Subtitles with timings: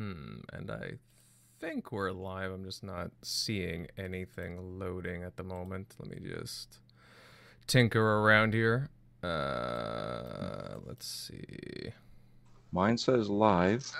[0.00, 0.92] Hmm, and I
[1.58, 2.52] think we're live.
[2.52, 5.94] I'm just not seeing anything loading at the moment.
[5.98, 6.78] Let me just
[7.66, 8.88] tinker around here.
[9.22, 11.92] Uh, let's see.
[12.72, 13.92] Mine says live.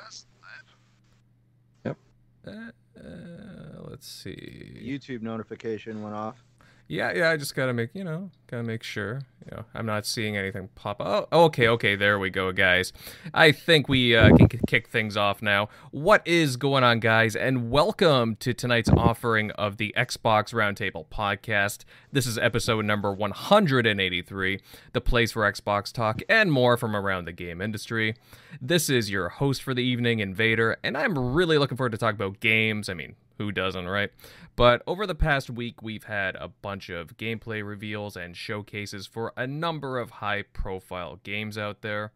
[1.85, 1.99] Yep.
[2.47, 4.81] Uh, uh, let's see.
[4.83, 6.43] YouTube notification went off.
[6.91, 7.31] Yeah, yeah.
[7.31, 9.21] I just gotta make you know, gotta make sure.
[9.49, 11.29] You know, I'm not seeing anything pop up.
[11.31, 11.95] Oh, okay, okay.
[11.95, 12.93] There we go, guys.
[13.33, 15.69] I think we uh, can kick things off now.
[15.93, 17.37] What is going on, guys?
[17.37, 21.85] And welcome to tonight's offering of the Xbox Roundtable podcast.
[22.11, 24.61] This is episode number 183,
[24.93, 28.17] the place for Xbox talk and more from around the game industry.
[28.61, 32.17] This is your host for the evening, Invader, and I'm really looking forward to talk
[32.17, 32.89] about games.
[32.89, 34.11] I mean, who doesn't, right?
[34.55, 39.33] But over the past week, we've had a bunch of gameplay reveals and showcases for
[39.35, 42.13] a number of high profile games out there.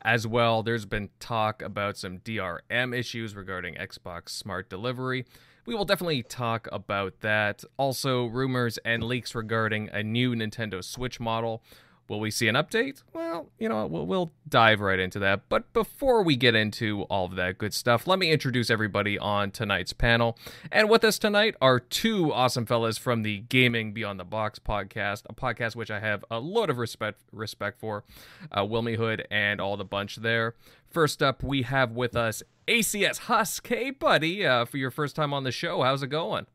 [0.00, 5.26] As well, there's been talk about some DRM issues regarding Xbox Smart Delivery.
[5.66, 7.62] We will definitely talk about that.
[7.76, 11.62] Also, rumors and leaks regarding a new Nintendo Switch model,
[12.08, 13.02] Will we see an update?
[13.12, 15.48] Well, you know, we'll, we'll dive right into that.
[15.48, 19.50] But before we get into all of that good stuff, let me introduce everybody on
[19.50, 20.38] tonight's panel.
[20.70, 25.22] And with us tonight are two awesome fellas from the Gaming Beyond the Box podcast,
[25.30, 28.04] a podcast which I have a lot of respect respect for,
[28.52, 30.54] uh, Wilmy Hood and all the bunch there.
[30.90, 33.66] First up, we have with us ACS Husk.
[33.66, 36.46] Hey, buddy, uh, for your first time on the show, how's it going?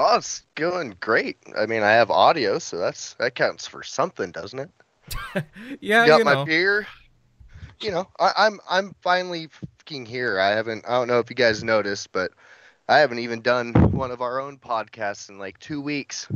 [0.00, 1.38] Oh, it's going great.
[1.58, 4.70] I mean, I have audio, so that's that counts for something, doesn't it?
[5.80, 6.44] yeah, got you my know.
[6.44, 6.86] beer.
[7.80, 10.38] You know, I, I'm I'm finally fucking here.
[10.38, 10.84] I haven't.
[10.86, 12.30] I don't know if you guys noticed, but
[12.88, 16.28] I haven't even done one of our own podcasts in like two weeks.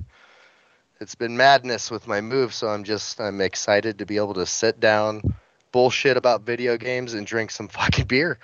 [1.00, 4.46] It's been madness with my move, so I'm just I'm excited to be able to
[4.46, 5.22] sit down,
[5.70, 8.40] bullshit about video games, and drink some fucking beer,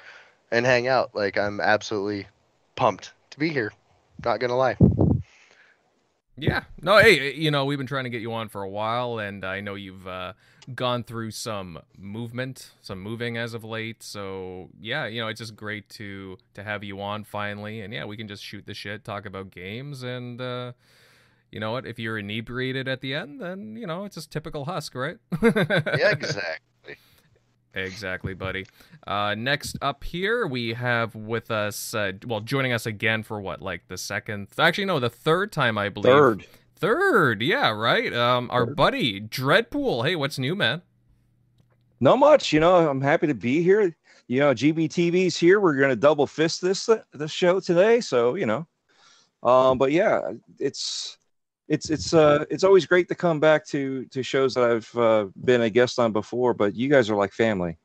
[0.53, 1.13] and hang out.
[1.13, 2.29] Like I'm absolutely
[2.77, 3.73] pumped to be here.
[4.25, 4.77] Not gonna lie.
[6.39, 6.65] Yeah.
[6.81, 9.45] No, hey, you know, we've been trying to get you on for a while, and
[9.45, 10.35] I know you've uh,
[10.75, 14.03] gone through some movement, some moving as of late.
[14.03, 18.05] So yeah, you know, it's just great to to have you on finally, and yeah,
[18.05, 20.73] we can just shoot the shit, talk about games, and uh,
[21.51, 21.87] you know what?
[21.87, 25.19] If you're inebriated at the end, then you know it's just typical Husk, right?
[25.43, 26.65] Yeah, exactly.
[27.85, 28.67] Exactly, buddy.
[29.07, 33.63] Uh, next up here, we have with us, uh, well, joining us again for what,
[33.63, 36.13] like the second, actually, no, the third time, I believe.
[36.13, 36.47] Third.
[36.77, 38.13] Third, yeah, right.
[38.13, 38.77] Um, our Third.
[38.77, 40.07] buddy Dreadpool.
[40.07, 40.83] Hey, what's new, man?
[42.01, 42.89] Not much, you know.
[42.89, 43.97] I'm happy to be here.
[44.29, 45.59] You know, GBTB's here.
[45.59, 48.67] We're gonna double fist this this show today, so you know.
[49.43, 50.21] Um, but yeah,
[50.61, 51.18] it's
[51.69, 55.27] it's it's uh it's always great to come back to to shows that I've uh,
[55.45, 56.55] been a guest on before.
[56.55, 57.77] But you guys are like family.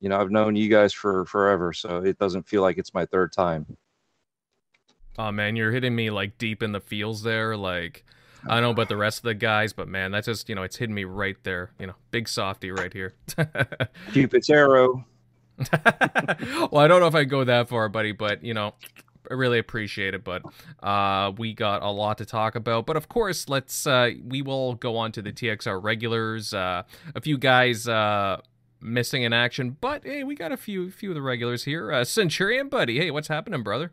[0.00, 3.04] You know, I've known you guys for forever, so it doesn't feel like it's my
[3.04, 3.66] third time.
[5.18, 7.56] Oh man, you're hitting me like deep in the feels there.
[7.56, 8.04] Like
[8.48, 10.62] I don't know about the rest of the guys, but man, that's just you know,
[10.62, 11.72] it's hitting me right there.
[11.78, 13.14] You know, big softy right here.
[14.12, 15.04] Cupid's arrow.
[16.70, 18.72] well, I don't know if I go that far, buddy, but you know,
[19.34, 20.24] really appreciate it.
[20.24, 20.42] But
[20.82, 22.86] uh, we got a lot to talk about.
[22.86, 26.54] But of course, let's uh, we will go on to the TXR regulars.
[26.54, 26.82] Uh,
[27.14, 28.40] a few guys uh,
[28.80, 31.92] missing in action, but hey, we got a few few of the regulars here.
[31.92, 33.92] Uh, Centurion, buddy, hey, what's happening, brother?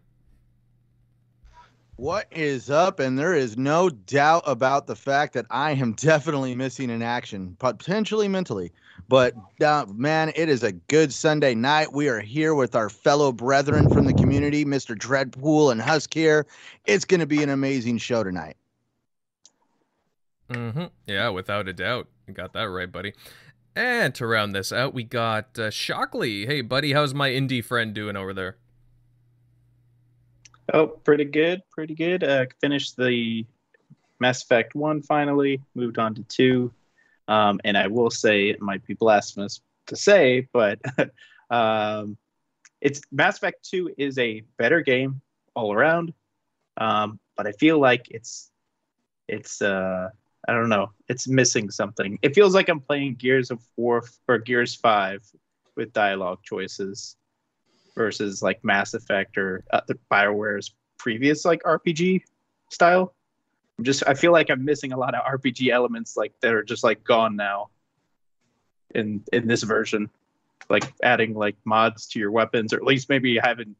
[1.98, 3.00] What is up?
[3.00, 7.56] And there is no doubt about the fact that I am definitely missing in action,
[7.58, 8.72] potentially mentally.
[9.10, 11.94] But uh, man, it is a good Sunday night.
[11.94, 14.98] We are here with our fellow brethren from the community, Mr.
[14.98, 16.46] Dreadpool and Husk here.
[16.86, 18.58] It's going to be an amazing show tonight.
[20.50, 20.86] Mm-hmm.
[21.06, 23.14] Yeah, without a doubt, you got that right, buddy.
[23.76, 26.46] And to round this out, we got uh, Shockley.
[26.46, 28.58] Hey, buddy, how's my indie friend doing over there?
[30.74, 32.24] Oh, pretty good, pretty good.
[32.24, 33.46] Uh, finished the
[34.20, 36.74] Mass Effect one finally, moved on to two,
[37.28, 40.80] um, and I will say it might be blasphemous to say, but
[41.50, 42.18] um,
[42.82, 45.22] it's Mass Effect two is a better game
[45.56, 46.14] all around,
[46.78, 48.52] um, but I feel like it's
[49.28, 50.10] it's uh,
[50.48, 52.20] I don't know, it's missing something.
[52.22, 55.22] It feels like I'm playing Gears of War or Gears five
[55.76, 57.18] with dialogue choices
[57.96, 62.22] versus like Mass Effect or uh, the Bioware's previous like RPG
[62.72, 63.14] style.
[63.78, 66.64] I'm just I feel like I'm missing a lot of RPG elements like that are
[66.64, 67.70] just like gone now
[68.96, 70.10] in in this version.
[70.70, 73.76] Like adding like mods to your weapons, or at least maybe you haven't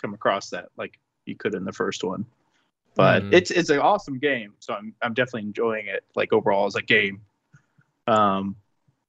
[0.00, 2.24] come across that like you could in the first one.
[2.94, 3.32] But Mhm.
[3.34, 6.82] it's it's an awesome game, so I'm I'm definitely enjoying it like overall as a
[6.82, 7.20] game.
[8.06, 8.56] Um,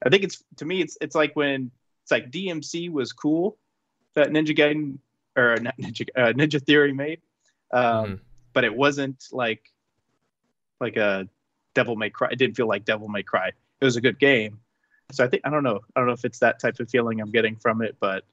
[0.04, 1.72] I think it's to me it's it's like when
[2.04, 3.58] it's like DMC was cool,
[4.16, 4.98] that Ninja Gaiden
[5.38, 7.22] or not Ninja uh, Ninja Theory made,
[7.72, 8.20] um, Mhm.
[8.54, 9.72] but it wasn't like
[10.82, 11.28] like a
[11.74, 12.30] Devil May Cry.
[12.32, 13.50] It didn't feel like Devil May Cry.
[13.80, 14.60] It was a good game.
[15.12, 15.80] So I think I don't know.
[15.96, 18.26] I don't know if it's that type of feeling I'm getting from it, but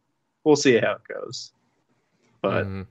[0.45, 1.53] we'll see how it goes.
[2.41, 2.87] But Mhm.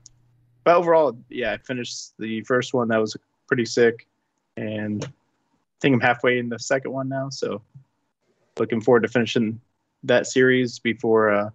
[0.64, 2.88] but overall, yeah, I finished the first one.
[2.88, 3.16] That was
[3.46, 4.06] pretty sick,
[4.56, 5.08] and I
[5.80, 7.30] think I'm halfway in the second one now.
[7.30, 7.62] So
[8.58, 9.60] looking forward to finishing
[10.04, 11.30] that series before.
[11.30, 11.50] Uh,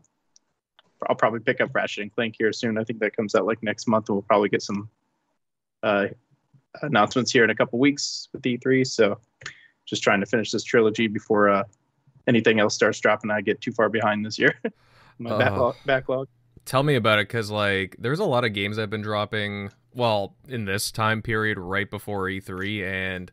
[1.08, 2.78] I'll probably pick up Ratchet and Clank here soon.
[2.78, 4.90] I think that comes out like next month, and we'll probably get some
[5.84, 6.08] uh,
[6.82, 8.86] announcements here in a couple weeks with E3.
[8.86, 9.20] So
[9.86, 11.64] just trying to finish this trilogy before uh,
[12.28, 13.32] anything else starts dropping.
[13.32, 14.60] I get too far behind this year.
[15.20, 15.38] My Uh.
[15.38, 15.76] backlog.
[15.86, 16.28] backlog.
[16.66, 19.70] Tell me about it, because like there's a lot of games I've been dropping.
[19.94, 23.32] Well, in this time period, right before E3, and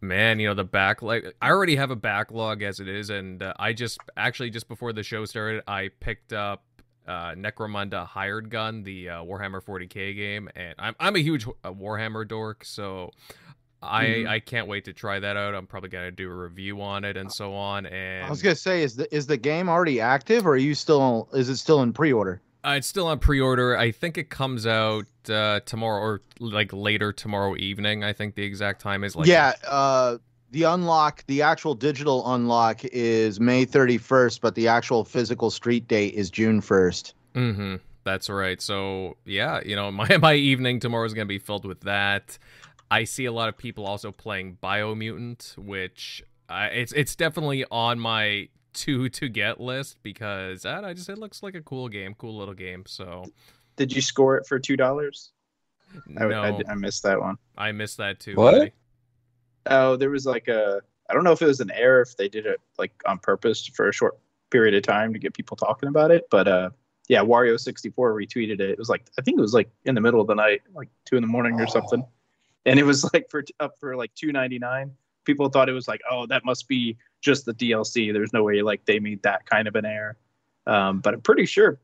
[0.00, 1.24] man, you know the backlog.
[1.42, 4.94] I already have a backlog as it is, and uh, I just actually just before
[4.94, 6.64] the show started, I picked up
[7.06, 11.72] uh, Necromunda Hired Gun, the uh, Warhammer 40k game, and I'm I'm a huge uh,
[11.72, 13.10] Warhammer dork, so
[13.82, 14.28] I Mhm.
[14.28, 15.54] I can't wait to try that out.
[15.54, 17.86] I'm probably gonna do a review on it and so on.
[17.86, 20.74] And I was gonna say, is the is the game already active, or are you
[20.74, 22.40] still is it still in pre-order?
[22.64, 23.76] Uh, it's still on pre-order.
[23.76, 28.02] I think it comes out uh, tomorrow or like later tomorrow evening.
[28.02, 30.16] I think the exact time is like yeah, uh,
[30.56, 36.14] the unlock, the actual digital unlock is May 31st, but the actual physical street date
[36.14, 37.12] is June 1st.
[37.34, 37.74] Mm-hmm.
[38.04, 38.62] That's right.
[38.62, 42.38] So yeah, you know, my my evening tomorrow is gonna be filled with that.
[42.90, 48.00] I see a lot of people also playing Biomutant, which uh, it's it's definitely on
[48.00, 52.14] my to to get list because that I just it looks like a cool game,
[52.16, 52.84] cool little game.
[52.86, 53.26] So
[53.76, 55.32] Did you score it for two dollars?
[56.18, 57.36] I, no, I, I missed that one.
[57.58, 58.36] I missed that too.
[58.36, 58.52] What?
[58.52, 58.72] buddy.
[59.68, 60.80] Oh, there was like a.
[61.08, 63.66] I don't know if it was an error if they did it like on purpose
[63.66, 64.18] for a short
[64.50, 66.70] period of time to get people talking about it, but uh,
[67.08, 68.70] yeah, Wario sixty four retweeted it.
[68.70, 70.88] It was like I think it was like in the middle of the night, like
[71.04, 72.04] two in the morning or something,
[72.64, 74.92] and it was like for up for like two ninety nine.
[75.24, 78.12] People thought it was like, oh, that must be just the DLC.
[78.12, 80.16] There's no way like they made that kind of an error.
[80.68, 81.80] Um, but I'm pretty sure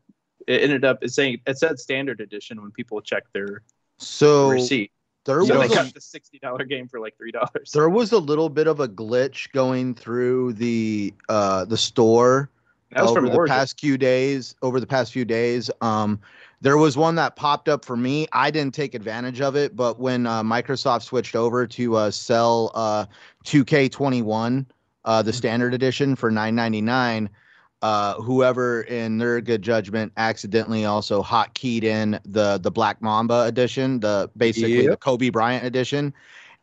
[0.47, 3.61] it ended up saying it said standard edition when people checked their
[3.97, 4.91] So receipt.
[5.25, 7.71] There So they was a, got the sixty dollar game for like three dollars.
[7.73, 12.49] there was a little bit of a glitch going through the uh the store
[12.95, 13.53] over the Origin.
[13.55, 16.19] past few days over the past few days um
[16.61, 19.99] there was one that popped up for me i didn't take advantage of it but
[19.99, 23.05] when uh, microsoft switched over to uh, sell uh
[23.45, 24.65] 2k21
[25.05, 27.29] uh the standard edition for 999
[27.83, 33.99] uh, whoever in their good judgment accidentally also hotkeyed in the the Black Mamba edition,
[33.99, 36.13] the basically the Kobe Bryant edition,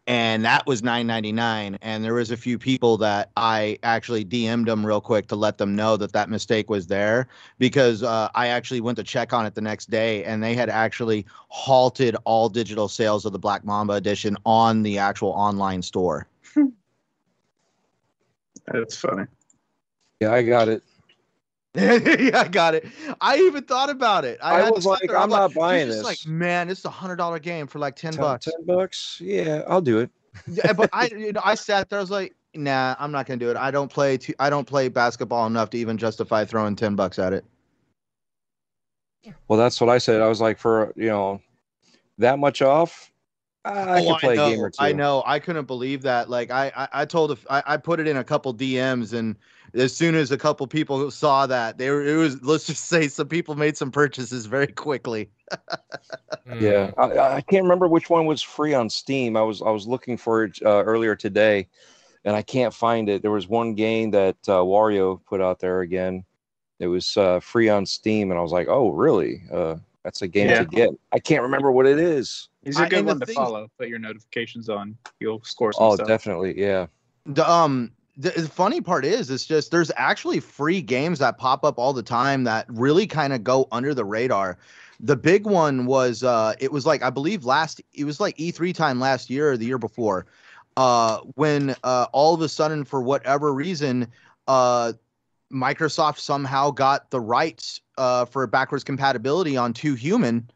[0.06, 4.84] and that was 9.99 and there was a few people that i actually dm'd them
[4.84, 7.28] real quick to let them know that that mistake was there
[7.58, 10.70] because uh, i actually went to check on it the next day and they had
[10.70, 16.26] actually halted all digital sales of the black mamba edition on the actual online store
[18.73, 19.26] That's funny.
[20.20, 20.82] Yeah, I got it.
[21.75, 22.84] yeah i got it
[23.20, 26.05] i even thought about it I had was like, there, I'm not buying just this.
[26.05, 29.20] like man it's a hundred dollar game for like 10 Ten- bucks Ten bucks.
[29.22, 30.11] Yeah, I'll do it.
[30.49, 31.99] yeah, but I, you know, I sat there.
[31.99, 33.56] I was like, nah, I'm not gonna do it.
[33.56, 34.17] I don't play.
[34.17, 37.44] Too, I don't play basketball enough to even justify throwing ten bucks at it.
[39.49, 40.21] Well, that's what I said.
[40.21, 41.40] I was like, for you know,
[42.18, 43.12] that much off,
[43.64, 44.76] I Oh, can play know, a game or two.
[44.78, 45.23] I know.
[45.26, 46.30] I couldn't believe that.
[46.30, 49.37] Like, I, I, I told, a, I, I put it in a couple DMs, and
[49.74, 52.04] as soon as a couple people saw that, they were.
[52.04, 52.42] It was.
[52.42, 55.30] Let's just say some people made some purchases very quickly.
[56.46, 56.60] Mm.
[56.60, 59.36] Yeah, I, I can't remember which one was free on Steam.
[59.36, 61.68] I was I was looking for it uh, earlier today,
[62.24, 63.22] and I can't find it.
[63.22, 66.24] There was one game that uh, Wario put out there again.
[66.78, 69.42] It was uh, free on Steam, and I was like, "Oh, really?
[69.52, 70.60] Uh, that's a game Yeah.
[70.60, 72.48] to get." I can't remember what it is.
[72.62, 73.68] It's a good and the one to thing- follow.
[73.78, 74.96] Put your notifications on.
[75.18, 76.06] You'll score some Oh, stuff.
[76.08, 76.86] definitely, yeah.
[77.26, 81.78] The um the, funny part is it's just there's actually free games that pop up
[81.78, 84.58] all the time that really kind of go under the radar.
[85.00, 88.74] The big one was uh it was like I believe last it was like E3
[88.74, 90.26] time last year or the year before.
[90.76, 94.06] Uh when uh all of a sudden for whatever reason
[94.46, 94.92] uh
[95.50, 100.50] Microsoft somehow got the rights uh for backwards compatibility on Too Human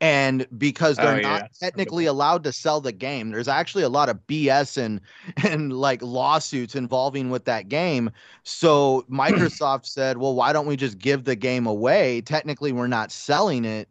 [0.00, 1.48] and because they're Oh, not yeah.
[1.58, 5.00] technically allowed to sell the game there's actually a lot of bs and
[5.46, 8.10] and like lawsuits involving with that game
[8.42, 13.12] so microsoft said well why don't we just give the game away technically we're not
[13.12, 13.88] selling it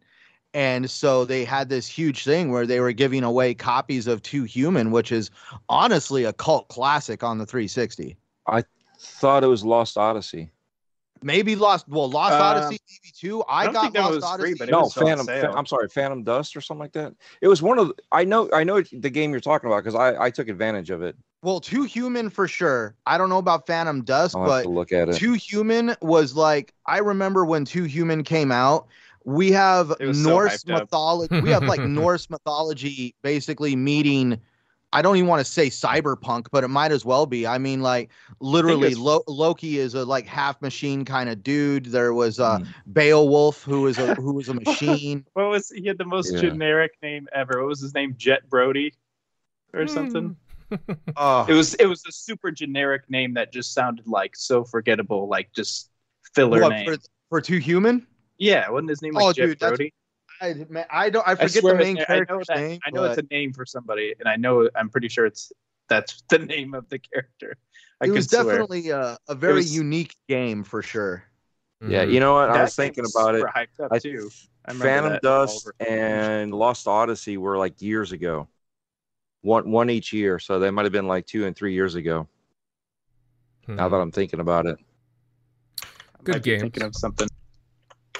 [0.52, 4.42] and so they had this huge thing where they were giving away copies of Too
[4.44, 5.30] Human which is
[5.68, 8.16] honestly a cult classic on the 360
[8.48, 8.64] i
[9.02, 10.50] Thought it was Lost Odyssey.
[11.22, 11.86] Maybe Lost.
[11.88, 13.42] Well, Lost Uh, Odyssey, maybe two.
[13.42, 14.54] I, I don't got think that Lost was free, Odyssey.
[14.58, 15.26] but it no, was on Phantom.
[15.26, 17.14] Fa- I'm sorry, Phantom Dust or something like that.
[17.40, 17.88] It was one of.
[17.88, 18.48] The, I know.
[18.52, 21.16] I know the game you're talking about because I I took advantage of it.
[21.42, 22.94] well, Too Human for sure.
[23.06, 25.16] I don't know about Phantom Dust, I'll but look at it.
[25.16, 28.86] Too Human was like I remember when Too Human came out.
[29.24, 31.40] We have It was so Norse mythology.
[31.42, 34.40] we have like Norse mythology basically meeting.
[34.92, 37.46] I don't even want to say cyberpunk, but it might as well be.
[37.46, 41.86] I mean, like literally, Lo- Loki is a like half machine kind of dude.
[41.86, 42.66] There was uh, Mm.
[42.92, 45.24] Beowulf, who is a who was a machine.
[45.34, 46.40] What was he had the most Yeah.
[46.40, 47.60] generic name ever?
[47.60, 48.14] What was his name?
[48.18, 48.94] Jet Brody,
[49.72, 50.36] or something.
[51.16, 55.26] Oh, It was it was a super generic name that just sounded like so forgettable,
[55.26, 55.90] like just
[56.32, 56.86] filler what, name.
[56.86, 56.96] for,
[57.28, 58.06] for Too Human.
[58.38, 59.94] yeah, wasn't his name like Oh, Jet dude, that's- Brody?
[60.40, 61.26] I, man, I don't.
[61.26, 62.80] I I forget swear the main name- I know that name.
[62.86, 65.52] I know but it's a name for somebody, and I know I'm pretty sure it's
[65.88, 67.56] that's the name of the character.
[68.00, 68.44] I it was swear.
[68.44, 71.24] definitely a, a very was- unique game for sure.
[71.86, 72.50] Yeah, you know what?
[72.50, 73.38] I was thinking was about it.
[73.40, 74.30] super Hyped up I- too.
[74.66, 78.46] I remember Phantom Dust and Lost Odyssey were like years ago.
[79.42, 82.28] One one each year, so they might have been like two and three years ago.
[83.66, 83.90] Now Mhm.
[83.92, 84.76] that I'm thinking about it,
[86.24, 86.62] Good might be games.
[86.62, 87.28] Thinking of something.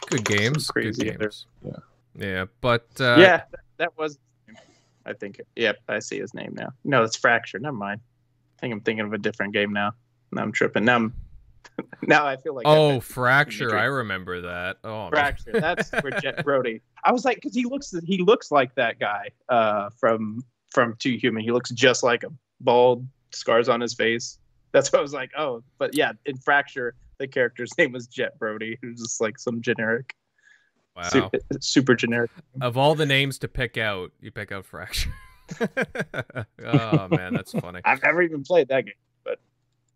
[0.06, 1.18] good games, good crazy in there.
[1.28, 1.46] games.
[1.62, 1.72] Yeah.
[2.16, 4.18] Yeah, but uh, yeah, that, that was.
[5.06, 5.40] I think.
[5.56, 6.70] Yep, I see his name now.
[6.84, 7.58] No, it's Fracture.
[7.58, 8.00] Never mind.
[8.58, 9.92] I think I'm thinking of a different game now.
[10.32, 10.84] Now I'm tripping.
[10.84, 11.14] Now I'm.
[12.02, 12.66] Now I feel like.
[12.66, 13.76] Oh, fracture!
[13.76, 14.78] I remember that.
[14.84, 15.10] Oh, man.
[15.10, 15.60] Fracture.
[15.60, 16.80] That's where Jet Brody.
[17.04, 21.16] I was like, because he looks he looks like that guy uh, from from Too
[21.16, 21.42] Human.
[21.42, 24.38] He looks just like him, bald, scars on his face.
[24.72, 25.30] That's what I was like.
[25.36, 29.60] Oh, but yeah, in Fracture, the character's name was Jet Brody, who's just like some
[29.60, 30.14] generic,
[30.97, 31.02] Wow.
[31.09, 32.30] super, super generic.
[32.61, 35.12] Of all the names to pick out, you pick out fracture.
[36.64, 37.80] oh man, that's funny.
[37.85, 38.94] I've never even played that game.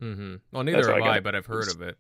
[0.01, 1.97] mm-hmm Well, neither what I have I, but I've heard of it.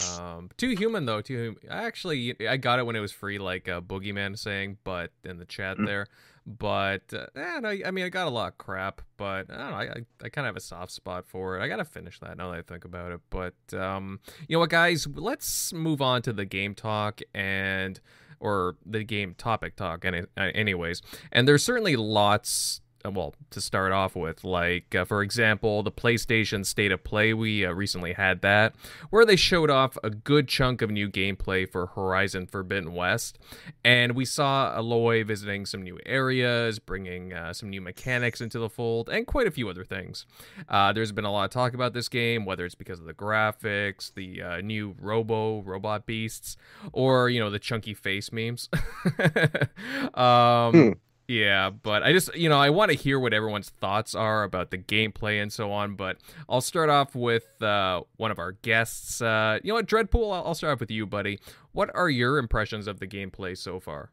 [0.00, 1.20] Um, too human though.
[1.20, 1.58] Too human.
[1.70, 5.38] I actually I got it when it was free, like uh, Boogeyman saying, but in
[5.38, 5.86] the chat Mm.
[5.86, 6.06] there.
[6.44, 9.70] But uh, eh, no, I mean, I got a lot of crap, but I don't
[9.70, 9.76] know.
[9.76, 11.62] I, I, I kind of have a soft spot for it.
[11.62, 13.20] I gotta finish that now that I think about it.
[13.30, 15.06] But um, you know what, guys?
[15.06, 18.00] Let's move on to the game talk and
[18.42, 20.04] or the game topic talk.
[20.04, 25.22] Any, uh, anyways, and there's certainly lots well to start off with like uh, for
[25.22, 28.74] example the playstation state of play we uh, recently had that
[29.10, 33.38] where they showed off a good chunk of new gameplay for horizon forbidden west
[33.84, 38.68] and we saw aloy visiting some new areas bringing uh, some new mechanics into the
[38.68, 40.26] fold and quite a few other things
[40.68, 43.14] uh, there's been a lot of talk about this game whether it's because of the
[43.14, 46.56] graphics the uh, new robo robot beasts
[46.92, 48.68] or you know the chunky face memes
[50.14, 50.90] um Hmm.
[51.28, 54.70] Yeah, but I just, you know, I want to hear what everyone's thoughts are about
[54.70, 55.94] the gameplay and so on.
[55.94, 59.22] But I'll start off with uh, one of our guests.
[59.22, 61.38] Uh, you know what, Dreadpool, I'll, start off with you, buddy.
[61.72, 64.10] What are your impressions of the gameplay so far?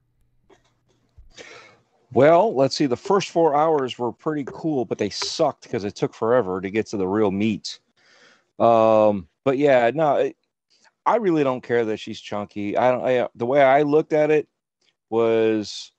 [2.14, 2.86] well, let's see.
[2.86, 6.70] The first four hours were pretty cool, but they sucked because it took forever to
[6.70, 7.80] get to the real meat.
[8.60, 10.36] Um, but yeah, no, it,
[11.06, 12.78] I really don't care that she's chunky.
[12.78, 13.06] I don't.
[13.06, 14.48] I, the way I looked at it
[15.10, 15.92] was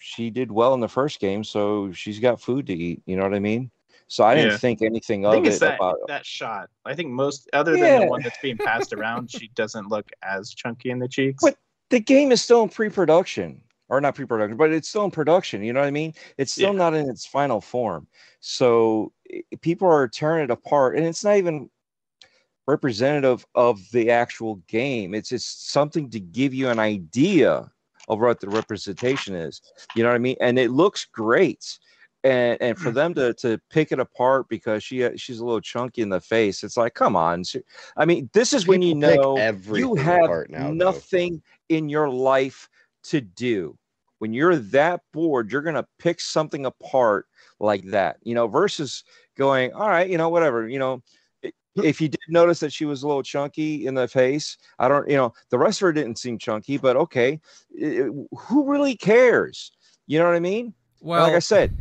[0.00, 3.02] she did well in the first game, so she's got food to eat.
[3.06, 3.70] You know what I mean?
[4.08, 4.56] So I didn't Yeah.
[4.56, 5.98] think anything I of think it's it that, about.
[6.08, 6.68] that shot.
[6.84, 8.00] I think most, other than Yeah.
[8.00, 11.44] the one that's being passed around, she doesn't look as chunky in the cheeks.
[11.44, 11.58] But-
[11.90, 15.72] the game is still in pre-production or not pre-production but it's still in production you
[15.72, 16.78] know what i mean it's still Yeah.
[16.78, 18.06] not in its final form
[18.38, 19.12] so
[19.60, 21.68] people are tearing it apart and it's not even
[22.68, 27.68] representative of the actual game it's it's something to give you an idea
[28.10, 29.62] of what the representation is
[29.94, 30.36] you know what i mean?
[30.40, 31.78] And it looks great.
[32.22, 36.02] And and for them to to pick it apart because she she's a little chunky
[36.02, 37.44] in the face it's like come on.
[37.96, 39.38] I mean this is when you know
[39.72, 40.72] you have now, though.
[40.72, 41.40] nothing
[41.70, 42.68] in your life
[43.04, 43.78] to do.
[44.18, 47.26] When you're that bored you're to pick something apart
[47.58, 49.02] like that you know versus
[49.38, 51.02] going all right you know whatever you know
[51.76, 55.08] if you did notice that she was a little chunky in the face i don't
[55.08, 57.40] you know the rest of her didn't seem chunky but okay
[57.80, 59.70] i- i- who really cares
[60.06, 61.76] you know what i mean Well, like I said,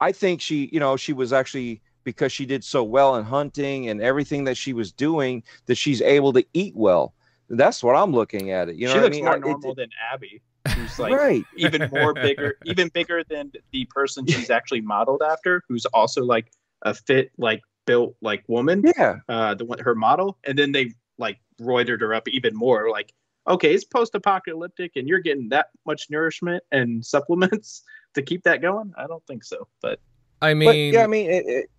[0.00, 3.88] I think she, you know, she was actually because she did so well in hunting
[3.88, 7.14] and everything that she was doing that she's able to eat well.
[7.50, 8.76] That's what I'm looking at it.
[8.76, 9.24] You know she what I looks mean?
[9.24, 10.40] more I- it- normal than Abby,
[10.74, 11.44] who's like right.
[11.56, 16.50] even more bigger, even bigger than the person she's actually modeled after, who's also like
[16.82, 19.16] a fit, like built like woman, Yeah.
[19.28, 22.90] uh, the one her model, and then they like roided her up even more.
[22.90, 23.12] Like,
[23.46, 27.82] okay, it's post-apocalyptic, and you're getting that much nourishment and supplements
[28.14, 28.92] to keep that going.
[28.96, 29.98] I don't think so, but
[30.40, 31.70] I But mean, yeah, I mean, it, it,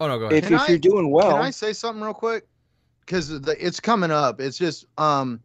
[0.00, 0.44] oh no, go ahead.
[0.44, 2.44] if, if I- you're doing well, Can I say something real quick?
[3.04, 4.40] because it's coming up.
[4.40, 5.40] It's just um,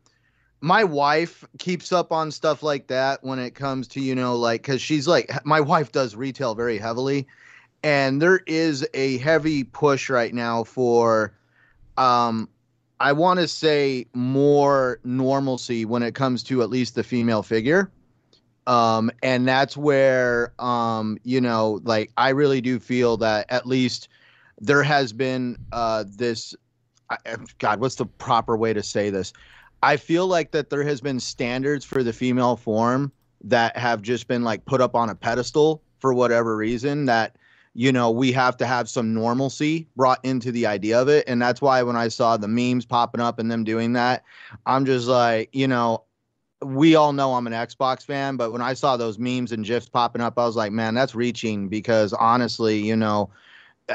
[0.61, 4.61] my wife keeps up on stuff like that when it comes to you know like
[4.61, 7.27] because she's like my wife does retail very heavily,
[7.83, 11.33] and there is a heavy push right now for
[11.97, 12.49] um
[12.99, 17.91] I want to say more normalcy when it comes to at least the female figure.
[18.65, 24.09] Um, and that's where, um, you know, like I really do feel that at least
[24.59, 26.55] there has been uh, this.
[27.09, 27.17] I,
[27.59, 29.31] God, what's the proper way to say this?
[29.83, 33.11] I feel like that there has been standards for the female form
[33.43, 37.37] that have just been like put up on a pedestal for whatever reason that
[37.77, 41.23] you know, we have to have some normalcy brought into the idea of it.
[41.27, 44.23] And that's why when I saw the memes popping up and them doing that,
[44.65, 46.03] I'm just like, you know,
[46.63, 49.89] we all know I'm an Xbox fan, but when I saw those memes and GIFs
[49.89, 53.29] popping up, I was like, man, that's reaching because honestly, you know,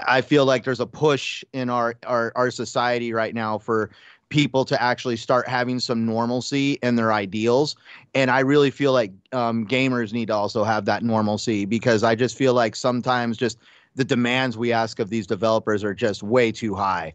[0.07, 3.91] I feel like there's a push in our, our, our society right now for
[4.29, 7.75] people to actually start having some normalcy in their ideals.
[8.15, 12.15] And I really feel like um, gamers need to also have that normalcy because I
[12.15, 13.59] just feel like sometimes just
[13.95, 17.15] the demands we ask of these developers are just way too high.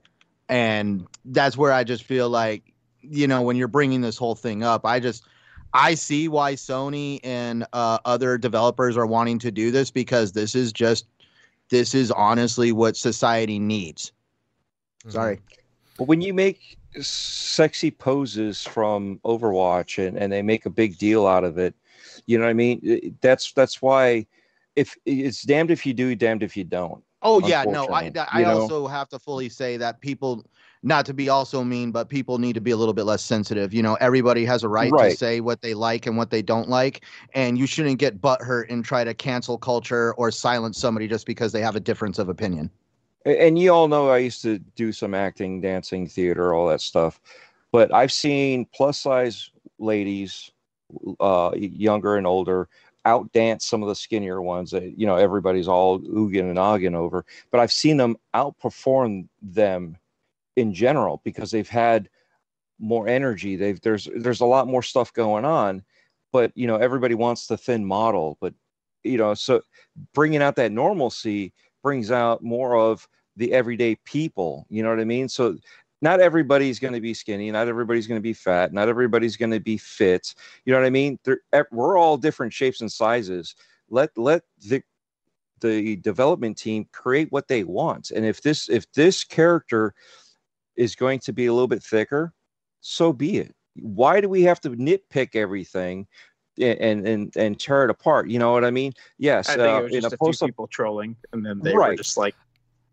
[0.49, 4.63] And that's where I just feel like, you know, when you're bringing this whole thing
[4.63, 5.25] up, I just,
[5.73, 10.55] I see why Sony and uh, other developers are wanting to do this because this
[10.55, 11.05] is just,
[11.69, 14.11] this is honestly what society needs.
[15.01, 15.11] Mm-hmm.
[15.11, 15.39] Sorry.
[15.97, 21.27] But when you make sexy poses from Overwatch and, and they make a big deal
[21.27, 21.75] out of it.
[22.25, 23.15] You know what I mean?
[23.21, 24.25] That's that's why
[24.77, 27.03] if it's damned if you do, damned if you don't.
[27.23, 30.45] Oh yeah, no, I I also have to fully say that people
[30.83, 33.73] not to be also mean, but people need to be a little bit less sensitive.
[33.73, 36.43] You know, everybody has a right, right, to say what they like and what they
[36.43, 37.03] don't like,
[37.33, 41.51] and you shouldn't get butthurt and try to cancel culture or silence somebody just because
[41.51, 42.69] they have a difference of opinion
[43.27, 47.19] and you all know I used to do some acting, dancing, theater, all that stuff.
[47.71, 50.49] But I've seen plus size ladies,
[51.19, 52.69] uh, younger and older,
[53.07, 57.25] outdance some of the skinnier ones that you know everybody's all ooging and ogging over.
[57.51, 59.97] But I've seen them outperform them
[60.57, 62.09] in general because they've had
[62.79, 63.55] more energy.
[63.55, 65.83] They've there's there's a lot more stuff going on,
[66.33, 68.37] but you know everybody wants the thin model.
[68.41, 68.53] But
[69.03, 69.61] you know so
[70.13, 74.65] bringing out that normalcy brings out more of the everyday people.
[74.69, 75.29] You know what I mean?
[75.29, 75.57] So
[76.01, 77.49] not everybody's going to be skinny.
[77.51, 78.73] Not everybody's going to be fat.
[78.73, 80.33] Not everybody's going to be fit.
[80.65, 81.19] You know what I mean?
[81.23, 83.55] They're, we're all different shapes and sizes.
[83.89, 84.83] Let let the
[85.61, 88.11] the development team create what they want.
[88.11, 89.93] And if this if this character
[90.75, 92.33] is going to be a little bit thicker,
[92.81, 93.55] so be it.
[93.75, 96.07] Why do we have to nitpick everything
[96.59, 98.29] and and and tear it apart?
[98.29, 98.93] You know what I mean?
[99.17, 101.89] Yes, I uh, just a, a few people trolling, and then they right.
[101.89, 102.35] were just like,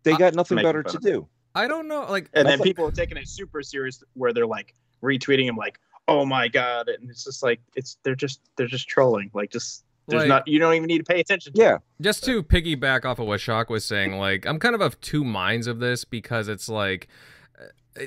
[0.03, 1.27] they got nothing better to do.
[1.55, 4.75] I don't know, like, and then people are taking it super serious, where they're like
[5.01, 8.87] retweeting him, like, "Oh my god!" and it's just like it's they're just they're just
[8.87, 11.75] trolling, like just there's like, not you don't even need to pay attention to yeah
[11.75, 11.81] it.
[12.01, 15.23] just to piggyback off of what shock was saying like i'm kind of of two
[15.23, 17.07] minds of this because it's like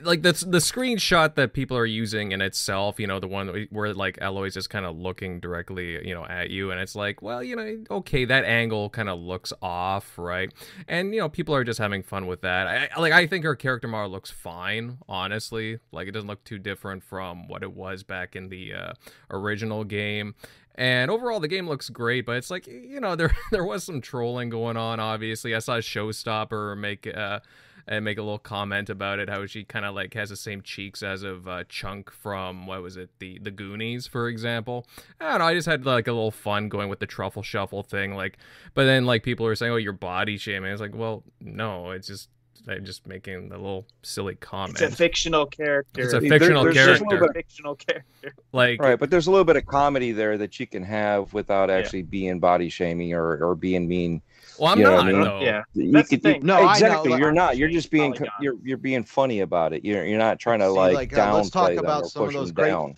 [0.03, 3.95] like the the screenshot that people are using in itself, you know, the one where
[3.95, 7.43] like Aloy's is kind of looking directly, you know, at you, and it's like, well,
[7.43, 10.53] you know, okay, that angle kind of looks off, right?
[10.89, 12.91] And you know, people are just having fun with that.
[12.97, 15.79] I like, I think her character model looks fine, honestly.
[15.91, 18.93] Like, it doesn't look too different from what it was back in the uh,
[19.31, 20.35] original game.
[20.75, 24.03] And overall, the game looks great, but it's like, you know, there there was some
[24.03, 25.01] trolling going on.
[25.01, 27.07] Obviously, I saw Showstopper make.
[27.07, 27.41] Uh,
[27.89, 29.29] and make a little comment about it.
[29.29, 32.83] How she kind of like has the same cheeks as of uh, Chunk from what
[32.83, 34.87] was it, the the Goonies, for example.
[35.21, 35.47] I don't know.
[35.47, 38.39] I just had like a little fun going with the truffle shuffle thing, like.
[38.75, 42.07] But then like people were saying, "Oh, you're body shaming." It's like, well, no, it's
[42.07, 42.29] just
[42.69, 44.81] I'm just making a little silly comment.
[44.81, 46.03] It's a fictional character.
[46.03, 47.25] It's a fictional there, character.
[47.25, 48.35] A fictional character.
[48.53, 51.71] Like right, but there's a little bit of comedy there that you can have without
[51.71, 52.11] actually yeah.
[52.11, 54.23] being body shaming or or being mean.
[54.59, 55.07] Well, I'm you not.
[55.07, 55.43] I mean?
[55.43, 56.47] Yeah, you that's could, the thing.
[56.47, 57.17] No, exactly.
[57.17, 57.57] You're not.
[57.57, 58.17] You're just being.
[58.41, 59.85] You're you're being funny about it.
[59.85, 62.53] You're you're not trying to See, like, like uh, let's talk about some of those
[62.53, 62.71] great.
[62.71, 62.97] Down.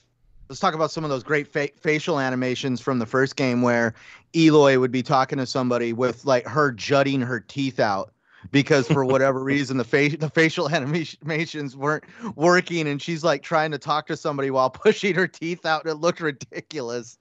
[0.49, 3.95] Let's talk about some of those great fa- facial animations from the first game where
[4.35, 8.13] Aloy would be talking to somebody with like her jutting her teeth out
[8.51, 12.03] because for whatever reason the face the facial animations weren't
[12.35, 15.95] working and she's like trying to talk to somebody while pushing her teeth out it
[15.95, 17.19] looked ridiculous.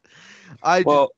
[0.63, 1.11] I well,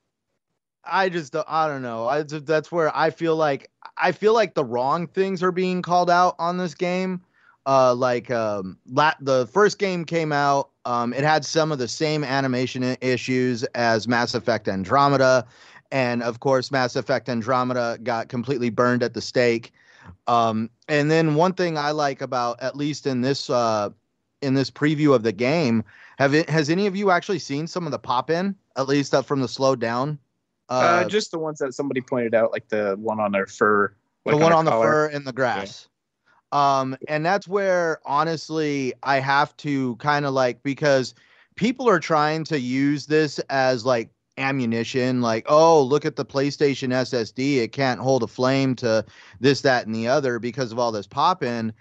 [0.83, 2.07] I just I don't know.
[2.07, 6.09] I that's where I feel like I feel like the wrong things are being called
[6.09, 7.21] out on this game.
[7.67, 11.87] Uh, like um, la- the first game came out, um, it had some of the
[11.87, 15.45] same animation issues as Mass Effect Andromeda,
[15.91, 19.71] and of course, Mass Effect Andromeda got completely burned at the stake.
[20.25, 23.89] Um, and then one thing I like about, at least in this uh,
[24.41, 25.83] in this preview of the game.
[26.17, 26.49] Have it?
[26.49, 28.55] Has any of you actually seen some of the pop in?
[28.75, 30.17] At least up from the slowed down.
[30.71, 33.93] Uh, just the ones that somebody pointed out, like the one on their fur.
[34.25, 35.89] the one on the fur and the grass.
[36.53, 41.13] Um, and that's where honestly I have to kind of like because
[41.55, 46.89] people are trying to use this as like ammunition like oh look at the playstation
[46.89, 49.05] ssd it can't hold a flame to
[49.41, 51.71] this that and the other because of all this pop in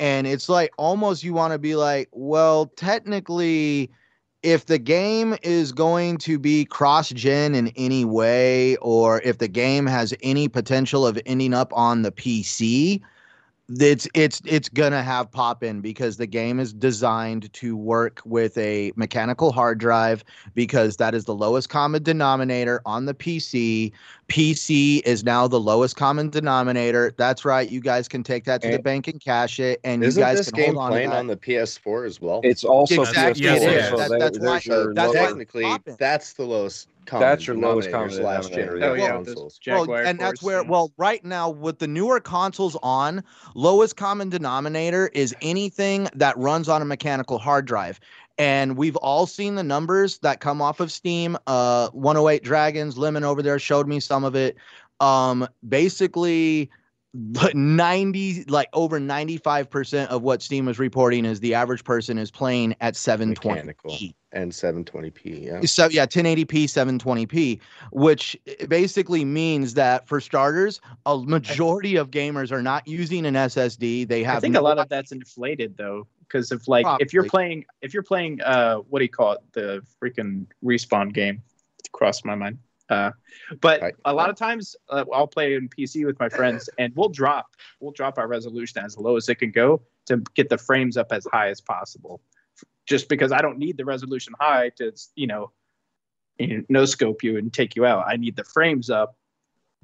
[0.00, 3.88] and it's like almost you want to be like well technically
[4.42, 9.48] if the game is going to be cross gen in any way or if the
[9.48, 13.00] game has any potential of ending up on the pc
[13.78, 18.56] it's it's it's gonna have pop in because the game is designed to work with
[18.58, 23.92] a mechanical hard drive because that is the lowest common denominator on the PC.
[24.28, 27.12] PC is now the lowest common denominator.
[27.16, 27.68] That's right.
[27.70, 30.20] You guys can take that to And- the bank and cash it, and you Isn't
[30.22, 31.18] guys this can game hold on to playing that.
[31.18, 32.40] on the PS4 as well?
[32.44, 33.42] It's also Exactly.
[33.44, 34.08] PS4, Yes, it so is.
[34.08, 35.66] that- That's why- that's so why- lower- technically,
[35.98, 36.88] that's the lowest.
[37.06, 39.60] Common That's your lowest common last denominator, generation Oh yeah, Well, consoles.
[39.66, 43.96] well, Jaguar and that's where and- well right now with the newer consoles on lowest
[43.96, 47.98] common denominator is anything that runs on a mechanical hard drive.
[48.38, 51.36] And we've all seen the numbers that come off of steam.
[51.46, 54.56] Uh 108 dragons lemon over there showed me some of it.
[55.00, 56.70] Um basically
[57.12, 62.30] but 90 like over 95% of what steam is reporting is the average person is
[62.30, 63.98] playing at 720 Mechanical.
[64.32, 65.44] and 720p.
[65.46, 65.60] Yeah.
[65.62, 68.36] so yeah 1080p 720p which
[68.68, 74.22] basically means that for starters a majority of gamers are not using an ssd they
[74.22, 77.24] have I think no a lot of that's inflated though, because if like if you're
[77.24, 81.42] playing if you're playing uh what do you call it the freaking respawn game,
[81.80, 82.58] it crossed my mind.
[82.90, 83.12] Uh,
[83.60, 83.94] but Right.
[84.04, 87.46] a lot of times uh, I'll play in PC with my friends and we'll drop
[87.80, 91.12] we'll drop our resolution as low as it can go to get the frames up
[91.12, 92.20] as high as possible,
[92.86, 95.52] just because I don't need the resolution high to you know,
[96.38, 98.04] you know no scope you and take you out.
[98.06, 99.16] I need the frames up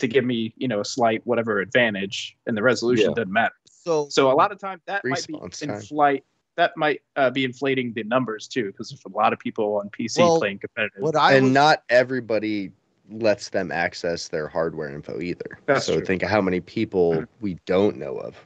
[0.01, 3.15] to give me you know a slight whatever advantage, and the resolution Yeah.
[3.15, 3.55] doesn't matter.
[3.71, 5.71] so So a lot of times that might be Response time.
[5.71, 6.25] inflate
[6.57, 9.91] that might uh, be inflating the numbers too, because there's a lot of people on
[9.91, 11.03] PC Well, playing competitive.
[11.03, 12.73] what i and was, not everybody
[13.11, 15.59] lets them access their hardware info either.
[15.67, 16.05] That's so true.
[16.05, 18.37] think of how many people we don't know of.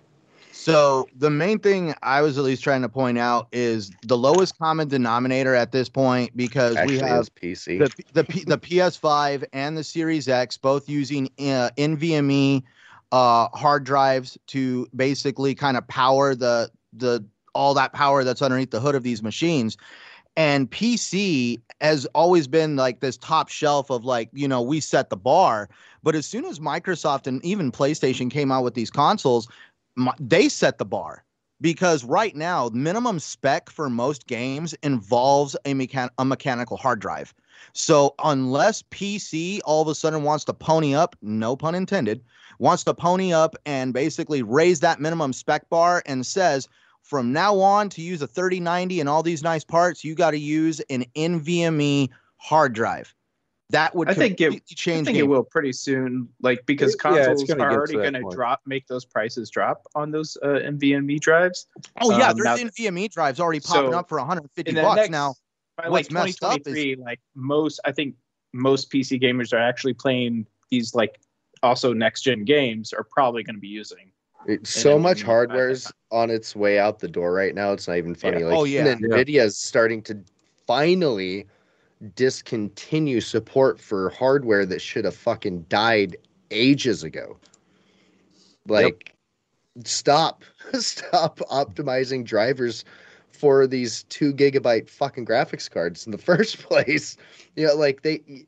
[0.53, 4.59] so the main thing i was at least trying to point out is the lowest
[4.59, 7.79] common denominator at this point because Actually, we have PC.
[7.79, 12.62] the the P, the PS5 and the Series X both using uh, NVMe
[13.12, 18.70] uh, hard drives to basically kind of power the the all that power that's underneath
[18.70, 19.77] the hood of these machines.
[20.37, 25.11] And PC has always been like this top shelf of like, you know, we set
[25.11, 25.69] the bar.
[26.03, 29.49] But as soon as Microsoft and even PlayStation came out with these consoles,
[30.19, 31.25] they set the bar
[31.61, 37.35] because right now, minimum spec for most games involves a, mechan- a mechanical hard drive.
[37.75, 42.23] So unless PC all of a sudden wants to pony up, no pun intended,
[42.59, 46.69] wants to pony up and basically raise that minimum spec bar and says
[47.11, 50.38] from now on to use a 3090 and all these nice parts, you got to
[50.38, 53.12] use an NVMe hard drive.
[53.70, 56.94] That would I think it- completely I change think it will pretty soon, like because
[56.94, 59.51] It- yeah, it's consoles gonna are get already to going to drop, make those prices
[59.51, 61.66] drop on those uh, NVMe drives.
[62.01, 65.11] Oh yeah, um, there's now- NVMe drives already popping So, up for 150 bucks next,
[65.11, 65.35] now.
[65.77, 68.14] by like what's messed up is- 2023, like most, I think
[68.53, 71.20] most PC gamers are actually playing these like
[71.64, 74.10] also next gen games are probably going to be using.
[74.64, 77.72] So much hardware's on its way out the door right now.
[77.72, 78.40] It's not even funny.
[78.40, 78.46] Yeah.
[78.46, 78.94] Like Oh, yeah.
[78.94, 80.18] Nvidia is starting to
[80.66, 81.46] finally
[82.14, 86.16] discontinue support for hardware that should have fucking died
[86.50, 87.38] ages ago.
[88.66, 89.14] Like,
[89.85, 92.85] stop, stop optimizing drivers
[93.31, 97.16] for these two gigabyte fucking graphics cards in the first place.
[97.57, 98.46] You know, like they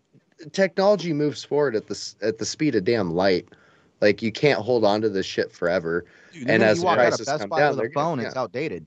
[0.52, 3.48] technology moves forward at the at the speed of damn light.
[4.02, 6.04] Like you can't hold on to this shit forever.
[6.32, 7.76] Dude, the and as you the walk out of prices Best come Buy down, with
[7.78, 8.86] they're a gonna- phone, it's outdated.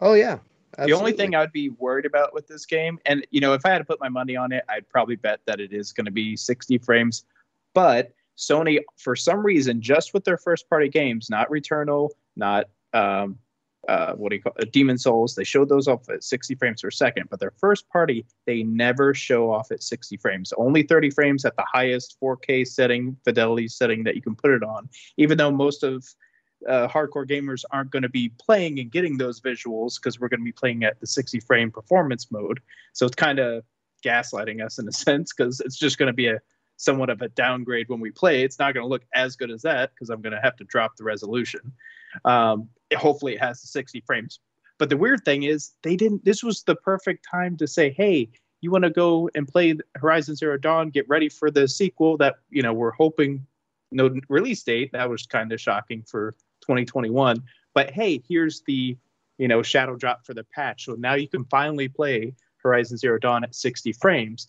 [0.00, 0.38] Oh yeah.
[0.76, 3.70] The only thing I'd be worried about with this game, and you know, if I
[3.70, 6.10] had to put my money on it, I'd probably bet that it is going to
[6.10, 7.24] be 60 frames.
[7.72, 13.38] But Sony, for some reason, just with their first party games, not Returnal, not um,
[13.88, 16.82] uh, what do you call it, Demon's Souls, they showed those off at 60 frames
[16.82, 17.28] per second.
[17.30, 20.52] But their first party, they never show off at 60 frames.
[20.56, 24.62] Only 30 frames at the highest 4K setting, fidelity setting that you can put it
[24.62, 24.88] on.
[25.16, 26.04] Even though most of
[26.68, 30.40] uh, hardcore gamers aren't going to be playing and getting those visuals because we're going
[30.40, 32.60] to be playing at the 60 frame performance mode.
[32.92, 33.62] So it's kind of
[34.04, 36.40] gaslighting us in a sense because it's just going to be a
[36.76, 38.42] somewhat of a downgrade when we play.
[38.42, 40.64] It's not going to look as good as that because I'm going to have to
[40.64, 41.72] drop the resolution.
[42.24, 44.40] Um, it- hopefully, it has the 60 frames
[44.78, 46.24] But the weird thing is, they didn't.
[46.24, 48.28] This was the perfect time to say, "Hey,
[48.60, 50.90] you want to go and play Horizon Zero Dawn?
[50.90, 53.46] Get ready for the sequel that you know we're hoping
[53.92, 54.92] no release date.
[54.92, 57.42] That was kind of shocking for 2021.
[57.74, 58.96] But hey, here's the
[59.38, 60.84] you know shadow drop for the patch.
[60.86, 64.48] So now you can finally play Horizon Zero Dawn at 60 frames.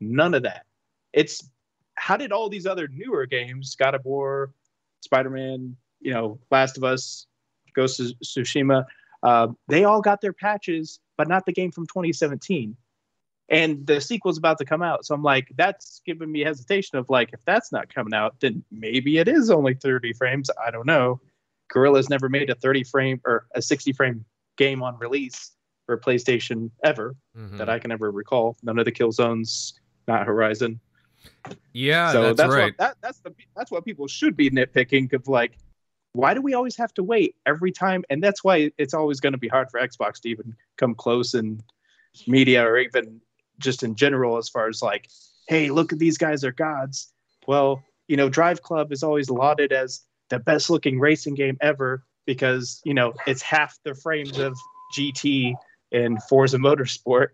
[0.00, 0.64] None of that.
[1.12, 1.50] It's
[1.96, 4.52] how did all these other newer games, God of War,
[5.00, 7.26] Spider Man, you know, Last of Us,
[7.74, 8.84] Ghost of Tsushima,
[9.22, 12.76] uh, they all got their patches, but not the game from 2017.
[13.48, 15.04] And the sequel's about to come out.
[15.06, 18.64] So I'm like, that's giving me hesitation of like, if that's not coming out, then
[18.72, 20.50] maybe it is only 30 frames.
[20.64, 21.20] I don't know.
[21.72, 24.24] Guerrilla's never made a 30 frame or a 60 frame
[24.56, 25.52] game on release
[25.86, 27.58] for PlayStation ever Mhm.
[27.58, 28.56] that I can ever recall.
[28.62, 29.74] None of the Killzones,
[30.08, 30.80] not Horizon.
[31.72, 32.64] Yeah, so that's, that's, right.
[32.64, 35.58] what that, that's the that's what people should be nitpicking of like
[36.12, 38.02] why do we always have to wait every time?
[38.08, 41.34] And that's why it's always going to be hard for xbox to even come close
[41.34, 41.62] in
[42.26, 43.20] media or even
[43.58, 45.08] just in general as far as like
[45.48, 47.12] hey look at these guys are gods.
[47.46, 52.80] Well you know Driveclub is always lauded as the best looking racing game ever because
[52.84, 54.56] you know it's half the frames of
[54.96, 55.54] gt
[55.92, 57.28] and forza motorsport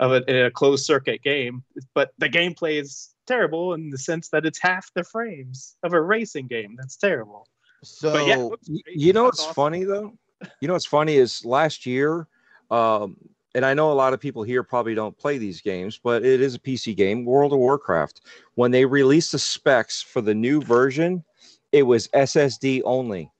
[0.00, 1.62] of a, in a closed circuit game.
[1.94, 6.00] But the gameplay is terrible in the sense that it's half the frames of a
[6.00, 7.46] racing game that's terrible
[7.82, 8.96] So but yeah it looks Y- great.
[8.96, 9.54] You know what's awesome.
[9.54, 10.12] funny though?
[10.60, 12.26] You know what's funny is last year,
[12.70, 13.16] um,
[13.54, 16.40] and I know a lot of people here probably don't play these games, but it
[16.40, 18.22] is a PC game, World of Warcraft.
[18.54, 21.24] When they released the specs for the new version,
[21.72, 23.30] it was SSD only.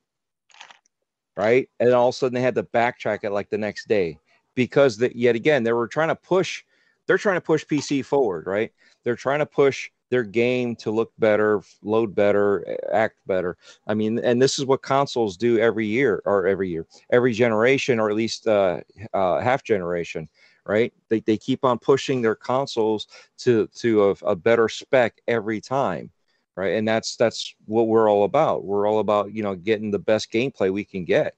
[1.36, 1.70] Right?
[1.78, 4.18] And all of a sudden they had to backtrack it like the next day
[4.54, 6.64] because that yet again they were trying to push
[7.06, 8.72] they're trying to push PC forward, right?
[9.04, 13.56] They're trying to push their game to look better, load better, act better.
[13.86, 18.00] I mean, and this is what consoles do every year, or every year, every generation,
[18.00, 18.80] or at least uh,
[19.14, 20.28] uh, half generation,
[20.66, 20.92] right?
[21.08, 23.06] They, they keep on pushing their consoles
[23.38, 26.10] to to a, a better spec every time,
[26.56, 26.74] right?
[26.74, 28.64] And that's that's what we're all about.
[28.64, 31.36] We're all about you know getting the best gameplay we can get,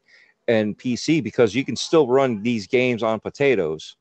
[0.49, 3.97] and PC because you can still run these games on potatoes.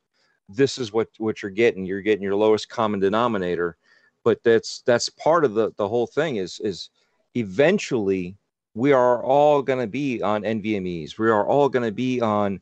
[0.49, 1.85] This is what what you're getting.
[1.85, 3.77] You're getting your lowest common denominator,
[4.23, 6.37] but that's that's part of the the whole thing.
[6.37, 6.89] Is is
[7.35, 8.35] eventually
[8.73, 11.17] we are all going to be on NVMe's.
[11.17, 12.61] We are all going to be on,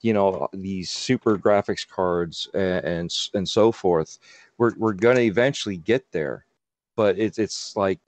[0.00, 4.18] you know, these super graphics cards and and, and so forth.
[4.58, 6.44] We're we're going to eventually get there,
[6.96, 8.00] but it's it's like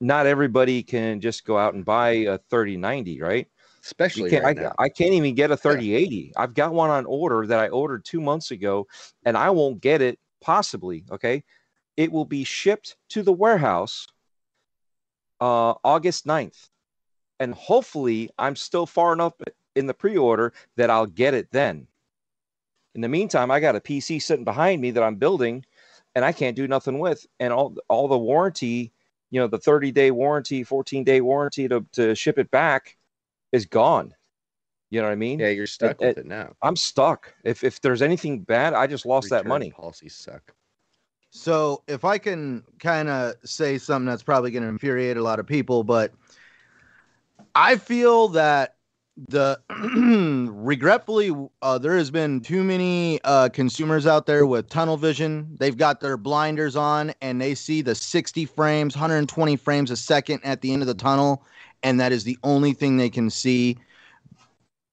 [0.00, 3.48] not everybody can just go out and buy a 3090, right?
[3.84, 4.72] Especially can't, right I.
[4.78, 6.32] I can't even get a 3080.
[6.36, 8.86] I've got one on order that I ordered two months ago,
[9.24, 11.04] and I won't get it possibly.
[11.10, 11.44] Okay.
[11.96, 14.06] It will be shipped to the warehouse
[15.40, 16.68] uh, August 9th.
[17.40, 19.34] And hopefully, I'm still far enough
[19.74, 21.88] in the pre order that I'll get it then.
[22.94, 25.64] In the meantime, I got a PC sitting behind me that I'm building
[26.14, 27.26] and I can't do nothing with.
[27.40, 28.92] And all, all the warranty,
[29.30, 32.96] you know, the 30 day warranty, 14 day warranty to, to ship it back
[33.52, 34.14] is gone.
[34.90, 35.38] You know what I mean?
[35.38, 36.52] yeah, you're stuck it- with it now.
[36.60, 37.32] I'm stuck.
[37.44, 39.70] If if there's anything bad, I just lost that money.
[39.70, 40.52] Policies suck.
[41.30, 45.38] So if I can kind of say something that's probably going to infuriate a lot
[45.38, 46.12] of people, but
[47.54, 48.76] I feel that
[49.28, 49.58] the
[50.52, 55.56] regretfully uh, there has been too many uh, consumers out there with tunnel vision.
[55.58, 60.40] They've got their blinders on and they see the 60 frames, 120 frames a second
[60.44, 61.44] at the end of the tunnel,
[61.82, 63.76] and that is the only thing they can see.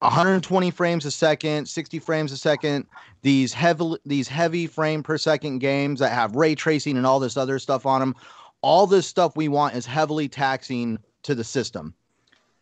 [0.00, 2.86] 120 frames a second, 60 frames a second.
[3.22, 7.36] These heavy these heavy frame per second games that have ray tracing and all this
[7.36, 8.14] other stuff on them.
[8.62, 11.94] All this stuff we want is heavily taxing to the system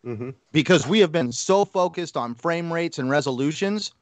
[0.07, 0.31] Mm-hmm.
[0.53, 3.93] because we have been so focused on frame rates and resolutions.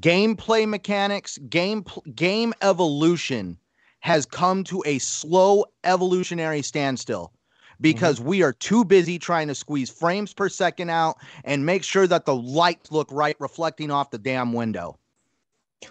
[0.00, 3.56] Gameplay mechanics, game game evolution
[4.00, 7.32] has come to a slow evolutionary standstill
[7.76, 7.82] Mm-hmm.
[7.82, 12.06] because we are too busy trying to squeeze frames per second out and make sure
[12.06, 14.98] that the lights look right reflecting off the damn window.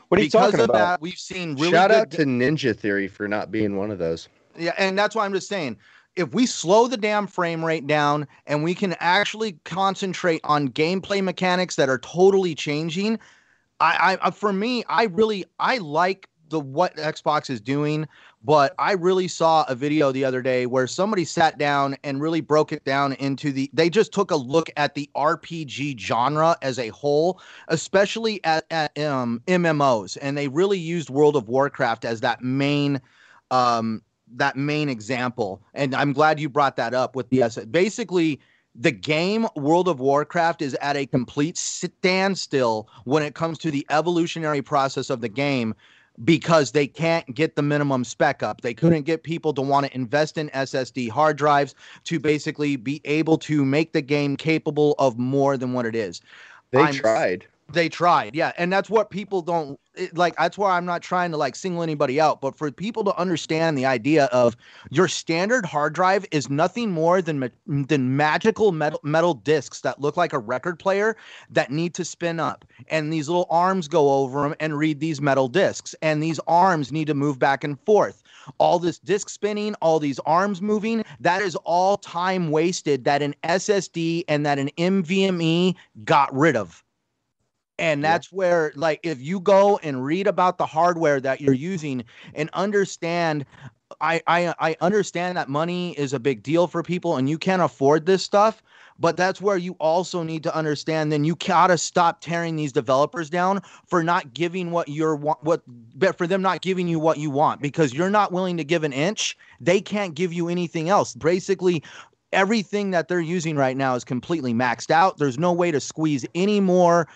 [0.07, 0.73] What are you because talking about?
[0.73, 4.27] that, we've seen really Shout out to Ninja Theory for not being one of those.
[4.57, 5.77] yeah, and that's why I'm just saying,
[6.15, 11.23] if we slow the damn frame rate down and we can actually concentrate on gameplay
[11.23, 13.19] mechanics that are totally changing,
[13.79, 18.07] I, I, for me, I really, I like the what Xbox is doing,
[18.43, 22.41] but I really saw a video the other day where somebody sat down and really
[22.41, 23.69] broke it down into the.
[23.73, 28.97] They just took a look at the RPG genre as a whole, especially at, at
[28.99, 33.01] um, MMOs, and they really used World of Warcraft as that main
[33.51, 34.01] um
[34.37, 38.39] that main example and i'm glad you brought that up with the S- basically
[38.75, 43.85] the game World of Warcraft is at a complete standstill when it comes to the
[43.89, 45.73] evolutionary process of the game
[46.23, 48.61] because they can't get the minimum spec up.
[48.61, 51.75] They couldn't get people to want to invest in SSD hard drives
[52.05, 56.21] to basically be able to make the game capable of more than what it is.
[56.71, 57.45] They I'm- tried.
[57.73, 60.35] They tried, yeah, and that's what people don't it, like.
[60.35, 63.75] That's why I'm not trying to like single anybody out, but for people to understand
[63.75, 64.55] the idea of
[64.91, 69.99] your standard hard drive is nothing more than ma- than magical metal metal discs that
[69.99, 71.17] look like a record player
[71.49, 75.19] that need to spin up, and these little arms go over them and read these
[75.19, 78.21] metal discs, and these arms need to move back and forth.
[78.59, 83.33] All this disc spinning, all these arms moving, that is all time wasted that an
[83.43, 85.73] SSD and that an NVMe
[86.03, 86.84] got rid of.
[87.77, 88.13] And Yeah.
[88.13, 92.49] that's where, like, if you go and read about the hardware that you're using and
[92.53, 93.45] understand,
[94.01, 97.61] I, I, I understand that money is a big deal for people and you can't
[97.61, 98.61] afford this stuff.
[98.97, 101.11] But that's where you also need to understand.
[101.11, 105.39] Then you gotta stop tearing these developers down for not giving what you're what,
[105.97, 108.85] but for them not giving you what you want because you're not willing to give
[108.85, 109.37] an inch.
[109.59, 111.13] They can't give you anything else.
[111.13, 111.83] Basically,
[112.31, 115.17] everything that they're using right now is completely maxed out.
[115.17, 117.07] There's no way to squeeze any more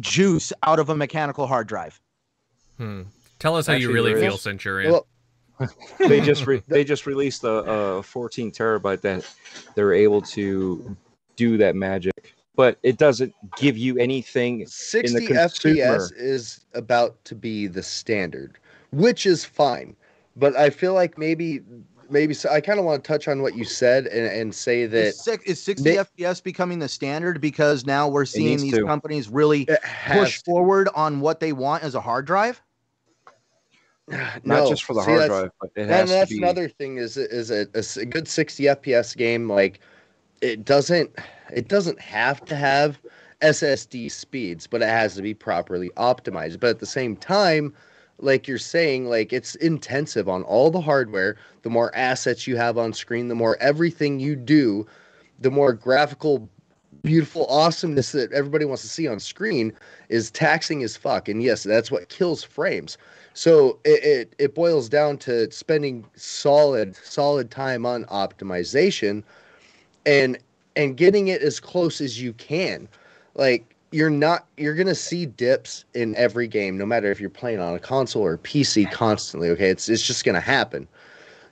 [0.00, 2.00] juice out of a mechanical hard drive.
[2.78, 3.02] Hmm.
[3.38, 4.92] Tell us how you really there feel, is- Centurion.
[4.92, 5.06] Well,
[5.98, 9.26] they just re- they just released a, a 14 terabyte that
[9.74, 10.96] they're able to
[11.36, 14.66] do that magic, but it doesn't give you anything.
[14.66, 15.74] 60 consumer.
[15.76, 18.58] FPS is about to be the standard,
[18.92, 19.96] which is fine.
[20.36, 21.62] But I feel like maybe,
[22.10, 24.86] maybe so I kind of want to touch on what you said and, and say
[24.86, 28.74] that Is, six, is 60 They- FPS becoming the standard because now we're seeing these
[28.74, 28.86] to.
[28.86, 32.60] companies really it has push forward on what they want as a hard drive?
[34.08, 34.68] Not no.
[34.68, 36.38] just for the See, hard drive, but it And that's to be.
[36.38, 39.80] another thing is is a, a s- a good 60 FPS game like
[40.40, 41.10] it doesn't
[41.52, 43.00] it doesn't have to have
[43.42, 46.60] SSD speeds, but it has to be properly optimized.
[46.60, 47.74] But at the same time,
[48.18, 51.36] like you're saying, like it's intensive on all the hardware.
[51.62, 54.86] The more assets you have on screen, the more everything you do,
[55.40, 56.48] the more graphical,
[57.02, 59.72] beautiful awesomeness that everybody wants to see on screen
[60.08, 61.28] is taxing as fuck.
[61.28, 62.96] And yes, that's what kills frames.
[63.34, 69.22] So it, it, it boils down to spending solid solid time on optimization
[70.06, 70.38] and
[70.74, 72.88] and getting it as close as you can.
[73.34, 77.60] Like you're not you're gonna see dips in every game, no matter if you're playing
[77.60, 79.48] on a console or PC constantly.
[79.50, 80.88] Okay, it's it's just gonna happen.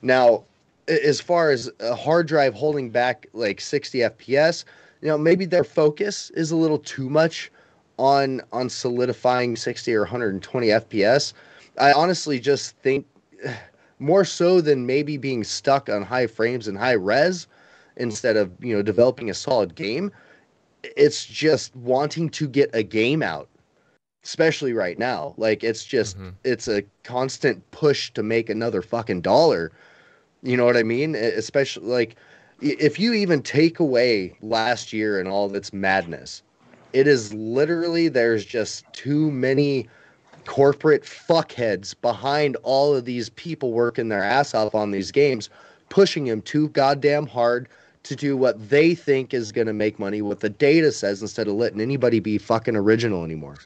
[0.03, 0.45] Now,
[0.89, 4.65] as far as a hard drive holding back like 60 FPS,
[5.01, 7.51] you know maybe their focus is a little too much
[7.99, 11.33] on on solidifying 60 or 120 FPS.
[11.79, 13.07] I honestly just think
[14.01, 17.47] more so than maybe being stuck on high frames and high res
[17.97, 20.11] instead of you know developing a solid game
[20.97, 23.49] it's just wanting to get a game out
[24.25, 25.35] especially right now.
[25.37, 26.35] Like it's just Mhm.
[26.45, 29.73] it's a constant push to make another fucking dollar.
[30.43, 31.15] You know what i mean?
[31.15, 32.17] Especially like
[32.61, 36.43] if you even take away last year and all of its madness
[36.93, 39.89] it is literally there's just too many
[40.47, 45.49] corporate fuckheads behind all of these people working their ass off on these games,
[45.89, 47.69] pushing them too goddamn hard
[48.05, 51.49] to do what they think is going to make money, what the data says, instead
[51.49, 53.57] of letting anybody be fucking original anymore.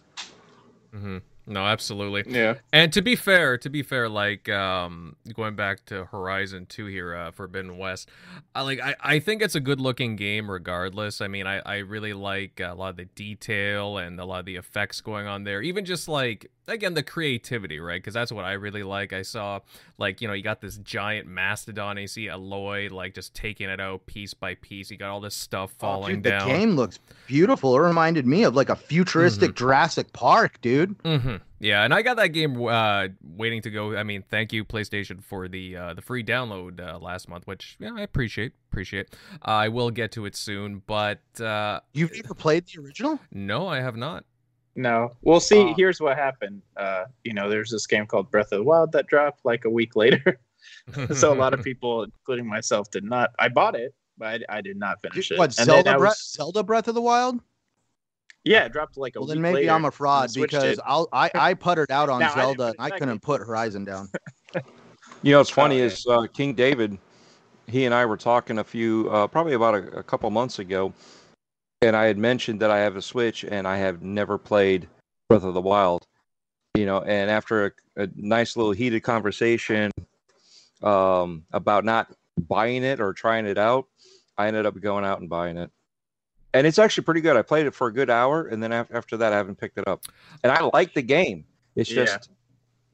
[0.94, 2.24] hmm No, absolutely.
[2.26, 2.54] Yeah.
[2.72, 7.14] And to be fair, to be fair, like um, going back to Horizon Two here,
[7.14, 8.08] uh, Forbidden West,
[8.54, 11.20] I like I, I think it's a good looking game regardless.
[11.20, 14.46] I mean, I, I really like a lot of the detail and a lot of
[14.46, 15.62] the effects going on there.
[15.62, 18.00] Even just like again the creativity, right?
[18.00, 19.12] Because that's what I really like.
[19.12, 19.60] I saw
[19.98, 23.80] like you know you got this giant mastodon, you see Aloy like just taking it
[23.80, 24.90] out piece by piece.
[24.90, 26.48] You got all this stuff Oh, falling dude, down.
[26.48, 27.76] The game looks beautiful.
[27.76, 30.96] It reminded me of like a futuristic Jurassic Park, dude.
[31.02, 31.36] Mm-hmm.
[31.60, 33.96] Yeah, and I got that game uh, waiting to go.
[33.96, 37.76] I mean, thank you PlayStation for the uh, the free download uh, last month, which
[37.80, 38.52] yeah, I appreciate.
[38.70, 39.08] Appreciate.
[39.44, 43.18] Uh, I will get to it soon, but uh, You've never played the original?
[43.32, 44.24] no, I have not.
[44.78, 45.10] No.
[45.22, 46.62] Well, see, Uh, here's what happened.
[46.76, 49.70] Uh, you know, there's this game called Breath of the Wild that dropped like a
[49.70, 50.38] week later.
[51.14, 53.30] so a lot of people, including myself, did not.
[53.40, 55.38] I bought it, but I, I did not finish it.
[55.38, 55.90] What And Zelda?
[55.90, 57.40] I Breath, was- Zelda Breath of the Wild?
[58.44, 59.26] Yeah, it dropped like a week.
[59.26, 59.72] Well, week then maybe later.
[59.72, 60.80] I'm a fraud because it.
[60.86, 62.68] I'll, I I puttered out on No, Zelda.
[62.68, 63.18] put and I couldn't in.
[63.20, 64.08] put Horizon down.
[65.22, 66.96] You know, it's funny Oh, is uh, King David.
[67.66, 70.92] He and I were talking a few, uh, probably about a, a couple months ago,
[71.82, 74.88] and I had mentioned that I have a Switch and I have never played
[75.28, 76.06] Breath of the Wild.
[76.74, 77.66] You know, and after
[77.96, 79.90] a, a nice little heated conversation
[80.82, 82.12] um, about not
[82.48, 83.86] buying it or trying it out,
[84.36, 85.70] I ended up going out and buying it.
[86.54, 87.36] and it's actually pretty good.
[87.36, 89.88] I played it for a good hour, and then after that, I haven't picked it
[89.88, 90.04] up.
[90.44, 91.44] And I like the game.
[91.74, 92.04] It's Yeah.
[92.04, 92.30] just,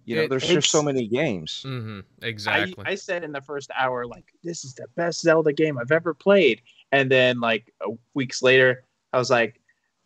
[0.06, 1.62] you know, It- there's just so many games.
[1.66, 2.00] Mm-hmm.
[2.22, 2.84] I, Exactly.
[2.86, 6.14] I said in the first hour, like, this is the best Zelda game I've ever
[6.14, 6.62] played.
[6.94, 7.72] And then, like,
[8.14, 9.60] weeks later, I was like,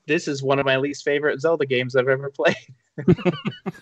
[0.07, 2.57] this is one of my least favorite Zelda games I've ever played.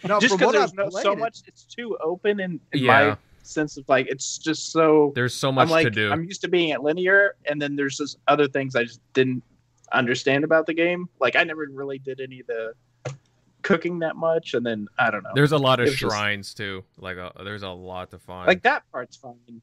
[0.07, 2.87] No, Just because there's no, so it- much, it's too open in, in Yeah.
[3.11, 5.13] my sense of like, it's just so.
[5.15, 6.13] There's so much I'm like, to do.
[6.13, 9.43] I'm used to being at linear, and then there's just other things I just didn't
[9.93, 11.09] understand about the game.
[11.21, 12.75] Like, I never really did any of the
[13.63, 15.31] cooking that much, and then I don't know.
[15.35, 16.85] There's a lot of It was just- shrines too.
[16.99, 18.47] Like uh, there's a lot to find.
[18.47, 19.63] like that part's fine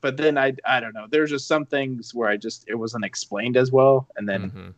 [0.00, 3.04] but then i i don't know there's just some things where i just it wasn't
[3.04, 4.74] explained as well and then Mhm.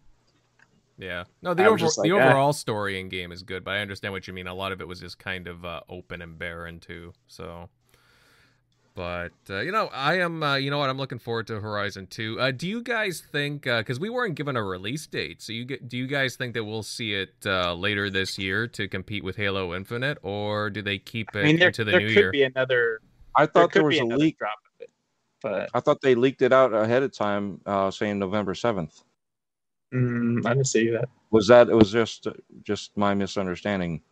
[0.99, 1.25] Yeah.
[1.41, 2.15] No, the I over, just the like, eh.
[2.15, 4.47] overall story in game is good, but I understand what you mean.
[4.47, 7.13] A lot of it was just kind of uh, open and barren too.
[7.27, 7.71] So,
[8.95, 10.43] but uh, you know, I am.
[10.43, 10.91] Uh, you know what?
[10.91, 12.39] I'm looking forward to Horizon Two.
[12.39, 13.63] Uh, do you guys think?
[13.63, 15.89] Because we weren't given a release date, so you get.
[15.89, 19.37] Do you guys think that we'll see it uh, later this year to compete with
[19.37, 22.17] Halo Infinite, or do they keep it i mean there, into the there new could
[22.17, 22.31] year?
[22.33, 23.01] be another
[23.35, 24.39] I thought could there was a another leak.
[24.39, 24.72] drop of it
[25.43, 29.03] but I thought they leaked it out ahead of time, uh, saying November seventh.
[29.93, 31.69] mm, i didn't see that Was that?
[31.69, 32.27] It was just
[32.63, 34.03] just my misunderstanding.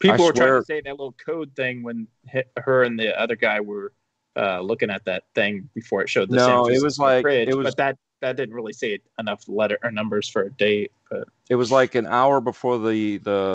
[0.00, 2.06] people I were trying to say that little code thing when
[2.58, 3.92] her and the other guy were
[4.36, 7.64] uh, looking at that thing before it showed the No, it was like- it was-
[7.68, 11.54] but that that didn't really say enough letter or numbers for a date but It
[11.56, 13.54] was like an hour before the the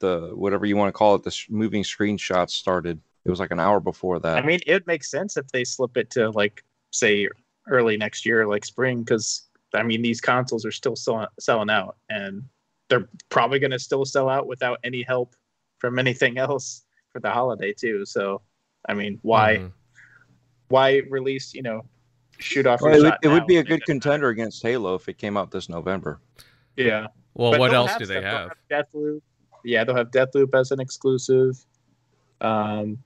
[0.00, 3.00] the whatever you want to call it, the sh- moving screenshots started.
[3.26, 4.38] It was like an hour before that.
[4.38, 7.28] I mean, it would make sense if they slip it to like say
[7.68, 9.42] early next year, like spring, because
[9.74, 12.44] I mean these consoles are still sell- selling out, and
[12.88, 15.34] they're probably going to still sell out without any help
[15.78, 18.04] from anything else for the holiday too.
[18.04, 18.42] So,
[18.88, 19.72] I mean, why Mhm.
[20.68, 21.52] why release?
[21.52, 21.84] You know,
[22.38, 22.80] shoot off.
[22.80, 25.18] Well, your it would, it would be a good doesn't contender against Halo if it
[25.18, 26.20] came out this November.
[26.76, 27.08] Yeah.
[27.34, 28.22] Well, But what else do they stuff.
[28.70, 28.86] They'll have?
[28.92, 29.20] Deathloop.
[29.64, 31.56] Yeah, they'll have Deathloop as an exclusive.
[32.40, 32.98] Um,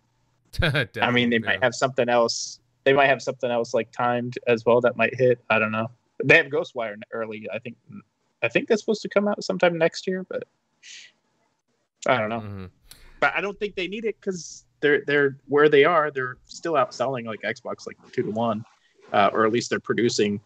[0.62, 2.61] I mean, they Deathloop, might have something else.
[2.84, 5.38] They might have something else like timed as well that might hit.
[5.51, 5.90] I don't know.
[6.24, 7.48] They have Ghostwire early.
[7.53, 7.76] I think.
[8.42, 10.44] I think that's supposed to come out sometime next year, but
[12.07, 12.40] I don't know.
[12.40, 12.70] Mhm.
[13.20, 16.11] But I don't think they need it because they're they're where they are.
[16.11, 18.64] They're still outselling like Xbox like two to one,
[19.12, 20.40] uh, or at least they're producing,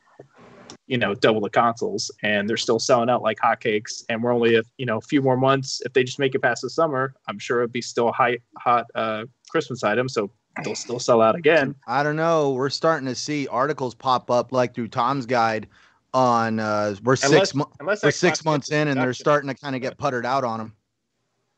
[0.88, 4.05] you know, double the consoles, and they're still selling out like hotcakes.
[4.09, 5.80] And we're only a you know a few more months.
[5.84, 8.86] If they just make it past the summer, I'm sure it'd be still high hot
[8.96, 9.24] uh,
[9.55, 10.09] Christmas item.
[10.09, 10.28] So
[10.64, 11.76] they'll still sell out again.
[11.86, 12.50] I don't know.
[12.50, 15.68] We're starting to see articles pop up like through Tom's guide
[16.12, 19.55] on uh we're six Unless, mo- unless we're six months in and they're starting to
[19.55, 20.72] kind of get puttered out on them.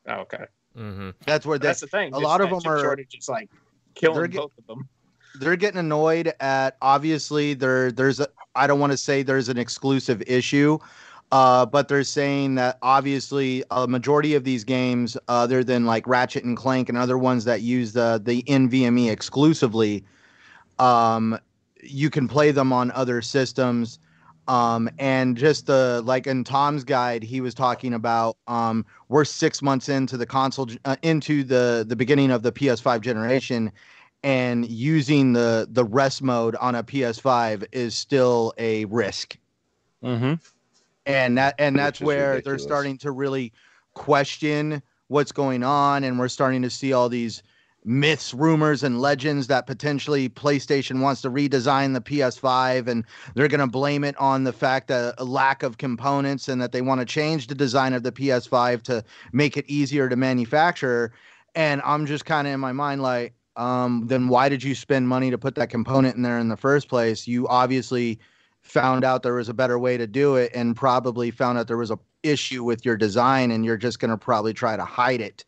[0.07, 0.45] Oh, okay,
[0.77, 1.15] Mhm.
[1.25, 2.13] That's where they that's the thing.
[2.13, 3.49] a lot of them are- just like
[3.95, 4.87] killing they're get- both of them.
[5.39, 9.57] they're getting annoyed at obviously there there's a I don't want to say there's an
[9.57, 10.77] exclusive issue
[11.31, 16.43] uh, but they're saying that obviously a majority of these games other than like Ratchet
[16.43, 20.03] and Clank and other ones that use the the NVMe exclusively
[20.79, 21.37] um,
[21.81, 23.99] you can play them on other systems
[24.47, 29.61] um, and just the like in Tom's guide he was talking about um, we're 6
[29.61, 33.71] months into the console uh, into the the beginning of the PS5 generation
[34.23, 39.37] and using the the rest mode on a PS5 is still a risk.
[40.03, 40.33] Mm-hmm.
[41.07, 43.53] And that and that's where they're starting to really
[43.93, 46.03] question what's going on.
[46.03, 47.41] And we're starting to see all these
[47.85, 53.61] myths, rumors and legends that potentially PlayStation wants to redesign the PS5 and they're going
[53.61, 56.99] to blame it on the fact that a lack of components and that they want
[56.99, 61.13] to change the design of the PS5 to make it easier to manufacture.
[61.55, 65.07] And I'm just kind of in my mind like um, then why did you spend
[65.07, 67.25] money to put that component in there in the first place?
[67.25, 68.19] You obviously
[68.67, 71.77] found out there was a better way to do it and probably found out there
[71.77, 75.21] was a issue with your design and you're just going to probably try to hide
[75.21, 75.45] it.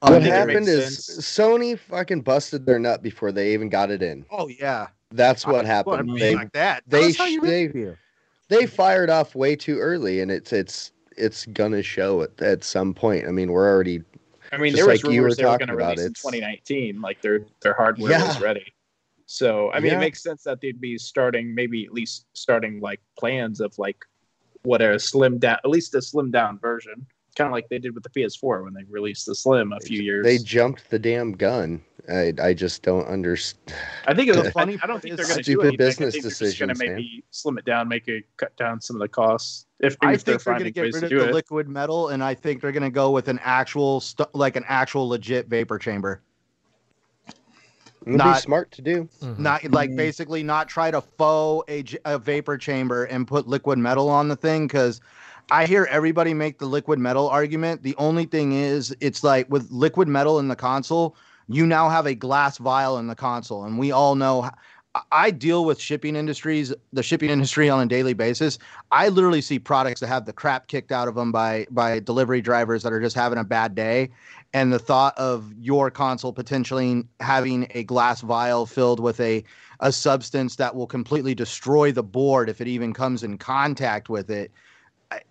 [0.00, 1.26] What happened makes is sense.
[1.26, 4.24] Sony fucking busted their nut before they even got it in.
[4.30, 4.88] Oh yeah.
[5.12, 6.10] That's what Well, happened.
[6.10, 6.82] it'd They like that.
[6.86, 7.94] they That's sh- they-
[8.48, 12.92] they fired off way too early, and it's it's it's gonna show at, at some
[12.92, 13.26] point.
[13.26, 14.02] I mean, we're already
[14.50, 15.96] I mean, Just there was like you rumors were they were talking going to about,
[15.96, 18.72] release in 2019, like their their hardware was ready.
[19.32, 19.96] So I mean, Yeah.
[19.96, 24.04] it makes sense that they'd be starting, maybe at least starting like plans of like
[24.62, 27.94] what a slim down, at least a slim down version, kind of like they did
[27.94, 30.26] with the PS4 when they released the Slim a few years.
[30.26, 31.82] they jumped the damn gun.
[32.10, 33.74] I I just don't understand.
[34.06, 34.76] I think it was funny.
[34.76, 36.74] funny I don't think they're going to do stupid business I think they're going to
[36.74, 36.94] decisions, man.
[36.96, 39.64] maybe slim it down, make it cut down some of the costs.
[39.80, 41.34] If, I if they're think they're going to get rid of the it.
[41.34, 44.64] liquid metal, and I think they're going to go with an actual, stu- like an
[44.68, 46.20] actual legit vapor chamber.
[48.06, 49.08] It'd Not- be smart to do.
[49.22, 49.38] Mhm.
[49.38, 49.96] not like Mm.
[49.96, 51.64] basically not try to faux
[52.04, 55.00] a vapor chamber and put liquid metal on the thing because
[55.50, 59.68] i hear everybody make the liquid metal argument the only thing is it's like with
[59.70, 61.16] liquid metal in the console
[61.48, 64.48] you now have a glass vial in the console and we all know
[65.10, 68.58] I deal with shipping industries, the shipping industry on a daily basis.
[68.90, 72.42] I literally see products that have the crap kicked out of them by by delivery
[72.42, 74.10] drivers that are just having a bad day
[74.54, 79.42] and the thought of your console potentially having a glass vial filled with a
[79.80, 84.30] a substance that will completely destroy the board if it even comes in contact with
[84.30, 84.52] it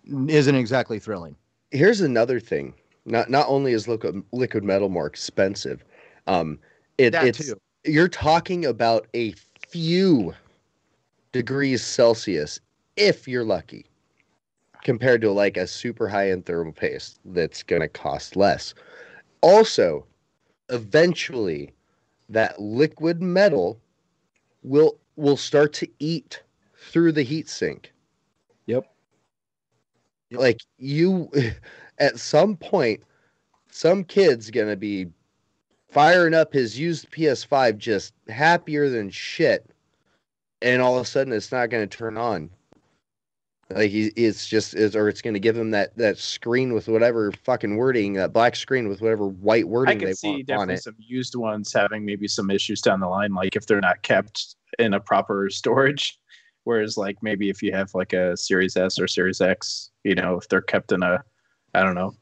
[0.06, 1.34] isn't exactly thrilling.
[1.70, 2.74] Here's another thing.
[3.04, 5.84] Not not only is liquid liquid metal more expensive,
[6.26, 6.58] um,
[6.98, 7.56] it, That it's too.
[7.84, 9.34] you're talking about a
[9.68, 10.34] few
[11.32, 12.60] degrees Celsius
[12.96, 13.86] if you're lucky,
[14.84, 18.74] compared to like a super high end thermal paste that's gonna cost less.
[19.42, 20.06] Also,
[20.70, 21.72] eventually,
[22.28, 23.80] that liquid metal
[24.62, 26.42] will will start to eat
[26.76, 27.92] through the heat sink.
[28.66, 28.84] Yep.
[30.30, 30.40] Yep.
[30.40, 31.30] Like you,
[31.98, 33.02] at some point,
[33.70, 35.08] some kid's gonna be
[35.92, 39.70] firing up his used PS5 just happier than shit,
[40.62, 42.50] and all of a sudden it's not going to turn on.
[43.74, 46.88] Like he, it's just, it's, or it's going to give him that that screen with
[46.88, 50.74] whatever fucking wording, that black screen with whatever white I wording they could see definitely
[50.74, 50.82] it.
[50.82, 54.56] some used ones having maybe some issues down the line, like if they're not kept
[54.78, 56.18] in a proper storage.
[56.64, 60.36] Whereas, like maybe if you have like a Series S or Series X, you know,
[60.36, 61.24] if they're kept in a,
[61.74, 62.14] I don't know,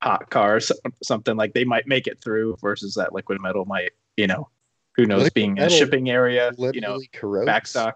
[0.00, 0.60] hot car or
[1.02, 2.56] something like they might make it through.
[2.60, 4.48] Versus that liquid metal might, you know,
[4.94, 7.94] who knows, Liquid being in a shipping area, you know, corrodes backstock.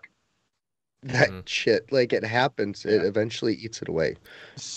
[1.12, 1.48] That Mhm.
[1.48, 1.90] shit.
[1.92, 4.16] Like it happens, it eventually eats it away.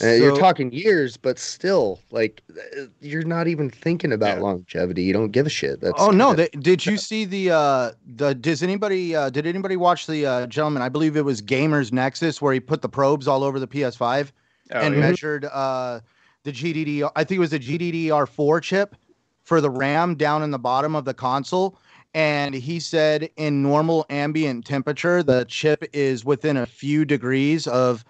[0.02, 2.42] And you're talking years, but still, like
[2.78, 4.44] uh, you're not even thinking about Yeah.
[4.44, 5.04] longevity.
[5.04, 5.82] You don't give a shit.
[5.82, 6.34] That's oh no!
[6.34, 8.36] They, did you see the uh the?
[8.36, 10.82] Does anybody uh did anybody watch the uh gentleman?
[10.82, 14.32] I believe it was Gamers Nexus where he put the probes all over the PS5
[14.72, 15.02] Oh, and yeah.
[15.02, 16.00] measured uh
[16.44, 17.10] the GDD.
[17.16, 18.96] I think it was the GDDR4 chip
[19.44, 21.78] for the RAM down in the bottom of the console.
[22.14, 28.04] And he said in normal ambient temperature, the chip is within a few degrees of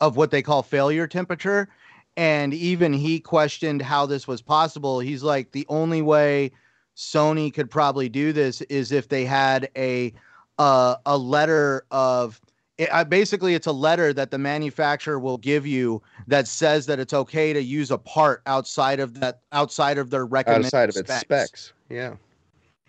[0.00, 1.68] of what they call failure temperature.
[2.16, 5.00] And even he questioned how this was possible.
[5.00, 6.52] He's like, the only way
[6.96, 10.12] Sony could probably do this is if they had a
[10.58, 12.40] uh, a letter of
[12.78, 16.98] it, I, basically it's a letter that the manufacturer will give you that says that
[16.98, 20.96] it's okay to use a part outside of that outside of their recommended outside of
[20.96, 21.72] its specs.
[21.88, 22.14] Yeah.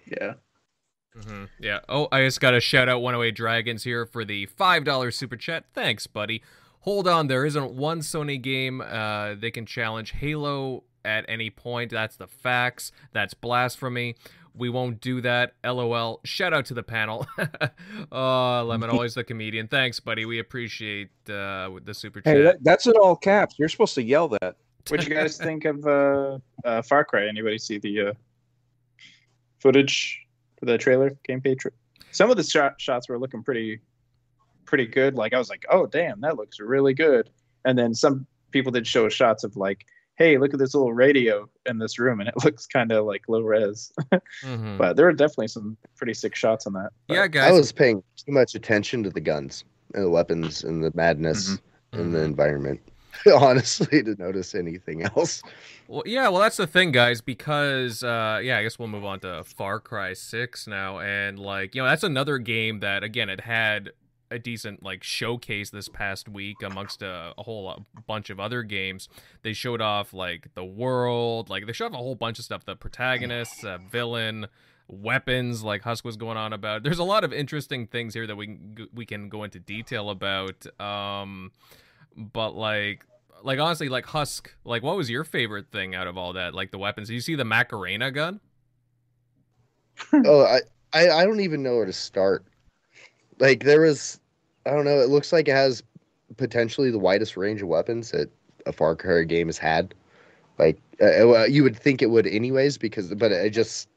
[0.06, 0.34] yeah.
[1.24, 1.80] Hmm Yeah.
[1.90, 5.66] Oh, I just got to shout out 108 Dragons here for the $5 super chat.
[5.74, 6.42] Thanks, buddy.
[6.82, 11.92] Hold on, there isn't one Sony game uh, they can challenge Halo at any point.
[11.92, 12.92] That's the facts.
[13.12, 14.16] That's blasphemy.
[14.54, 15.54] We won't do that.
[15.66, 16.22] LOL.
[16.24, 17.28] Shout out to the panel.
[18.12, 19.68] oh, Lemon, always the comedian.
[19.68, 20.26] Thanks, buddy.
[20.26, 22.36] We appreciate uh, the super chat.
[22.36, 23.56] Hey, that, that's in all caps.
[23.58, 24.56] You're supposed to yell that.
[24.88, 27.28] What'd you guys think of uh, uh, Far Cry?
[27.28, 28.14] Anybody see the uh,
[29.60, 30.25] footage
[30.60, 31.58] for the trailer gameplay?
[31.58, 31.72] Tra-
[32.12, 33.80] Some of the shot- shots were looking pretty,
[34.66, 35.16] pretty good.
[35.16, 37.30] Like I was like, oh damn, that looks really good.
[37.66, 39.86] And then some people did show shots of like,
[40.18, 43.24] hey, look at this little radio in this room, and it looks kind of like
[43.28, 43.92] low res.
[44.44, 44.78] Mhm.
[44.78, 46.92] but there were definitely some pretty sick shots on that.
[47.08, 50.64] But- Yeah, guys, I was paying too much attention to the guns and the weapons
[50.64, 51.60] and the madness
[51.92, 52.26] and the Mhm.
[52.26, 52.80] environment.
[53.34, 55.42] Honestly, to notice anything else.
[55.88, 59.20] Well, yeah, well, that's the thing, guys, because, uh, yeah, I guess we'll move on
[59.22, 61.00] to Far Cry 6 now.
[61.00, 63.92] And, like, you know, that's another game that, again, it had
[64.32, 69.08] a decent, like, showcase this past week amongst a, a whole bunch of other games.
[69.44, 72.66] They showed off, like, the world, like, they showed off a whole bunch of stuff
[72.66, 74.48] the protagonists, uh, villain,
[74.88, 76.84] weapons, like Husk was going on about.
[76.84, 78.58] There's a lot of interesting things here that we
[78.94, 80.66] we can go into detail about.
[80.80, 81.52] Um,
[82.16, 83.06] but, like,
[83.46, 86.56] like honestly, like Husk, like what was your favorite thing out of all that?
[86.56, 87.08] Like the weapons?
[87.08, 88.40] Did you see the Macarena gun?
[90.14, 90.60] oh, I,
[90.94, 92.44] I I don't even know where to start.
[93.40, 94.20] Like there was,
[94.66, 95.00] I don't know.
[95.00, 95.84] It looks like it has
[96.38, 98.30] potentially the widest range of weapons that
[98.66, 99.94] a Far Cry game has had.
[100.58, 103.90] Like uh, well, you would think it would anyways, because but it just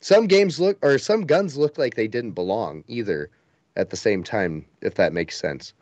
[0.00, 3.30] some games look or some guns look like they didn't belong either.
[3.76, 5.72] At the same time, if that makes sense,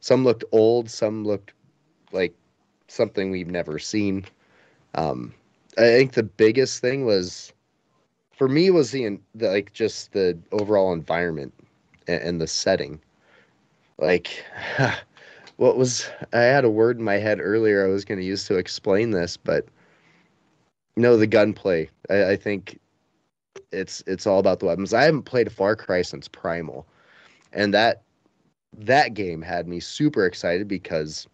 [0.00, 1.52] some looked old, some looked
[2.12, 2.34] like
[2.88, 4.24] something we've never seen.
[4.94, 5.34] Um,
[5.76, 7.52] I think the biggest thing was
[8.32, 11.52] for me was the, the like just the overall environment
[12.06, 13.00] and, and the setting.
[13.98, 14.44] Like,
[15.56, 18.44] what was I had a word in my head earlier I was going to use
[18.46, 19.66] to explain this, but
[20.96, 21.90] no, the gunplay.
[22.10, 22.78] I, I think
[23.72, 24.94] it's it's all about the weapons.
[24.94, 26.86] I haven't played Far Cry since Primal,
[27.52, 28.02] and that
[28.76, 31.26] that game had me super excited because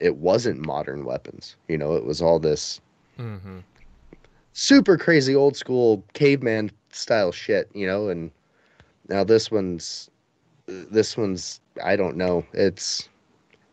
[0.00, 1.56] it wasn't modern weapons.
[1.68, 2.80] You know, it was all this
[3.18, 3.58] Mm-hmm.
[4.52, 7.68] super crazy old school caveman style shit.
[7.74, 8.30] You know, and
[9.08, 10.10] now this one's
[10.66, 12.44] this one's I don't know.
[12.52, 13.08] It's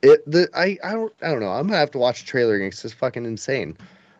[0.01, 1.51] it the I I don't I don't know.
[1.51, 2.69] I'm gonna have to watch the trailer again.
[2.71, 3.77] 'cause It's fucking insane.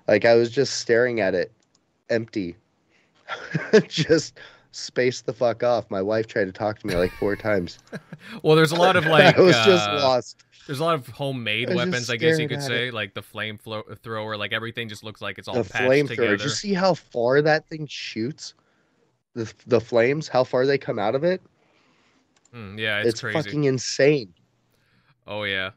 [0.07, 1.51] Like I was just staring at it,
[2.09, 2.55] empty,
[3.87, 4.39] just
[4.71, 5.89] space the fuck off.
[5.91, 7.79] My wife tried to talk to me like four times.
[8.43, 10.43] Well, there's a lot of like I was just uh, lost.
[10.67, 13.57] There's a lot of homemade I weapons, I guess you could say, like the flame
[13.57, 14.37] flo- thrower.
[14.37, 16.07] Like everything just looks like it's all The patched flamethrower.
[16.09, 16.37] together.
[16.37, 18.53] Did you see how far that thing shoots?
[19.33, 21.41] The the flames, how far they come out of it?
[22.55, 23.41] Mm, yeah, it's, It's, crazy.
[23.41, 24.33] fucking insane.
[25.25, 25.71] Oh yeah,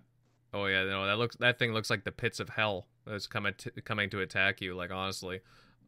[0.52, 0.84] oh yeah.
[0.84, 4.20] No, that looks that thing looks like the pits of hell that's coming coming to
[4.20, 4.74] attack you.
[4.74, 5.40] Like honestly,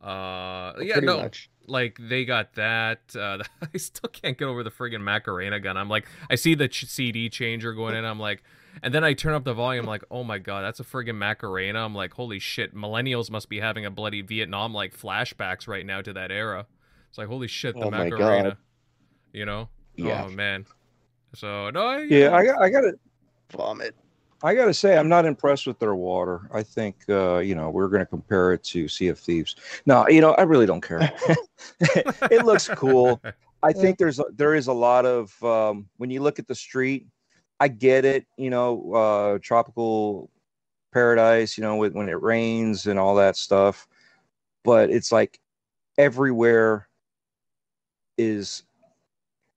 [0.03, 1.51] uh, yeah, no, much.
[1.66, 3.01] like they got that.
[3.14, 3.38] Uh,
[3.74, 5.76] I still can't get over the friggin' Macarena gun.
[5.76, 8.05] I'm like, I see the ch- CD changer going in.
[8.05, 8.42] I'm like,
[8.82, 9.86] and then I turn up the volume.
[9.86, 11.84] like, oh my god, that's a friggin' Macarena.
[11.84, 16.03] I'm like, holy shit, millennials must be having a bloody Vietnam like flashbacks right now
[16.03, 16.66] to that era.
[17.09, 18.51] It's like, holy shit, the Oh Macarena.
[18.51, 18.57] God.
[19.32, 19.68] You know?
[19.97, 20.24] Yeah.
[20.26, 20.66] Oh man.
[21.34, 22.99] So no, I, Yeah, I got I got to
[23.51, 23.94] Vomit.
[24.43, 26.43] I got to say I'm not impressed with their water.
[26.53, 29.57] I think uh, you know we're going to compare it to Sea of Thieves.
[29.87, 31.01] No, you know I really don't care.
[31.80, 33.20] it looks cool.
[33.62, 37.07] I think there's there is a lot of um, when you look at the street.
[37.59, 40.30] I get it, you know, uh, tropical
[40.93, 43.89] paradise, you know, with, when it rains and all that stuff.
[44.62, 45.41] But it's like
[45.97, 46.89] everywhere
[48.18, 48.62] is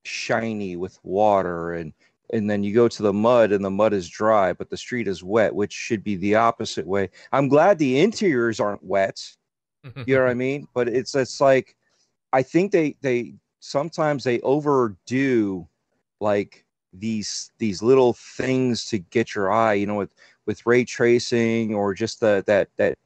[0.03, 1.93] shiny with water and
[2.31, 5.07] and then you go to the mud and the mud is dry but the street
[5.07, 7.09] is wet which should be the opposite way.
[7.31, 9.21] I'm glad the interiors aren't wet.
[10.05, 10.67] You know what i mean?
[10.73, 11.75] But it's it's like
[12.33, 15.67] i think they they sometimes they overdo
[16.19, 20.13] like these these little things to get your eye you know with
[20.45, 22.97] with ray tracing or just the that that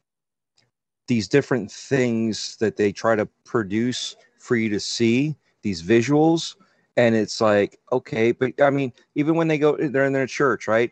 [1.08, 6.56] these different things that they try to produce for you to see these visuals
[6.98, 10.68] and it's like okay but i mean even when they go they're in their church
[10.68, 10.92] right?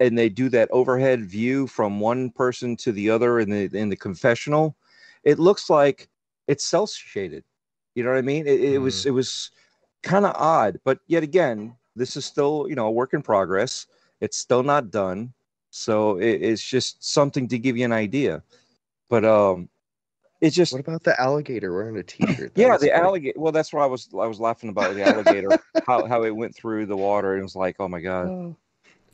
[0.00, 3.88] And they do that overhead view from one person to the other in the in
[3.88, 4.76] the confessional
[5.24, 6.08] it looks like
[6.46, 7.44] it's cell shaded
[7.94, 8.46] you know what i mean?
[8.46, 9.50] It, it was it was
[10.02, 13.86] kind of odd but yet again this is still you know a work in progress.
[14.20, 15.32] It's still not done.
[15.70, 18.42] So it, it's just something to give you an idea.
[19.10, 19.68] But um
[20.40, 22.54] it's just What about the alligator wearing a t-shirt?
[22.54, 22.90] That yeah, the funny.
[22.92, 23.40] alligator.
[23.40, 25.48] Well, that's what I was I was laughing about the alligator,
[25.86, 27.32] how how it went through the water.
[27.32, 28.28] and It was like, oh my god.
[28.28, 28.56] Oh,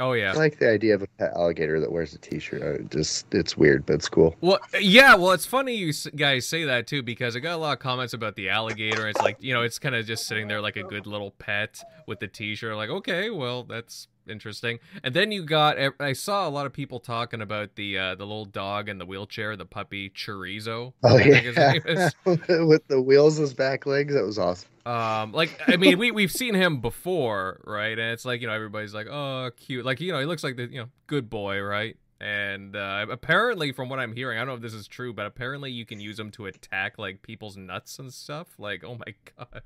[0.00, 2.62] oh I like the idea of a pet alligator that wears a t-shirt.
[2.62, 4.36] I just it's weird, but it's cool.
[4.42, 5.14] Well, yeah.
[5.14, 8.12] Well, it's funny you guys say that too because I got a lot of comments
[8.12, 9.08] about the alligator.
[9.08, 11.80] It's like you know, it's kind of just sitting there like a good little pet
[12.06, 12.76] with the T-shirt.
[12.76, 14.78] Like, okay, well, that's interesting.
[15.02, 18.24] And then you got I saw a lot of people talking about the uh, the
[18.24, 20.92] little dog in the wheelchair, the puppy Chorizo.
[21.02, 22.14] Oh I think his yeah, name is.
[22.66, 24.68] with the wheels as back legs, that was awesome.
[24.86, 27.98] Um, like I mean, we we've seen him before, right?
[27.98, 29.84] And it's like you know everybody's like, oh, cute.
[29.84, 31.96] Like you know, he looks like the you know good boy, right?
[32.20, 35.26] And uh, apparently, from what I'm hearing, I don't know if this is true, but
[35.26, 38.48] apparently you can use him to attack like people's nuts and stuff.
[38.58, 39.62] Like, oh my god.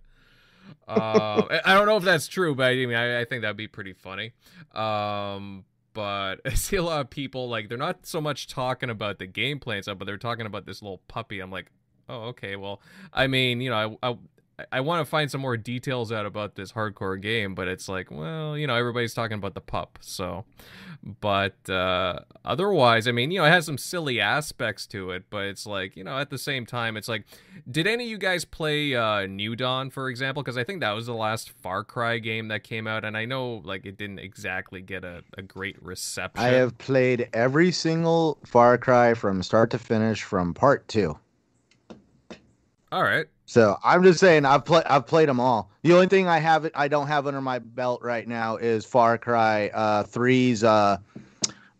[0.86, 3.68] Um, I don't know if that's true, but I mean, I, I think that'd be
[3.68, 4.32] pretty funny.
[4.74, 9.18] Um, but I see a lot of people like they're not so much talking about
[9.18, 11.40] the gameplay and stuff, but they're talking about this little puppy.
[11.40, 11.70] I'm like,
[12.08, 12.56] oh, okay.
[12.56, 12.80] Well,
[13.12, 14.16] I mean, you know, I I,
[14.72, 18.10] I want to find some more details out about this hardcore game, but it's like,
[18.10, 20.44] well, you know, everybody's talking about the pup, so.
[21.20, 25.44] But uh, otherwise, I mean, you know, it has some silly aspects to it, but
[25.44, 27.24] it's like, you know, at the same time, it's like,
[27.70, 30.42] did any of you guys play uh, New Dawn, for example?
[30.42, 33.26] Because I think that was the last Far Cry game that came out, and I
[33.26, 36.44] know like it didn't exactly get a, a great reception.
[36.44, 41.16] I have played every single Far Cry from start to finish from part two.
[42.90, 43.26] All right.
[43.48, 45.70] So I'm just saying I've played I've played them all.
[45.82, 49.16] The only thing I have I don't have under my belt right now is Far
[49.16, 50.98] Cry uh 3's uh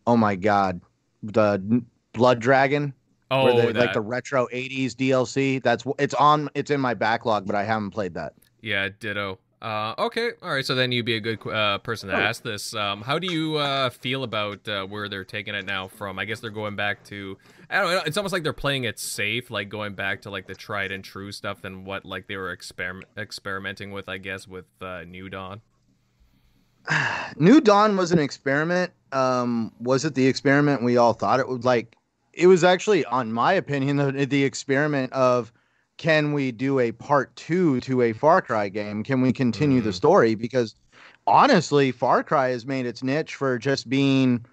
[0.07, 0.81] oh my god
[1.23, 1.83] the
[2.15, 2.95] Blood Dragon
[3.31, 3.77] Oh, that.
[3.77, 5.63] like the retro 80s DLC.
[5.63, 8.33] That's it's on it's in my backlog but I haven't played that.
[8.63, 9.39] Yeah, ditto.
[9.61, 10.65] Uh, okay, all right.
[10.65, 12.21] So then you'd be a good uh, person to Oh.
[12.21, 12.75] ask this.
[12.75, 16.19] Um, how do you uh, feel about uh, where they're taking it now from?
[16.19, 17.37] I guess they're going back to.
[17.69, 18.03] I don't know.
[18.07, 21.03] It's almost like they're playing it safe, like going back to like the tried and
[21.03, 24.09] true stuff than what like they were experiment experimenting with.
[24.09, 25.61] I guess with uh, New Dawn.
[27.37, 28.93] New Dawn was an experiment.
[29.13, 31.95] Um, was it the experiment we all thought it would like?
[32.33, 35.53] It was actually, on my opinion, the, the experiment of
[35.99, 39.03] can we do a part two to a Far Cry game?
[39.03, 39.95] Can we continue the Mhm.
[39.95, 40.35] story?
[40.35, 40.75] Because
[41.27, 44.45] honestly, Far Cry has made its niche for just being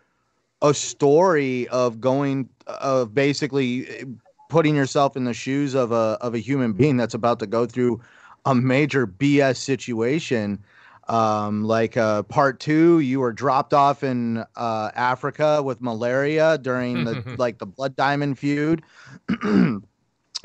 [0.61, 4.05] a story of going of basically eh,
[4.49, 7.65] putting yourself in the shoes of a of a human being that's about to go
[7.65, 8.01] through
[8.45, 10.63] a major BS situation.
[11.07, 17.03] Um, like uh, part two, you were dropped off in uh, Africa with malaria during
[17.03, 18.81] the like the Blood Diamond feud.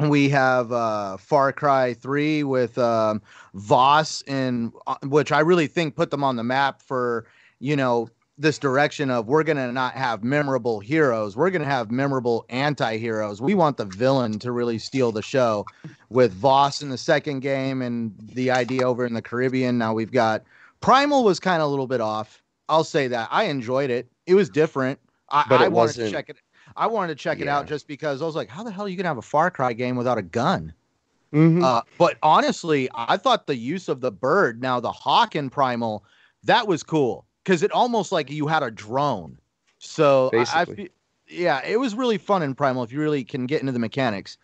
[0.08, 3.20] we have uh, Far Cry three with um,
[3.54, 7.26] Vaas, and uh, which I really think put them on the map for
[7.58, 12.46] you know this direction of we're gonna not have memorable heroes, we're gonna have memorable
[12.48, 13.42] anti-heroes.
[13.42, 15.66] We want the villain to really steal the show.
[16.08, 20.10] With Vaas in the second game and the idea over in the Caribbean, now we've
[20.12, 20.42] got
[20.80, 22.42] Primal was kind of a little bit off.
[22.68, 24.08] I'll say that I enjoyed it.
[24.26, 24.98] It was different.
[25.28, 26.36] I, But I it wanted to wasn't- check it.
[26.76, 28.88] I wanted to check it out just because I was like, how the hell are
[28.88, 30.72] you gonna have a Far Cry game without a gun?
[31.32, 31.62] Mhm.
[31.62, 36.04] Uh, but honestly, I thought the use of the bird, now the hawk in Primal,
[36.44, 39.38] that was cool because it almost like you had a drone.
[39.78, 40.88] So I, I
[41.28, 44.36] yeah, it was really fun in Primal if you really can get into the mechanics.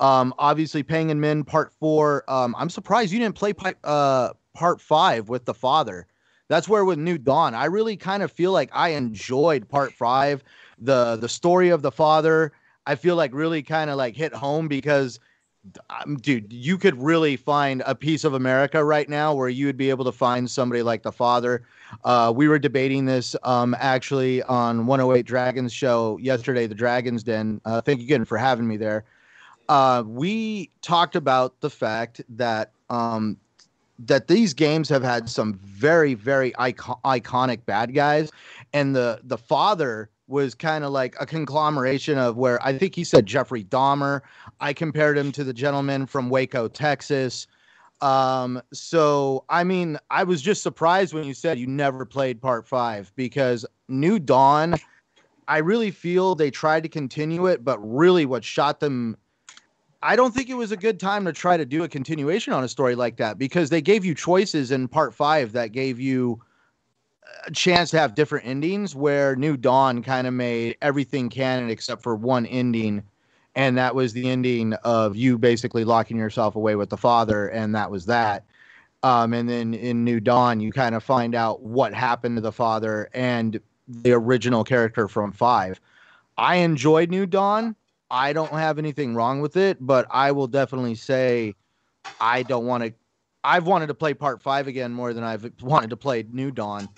[0.00, 2.24] Um, obviously, Pagan Min Part Four.
[2.28, 6.06] Um, I'm surprised you didn't play pi- uh, Part Five with the father.
[6.48, 10.42] That's where with New Dawn, I really kind of feel like I enjoyed Part Five,
[10.78, 12.52] the the story of the father.
[12.86, 15.18] I feel like really kind of like hit home because
[15.88, 19.76] um, dude, you could really find a piece of America right now where you would
[19.76, 21.62] be able to find somebody like the father.
[22.04, 27.60] Uh, we were debating this um, actually on 108 Dragons show yesterday, the Dragons Den.
[27.64, 29.04] Uh, thank you again for having me there.
[29.68, 33.38] Uh, we talked about the fact that um,
[33.98, 38.30] that these games have had some very, very icon- iconic bad guys,
[38.74, 43.04] and the the father was kind of like a conglomeration of where I think he
[43.04, 44.22] said Jeffrey Dahmer.
[44.60, 47.46] I compared him to the gentleman from Waco, Texas.
[48.00, 52.66] Um, so I mean, I was just surprised when you said you never played part
[52.66, 54.74] five because New Dawn,
[55.48, 59.16] I really feel they tried to continue it, but really what shot them.
[60.02, 62.62] I don't think it was a good time to try to do a continuation on
[62.62, 66.42] a story like that because they gave you choices in part five that gave you
[67.52, 72.14] chance to have different endings where New Dawn kind of made everything canon except for
[72.14, 73.02] one ending
[73.54, 77.74] and that was the ending of you basically locking yourself away with the father and
[77.74, 78.44] that was that.
[79.02, 82.52] Um, and then in New Dawn you kind of find out what happened to the
[82.52, 85.80] father and the original character from 5
[86.36, 87.76] I enjoyed New Dawn.
[88.10, 91.54] I don't have anything wrong with it but I will definitely say
[92.20, 92.92] I don't want to
[93.46, 96.88] I've wanted to play part 5 again more than I've wanted to play New Dawn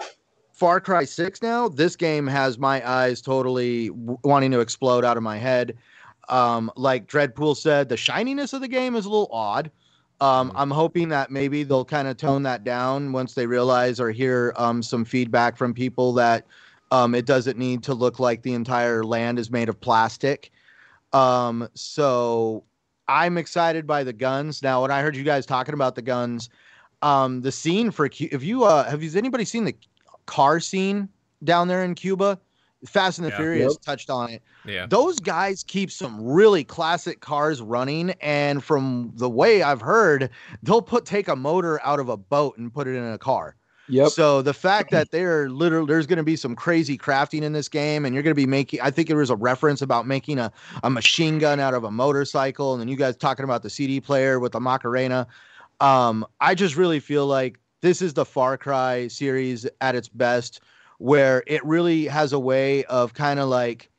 [0.57, 5.19] Far Cry 6 now, this game has my eyes totally w- wanting to explode out
[5.19, 5.77] of my head.
[6.31, 9.71] Um, like Dreadpool said, the shininess of the game is a little odd.
[10.23, 10.53] Um, Mhm.
[10.57, 14.55] I'm hoping that maybe they'll kind of tone that down once they realize or hear
[14.57, 16.47] um, some feedback from people that
[16.91, 20.51] um, it doesn't need to look like the entire land is made of plastic.
[21.13, 22.65] Um, so
[23.09, 24.63] I'm excited by the guns.
[24.63, 26.49] Now, when I heard you guys talking about the guns,
[27.03, 29.75] um, the scene for Cu- if you uh, have you anybody seen the
[30.27, 31.09] car scene
[31.45, 32.39] down there in Cuba?
[32.87, 33.37] Fast and the Yeah.
[33.39, 33.83] Furious Yep.
[33.83, 34.43] touched on it.
[34.65, 34.87] Yeah.
[34.87, 40.31] Those guys keep some really classic cars running, and from the way I've heard,
[40.63, 43.57] they'll put take a motor out of a boat and put it in a car.
[43.89, 44.11] Yep.
[44.11, 47.69] So the fact that they're literally there's going to be some crazy crafting in this
[47.69, 48.81] game, and you're going to be making.
[48.83, 50.53] I think there was a reference about making a,
[50.83, 54.01] a machine gun out of a motorcycle, and then you guys talking about the CD
[54.01, 55.27] player with the Macarena.
[55.81, 60.61] Um, I just really feel like this is the Far Cry series at its best,
[60.99, 63.91] where it really has a way of kind of like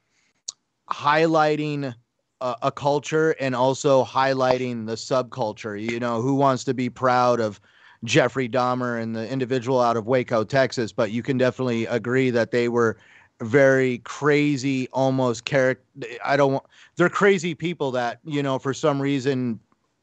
[0.90, 1.94] highlighting
[2.42, 5.80] a, a culture and also highlighting the subculture.
[5.80, 7.60] You know, who wants to be proud of
[8.04, 10.92] Jeffrey Dahmer and the individual out of Waco, Texas?
[10.92, 12.98] But you can definitely agree that they were
[13.42, 15.84] very crazy, almost character.
[16.26, 16.66] I don't want.
[16.96, 19.60] They're crazy people that you know for some reason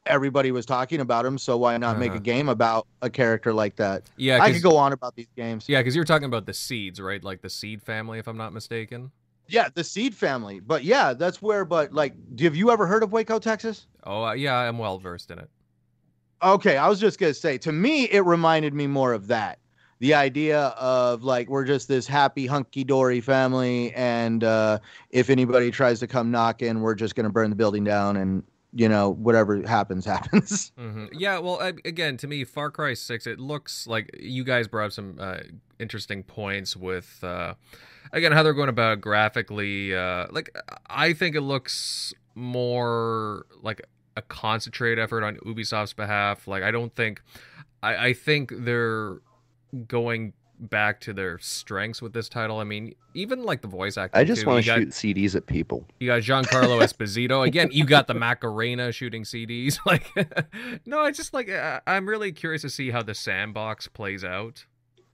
[0.06, 2.18] everybody was talking about him, So why not make Uh-huh.
[2.18, 4.02] a game about a character like that?
[4.16, 4.42] Yeah.
[4.42, 5.66] I could go on about these games.
[5.68, 7.22] Yeah, because you're talking about the seeds, right?
[7.22, 9.10] Like the seed family, if I'm not mistaken.
[9.46, 10.60] Yeah, the Seed family.
[10.60, 11.66] But yeah, that's where.
[11.66, 13.86] But like, have you ever heard of Waco, Texas?
[14.04, 15.50] Oh, uh, yeah, I'm well versed in it.
[16.42, 17.58] Okay, I was just gonna say.
[17.58, 19.58] To me, it reminded me more of that.
[20.00, 24.78] The idea of like we're just this happy hunky dory family, and uh,
[25.10, 28.42] if anybody tries to come knocking, we're just gonna burn the building down, and
[28.74, 30.72] you know whatever happens happens.
[30.76, 34.68] hmm Yeah, well, I, again, to me, Far Cry Six, it looks like you guys
[34.68, 35.38] brought up some uh,
[35.78, 37.54] interesting points with, uh,
[38.12, 39.94] again, how they're going about graphically.
[39.94, 40.54] Uh, like,
[40.88, 43.82] I think it looks more like
[44.16, 46.46] a concentrate effort on Ubisoft's behalf.
[46.46, 47.22] Like I don't think
[47.82, 49.18] I, I think they're
[49.88, 52.58] going back to their strengths with this title.
[52.58, 54.20] I mean, even like the voice acting.
[54.20, 55.86] I just want to got- shoot CDs at people.
[56.00, 57.68] You got Giancarlo Esposito again.
[57.72, 59.78] You got the Macarena shooting CDs.
[59.86, 60.06] Like,
[60.86, 61.50] no, I just like
[61.86, 64.64] I'm really curious to see how the sandbox plays out,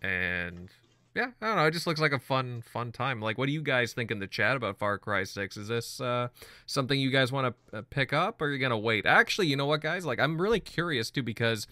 [0.00, 0.68] and
[1.14, 1.64] yeah, I don't know.
[1.66, 3.20] It just looks like a fun, fun time.
[3.20, 5.56] Like, what do you guys think in the chat about Far Cry Six?
[5.56, 6.28] Is this uh,
[6.66, 9.06] something you guys want to uh, pick up, or are you gonna wait?
[9.06, 10.06] Actually, you know what, guys?
[10.06, 11.66] Like, I'm really curious too because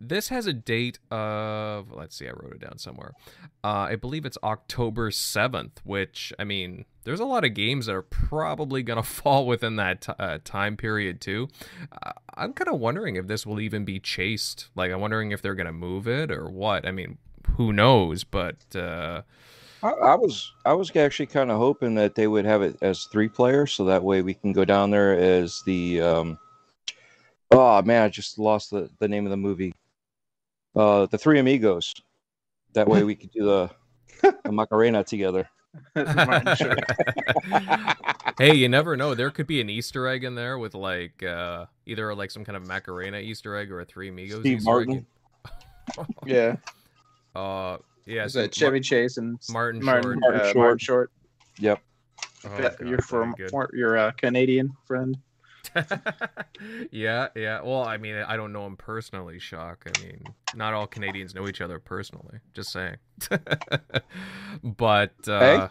[0.00, 3.12] this has a date of let's see, I wrote it down somewhere.
[3.62, 7.94] Uh, I believe it's October 7th, which, I mean, there's a lot of games that
[7.94, 11.48] are probably going to fall within that t- uh, time period, too.
[12.02, 14.70] Uh, I'm kind of wondering if this will even be chased.
[14.74, 16.86] Like, I'm wondering if they're going to move it or what.
[16.86, 17.18] I mean,
[17.56, 18.24] who knows?
[18.24, 19.22] But, uh,
[19.82, 23.04] I, I was I was actually kind of hoping that they would have it as
[23.04, 26.02] three players, so that way we can go down there as the.
[26.02, 26.38] Um,
[27.50, 29.72] oh man, I just lost the, the name of the movie.
[30.76, 31.94] Uh, the Three Amigos.
[32.74, 33.70] That way we could do the,
[34.44, 35.48] the Macarena together.
[38.38, 39.14] Hey, you never know.
[39.14, 42.56] There could be an Easter egg in there with, like, uh, either like some kind
[42.56, 45.06] of Macarena Easter egg or a Three Amigos Steve Easter Martin.
[45.46, 46.06] egg.
[46.26, 46.56] yeah,
[47.34, 50.20] Uh, yeah, it's so a Chevy Chase and Martin Martin, Short.
[50.20, 50.56] Martin, Martin uh, Short.
[50.56, 51.10] Martin Short.
[51.58, 51.80] Yep.
[52.46, 53.50] Oh, Yeah, God, you're from very good.
[53.50, 55.18] for- your uh, Canadian friend.
[56.90, 57.60] yeah, yeah.
[57.62, 59.86] Well, I mean, I don't know him personally, Shock.
[59.86, 60.22] I mean,
[60.54, 62.38] not all Canadians know each other personally.
[62.52, 62.96] Just saying.
[64.62, 65.68] but uh Hey?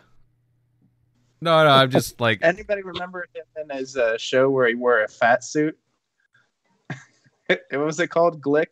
[1.42, 5.04] no, no, I'm just like Anybody remember him in his uh, show where he wore
[5.04, 5.78] a fat suit?
[7.48, 8.42] what was it called?
[8.42, 8.68] Glick.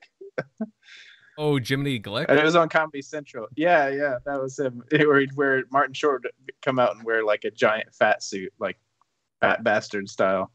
[1.37, 2.25] oh, Jiminy Glick.
[2.29, 3.47] And it was on Comedy Central.
[3.55, 4.83] Yeah, yeah, that was him.
[4.91, 8.53] Where he'd wear Martin Short would come out and wear like a giant fat suit,
[8.59, 8.77] like
[9.41, 10.51] fat bastard style,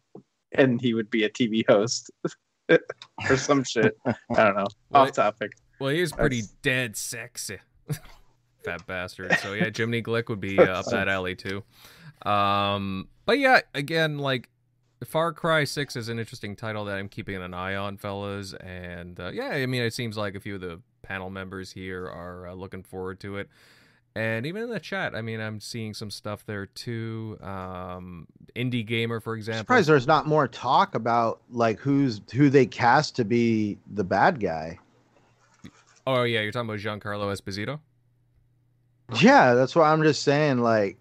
[0.54, 2.10] and he would be a TV host
[2.68, 3.96] or some shit.
[4.06, 4.66] I don't know.
[4.90, 5.52] Well, Off topic.
[5.78, 7.58] Well, he is pretty That's- dead sexy.
[8.64, 9.36] Fat bastard.
[9.42, 11.64] So yeah, Jiminy Glick would be uh, up that alley too.
[12.24, 14.48] Um, but yeah, again, like
[15.04, 18.54] Far Cry Six is an interesting title that I'm keeping an eye on, fellas.
[18.54, 22.06] And uh, yeah, I mean, it seems like a few of the panel members here
[22.06, 23.48] are uh, looking forward to it.
[24.14, 27.38] And even in the chat, I mean, I'm seeing some stuff there too.
[27.42, 29.60] Um, Indie Gamer, for example.
[29.60, 34.38] surprised there's not more talk about like who's who they cast to be the bad
[34.38, 34.78] guy.
[36.06, 37.80] Oh yeah, you're talking about Giancarlo Esposito.
[39.20, 40.58] Yeah, that's what I'm just saying.
[40.58, 40.96] Like,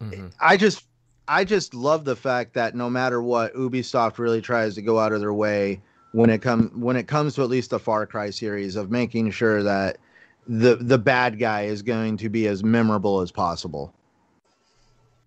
[0.00, 0.32] Mhm.
[0.40, 0.84] I just,
[1.28, 5.12] I just love the fact that no matter what, Ubisoft really tries to go out
[5.12, 5.80] of their way
[6.12, 9.30] when it come when it comes to at least the Far Cry series of making
[9.30, 9.96] sure that
[10.46, 13.94] the the bad guy is going to be as memorable as possible.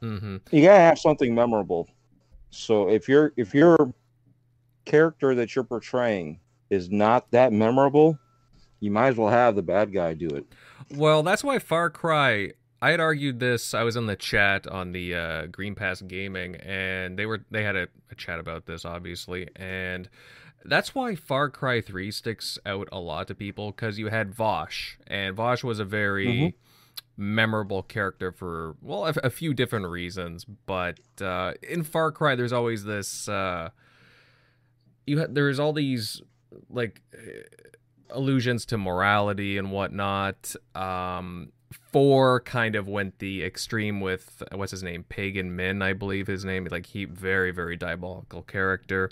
[0.02, 0.42] Mhm.
[0.52, 1.90] You gotta have something memorable.
[2.52, 3.94] So if your if your
[4.86, 6.40] character that you're portraying
[6.70, 8.18] is not that memorable,
[8.80, 10.46] you might as well have the bad guy do it.
[10.96, 12.54] Well, that's why Far Cry.
[12.80, 13.74] I had argued this.
[13.74, 17.64] I was in the chat on the uh, Green Pass Gaming, and they were they
[17.64, 20.08] had a, a chat about this, obviously, and
[20.66, 24.98] that's why Far Cry Three sticks out a lot to people because you had Vaas,
[25.08, 26.54] and Vaas was a very Mhm.
[27.16, 30.46] memorable character for well a, a few different reasons.
[30.66, 33.28] But uh, in Far Cry, there's always this.
[33.30, 33.70] Uh,
[35.06, 36.22] you ha- there's all these
[36.70, 37.02] like
[38.10, 40.56] allusions to morality and whatnot.
[40.76, 41.52] Um,
[41.92, 46.46] four kind of went the extreme with what's his name, Pagan Min, I believe his
[46.46, 46.68] name.
[46.70, 49.12] Like he very very diabolical character.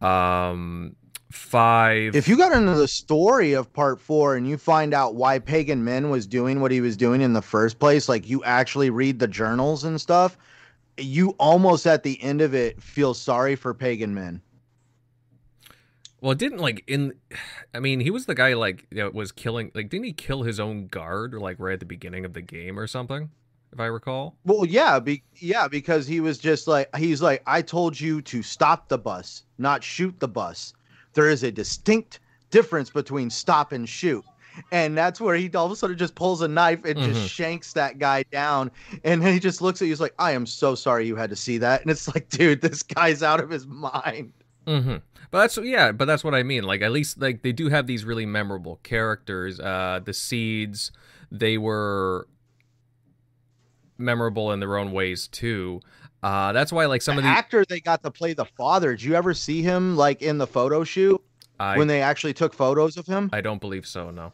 [0.00, 0.96] Um,
[1.30, 2.14] five.
[2.14, 5.84] If you got into the story of part four and you find out why Pagan
[5.84, 9.18] Min was doing what he was doing in the first place, like you actually read
[9.18, 10.36] the journals and stuff,
[10.96, 14.40] you almost at the end of it feel sorry for Pagan Min.
[16.24, 17.12] Well, it didn't like in.
[17.74, 19.70] I mean, he was the guy like that was killing.
[19.74, 22.78] Like, didn't he kill his own guard like right at the beginning of the game
[22.78, 23.28] or something?
[23.74, 24.34] If I recall.
[24.46, 28.42] Well, yeah, be, yeah, because he was just like he's like I told you to
[28.42, 30.72] stop the bus, not shoot the bus.
[31.12, 32.20] There is a distinct
[32.50, 34.24] difference between stop and shoot.
[34.72, 37.04] And that's where he all of a sudden just pulls a knife and Mhm.
[37.12, 38.70] just shanks that guy down.
[39.02, 41.28] And then he just looks at you, he's like, I am so sorry you had
[41.28, 41.82] to see that.
[41.82, 44.32] And it's like, dude, this guy's out of his mind.
[44.66, 44.96] Mm-hmm.
[45.30, 46.64] But that's yeah, but that's what I mean.
[46.64, 49.58] Like at least like they do have these really memorable characters.
[49.58, 50.92] Uh, the seeds,
[51.30, 52.28] they were
[53.98, 55.80] memorable in their own ways too.
[56.22, 58.92] Uh, that's why like some the of the actor they got to play the father.
[58.92, 61.22] Did you ever see him like in the photo shoot
[61.60, 63.28] I when they actually took photos of him?
[63.32, 64.10] I don't believe so.
[64.10, 64.32] No.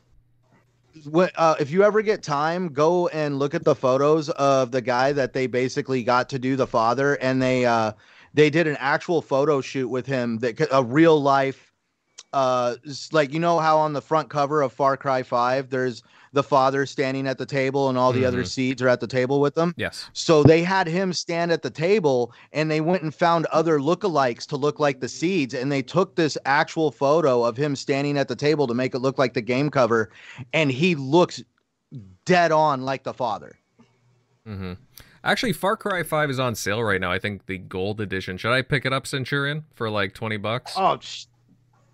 [1.09, 4.81] When, uh, if you ever get time, go and look at the photos of the
[4.83, 7.93] guy that they basically got to do the father, and they uh,
[8.35, 11.73] they did an actual photo shoot with him that a real life
[12.33, 12.77] uh
[13.13, 16.03] like you know how on the front cover of Far Cry 5 there's
[16.33, 18.47] the father standing at the table and all the other Mhm.
[18.47, 19.75] seeds are at the table with them.
[19.77, 20.09] Yes.
[20.13, 24.47] So they had him stand at the table and they went and found other lookalikes
[24.47, 25.55] to look like the seeds.
[25.55, 29.01] And they took this actual photo of him standing at the table to make it
[29.01, 30.11] look like the game cover.
[30.53, 31.43] And he looks
[32.27, 33.59] dead on like the father.
[34.47, 34.75] hmm
[35.23, 37.13] Actually, Far Cry 5 is on sale right now.
[37.13, 38.39] I think the gold edition.
[38.39, 40.73] Should I pick it up, Centurion, for like 20 bucks?
[40.77, 41.27] Oh, sh-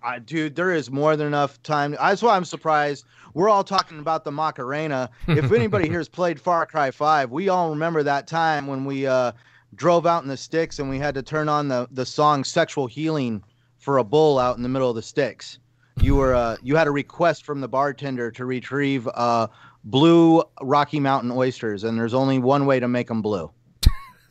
[0.03, 1.93] I, dude, there is more than enough time.
[1.93, 3.05] That's why I'm surprised.
[3.35, 5.11] We're all talking about the Macarena.
[5.27, 9.33] If anybody here's played Far Cry 5, we all remember that time when we uh,
[9.75, 12.87] drove out in the sticks and we had to turn on the, the song Sexual
[12.87, 13.43] Healing
[13.79, 15.59] for a bull out in the middle of the sticks.
[16.01, 19.47] You were uh, you had a request from the bartender to retrieve uh,
[19.87, 23.51] blue Rocky Mountain oysters, and there's only one way to make them blue.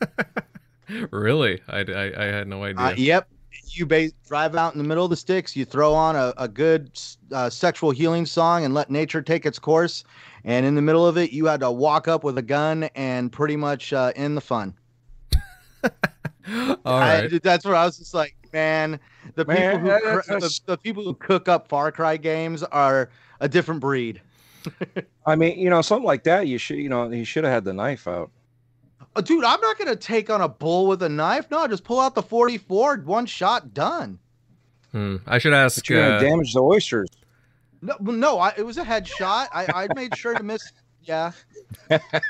[1.10, 1.60] really?
[1.68, 2.84] I, I, I had no idea.
[2.84, 3.28] Uh, yep.
[3.68, 5.56] You ba- drive out in the middle of the sticks.
[5.56, 6.98] You throw on a, a good
[7.32, 10.04] uh, sexual healing song and let nature take its course.
[10.44, 13.32] And in the middle of it, you had to walk up with a gun and
[13.32, 14.74] pretty much uh, end the fun.
[15.82, 17.42] All I- right.
[17.42, 19.00] that's where I was just like, man,
[19.34, 23.10] the Man, people who cr- the, the people who cook up Far Cry games are
[23.40, 24.20] a different breed.
[25.26, 26.46] I mean, you know, something like that.
[26.46, 28.30] You should, you know, he should have had the knife out.
[29.14, 31.50] Uh, dude, I'm not gonna take on a bull with a knife.
[31.50, 34.18] No, just pull out the 44, one shot, done.
[34.92, 35.16] Hmm.
[35.26, 35.76] I should ask.
[35.76, 37.08] But you're gonna Uh, damage the oysters.
[37.82, 39.48] No, no, I, it was a headshot.
[39.52, 40.62] I, I made sure to miss.
[41.02, 41.30] Yeah.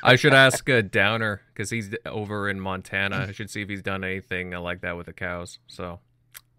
[0.02, 3.24] I should ask uh, Downer because he's over in Montana.
[3.26, 5.60] I should see if he's done anything uh, like that with the cows.
[5.66, 5.98] So.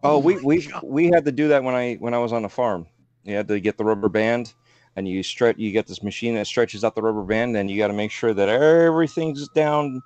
[0.02, 0.82] Oh, we we God.
[0.84, 2.88] we had to do that when I when I was on the farm.
[3.24, 4.52] You had to get the rubber band,
[4.98, 5.58] and you stretch.
[5.58, 8.12] You get this machine that stretches out the rubber band, and you got to make
[8.12, 10.02] sure that everything's down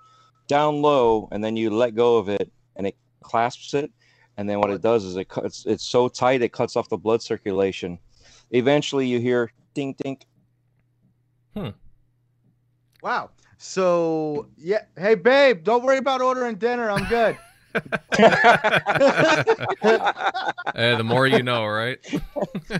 [0.47, 3.89] down low, and then you let go of it, and it clasps it,
[4.37, 5.65] and then what it does is it cuts.
[5.65, 7.97] It's so tight it cuts off the blood circulation.
[8.51, 10.17] Eventually, you hear ding ding.
[11.55, 11.69] Hmm.
[13.01, 13.31] Wow.
[13.57, 16.91] So yeah, hey babe, don't worry about ordering dinner.
[16.91, 17.37] I'm good.
[17.73, 17.81] Uh,
[20.97, 21.99] the more you know, right?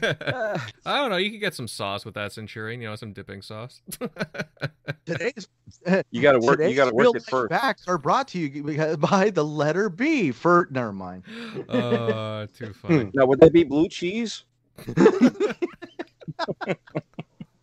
[0.85, 1.17] I don't know.
[1.17, 2.81] You could get some sauce with that Centurion.
[2.81, 3.81] You know, some dipping sauce.
[5.05, 5.47] Today's
[6.11, 6.59] You got to work.
[6.59, 7.51] You got to work it first.
[7.51, 10.31] Facts are brought to you by the letter B.
[10.31, 11.23] For never mind.
[11.69, 13.09] uh, too funny.
[13.13, 14.43] Now, would that be blue cheese?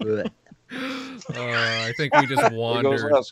[0.01, 0.24] Uh,
[0.70, 3.24] I think we just There goes wandered.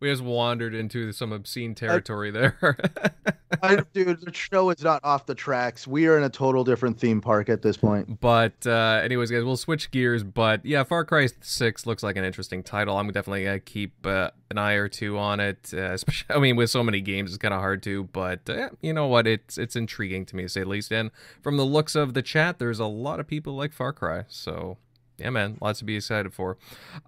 [0.00, 2.56] We just wandered into some obscene territory there.
[3.62, 5.86] I, dude, the show is not off the tracks.
[5.86, 8.18] We are in a total different theme park at this point.
[8.20, 10.22] But uh, anyways, guys, we'll switch gears.
[10.22, 12.96] But yeah, Far Cry Six looks like an interesting title.
[12.96, 15.70] I'm definitely gonna keep uh, an eye or two on it.
[15.74, 18.04] Uh, especially, I mean, with so many games, it's kind of hard to.
[18.04, 19.26] But uh, yeah, you know what?
[19.26, 20.92] It's it's intriguing to me to say the least.
[20.92, 21.10] And
[21.42, 24.24] from the looks of the chat, there's a lot of people like Far Cry.
[24.28, 24.78] So
[25.20, 26.56] yeah, man, lots to be excited for.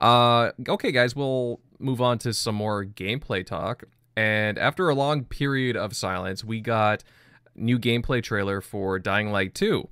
[0.00, 3.84] Uh, okay, guys, we'll move on to some more gameplay talk.
[4.16, 7.02] And after a long period of silence, we got
[7.54, 9.88] new gameplay trailer for Dying Light 2.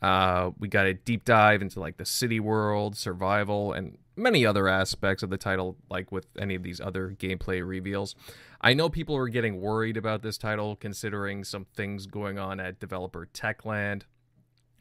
[0.00, 4.68] Uh, we got a deep dive into like the city world, survival, and many other
[4.68, 8.14] aspects of the title, like with any of these other gameplay reveals.
[8.60, 12.80] I know people are getting worried about this title considering some things going on at
[12.80, 14.02] developer Techland.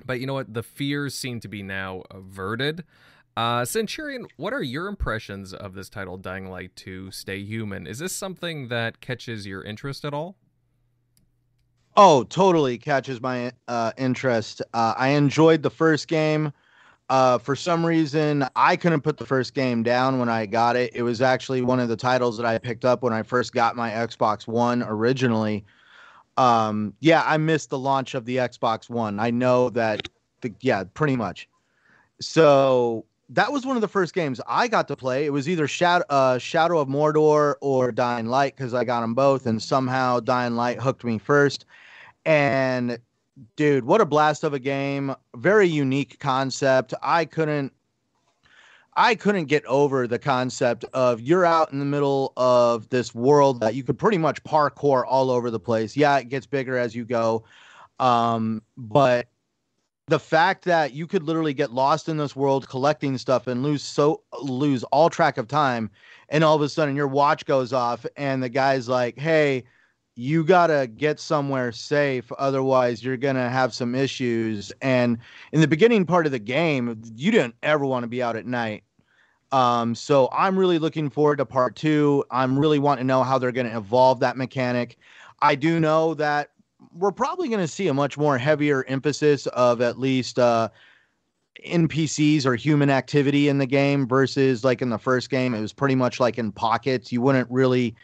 [0.06, 0.54] But you know what?
[0.54, 2.84] The fears seem to be now averted.
[3.38, 7.86] Uh, Centurion, what are your impressions of this title, Dying Light 2 Stay Human?
[7.86, 10.36] Is this something that catches your interest at all?
[11.96, 14.64] Oh, totally catches my uh, interest.
[14.74, 16.52] Uh, I enjoyed the first game.
[17.12, 20.96] Uh, for some reason, I couldn't put the first game down when I got it.
[20.96, 23.76] It was actually one of the titles that I picked up when I first got
[23.76, 25.64] my Xbox One originally.
[26.38, 29.20] Um, yeah, I missed the launch of the Xbox One.
[29.20, 30.10] I know that,
[30.42, 31.48] the, yeah, pretty much.
[32.20, 35.26] So that was one of the first games I got to play.
[35.26, 39.14] It was either Shadow, uh, Shadow of Mordor or Dying Light because I got them
[39.14, 41.66] both, and somehow Dying Light hooked me first.
[42.26, 42.98] And
[43.56, 45.14] dude, what a blast of a game!
[45.36, 46.94] Very unique concept.
[47.04, 47.74] I couldn't,
[48.96, 53.60] I couldn't get over the concept of you're out in the middle of this world
[53.60, 55.98] that you could pretty much parkour all over the place.
[55.98, 57.44] Yeah, it gets bigger as you go,
[58.00, 59.28] um, but
[60.08, 63.84] the fact that you could literally get lost in this world collecting stuff and lose
[63.84, 65.90] so lose all track of time
[66.30, 69.64] and all of a sudden your watch goes off and the guy's like hey
[70.16, 74.72] you got to get somewhere safe otherwise you're to have some issues.
[74.82, 75.20] And
[75.52, 78.48] in the beginning part of the game you didn't ever want to be out at
[78.48, 78.84] night.
[79.52, 82.24] Um, so i'm really looking forward to part two.
[82.32, 84.98] I'm really wanting to know how they're to evolve that mechanic.
[85.42, 86.50] I do know that
[86.92, 90.70] we're probably going to see a much more heavier emphasis of at least uh,
[91.66, 95.54] NPCs or human activity in the game versus like in the first game.
[95.54, 97.12] It was pretty much like in pockets.
[97.12, 97.96] You wouldn't really,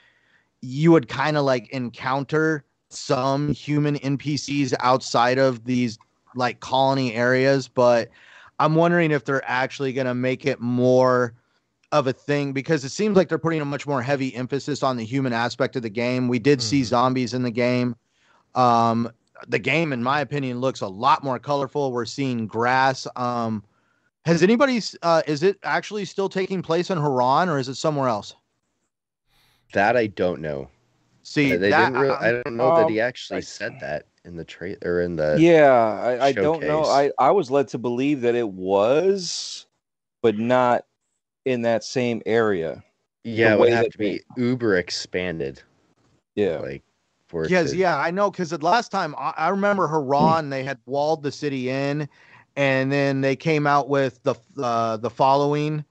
[0.61, 5.97] you would kind of like encounter some human NPCs outside of these
[6.35, 8.09] like colony areas, but
[8.59, 11.33] I'm wondering if they're actually going to make it more
[11.91, 14.97] of a thing because it seems like they're putting a much more heavy emphasis on
[14.97, 16.27] the human aspect of the game.
[16.27, 16.85] We did see Mhm.
[16.85, 17.95] zombies in the game.
[18.55, 19.11] Um,
[19.47, 21.91] the game, in my opinion, looks a lot more colorful.
[21.91, 23.07] We're seeing grass.
[23.15, 23.63] Um,
[24.25, 24.81] has anybody?
[25.01, 28.35] Uh, is it actually still taking place in Harran or is it somewhere else?
[29.73, 30.69] That I don't know.
[31.23, 32.01] See, they that, didn't.
[32.01, 34.77] Really, I- I don't know that he um, actually I- said that in the trade
[34.85, 35.37] or in the.
[35.39, 36.83] yeah, I, I don't know.
[36.83, 39.65] I, I was led to believe that it was,
[40.21, 40.85] but not
[41.45, 42.83] in that same area.
[43.25, 45.61] Yeah, it would have to be uber expanded.
[46.35, 46.57] Yeah.
[46.59, 46.83] Like,
[47.33, 50.63] for Yes, to- yeah, I know because the last time I, I remember Harran, they
[50.63, 52.07] had walled the city in,
[52.55, 55.83] and then they came out with the uh, the following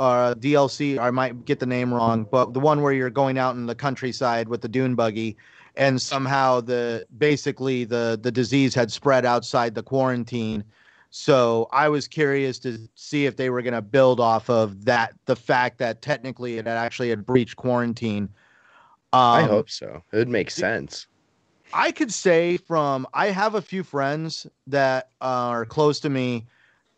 [0.00, 0.98] uh, DLC.
[0.98, 3.76] I might get the name wrong, but the one where you're going out in the
[3.76, 5.36] countryside with the dune buggy,
[5.76, 10.64] and somehow the basically the the disease had spread outside the quarantine.
[11.10, 15.14] So I was curious to see if they were going to build off of that,
[15.24, 18.28] the fact that technically it had actually had breached quarantine.
[19.12, 20.02] I Um, hope so.
[20.12, 21.06] It would make sense.
[21.72, 26.46] I could say from I have a few friends that are close to me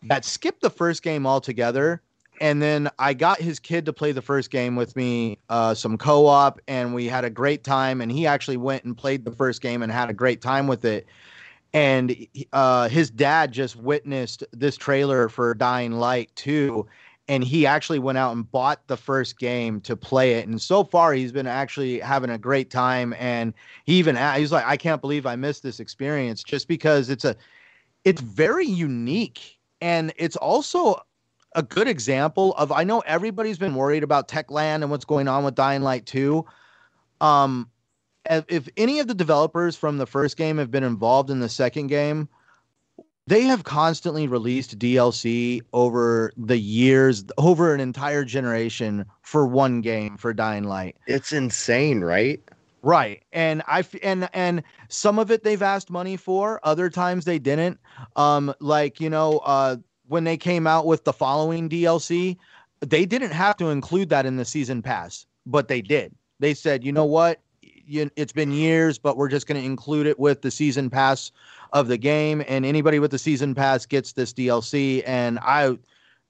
[0.04, 2.02] that skipped the first game altogether.
[2.40, 5.98] And then I got his kid to play the first game with me, uh, some
[5.98, 8.00] co op, and we had a great time.
[8.00, 10.84] And he actually went and played the first game and had a great time with
[10.86, 11.06] it.
[11.74, 12.16] And
[12.52, 16.86] uh, his dad just witnessed this trailer for Dying Light 2
[17.30, 20.48] and he actually went out and bought the first game to play it.
[20.48, 23.14] And so far he's been actually having a great time.
[23.20, 23.54] And
[23.84, 27.36] he even he's like i can't believe i missed this experience just because it's a
[28.04, 29.58] it's very unique.
[29.80, 31.00] And it's also
[31.54, 35.44] a good example of i know everybody's been worried about techland and what's going on
[35.44, 36.44] with dying light 2
[37.20, 37.68] um
[38.28, 41.88] if any of the developers from the first game have been involved in the second
[41.88, 42.28] game
[43.30, 50.16] they have constantly released DLC over the years, over an entire generation for one game
[50.16, 50.96] for Dying Light.
[51.06, 52.42] It's insane, right?
[52.82, 53.22] Right.
[53.32, 57.78] And I and and some of it they've asked money for, other times they didn't.
[58.16, 59.76] Um like, you know, uh
[60.08, 62.36] when they came out with the following DLC,
[62.80, 66.12] they didn't have to include that in the season pass, but they did.
[66.40, 67.38] They said, "You know what?
[67.90, 71.32] You, it's been years, but we're just going to include it with the season pass
[71.72, 75.76] of the game and anybody with the season pass gets this DLC and I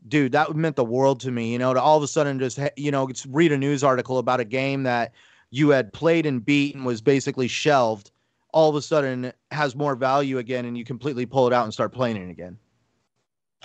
[0.08, 2.58] dude, that meant the world to me, you know, to all of a sudden just
[2.76, 5.12] you know, just read a news article about a game that
[5.50, 8.10] you had played and beat and was basically shelved,
[8.52, 11.72] all of a sudden has more value again, and you completely pull it out and
[11.72, 12.56] start playing it again.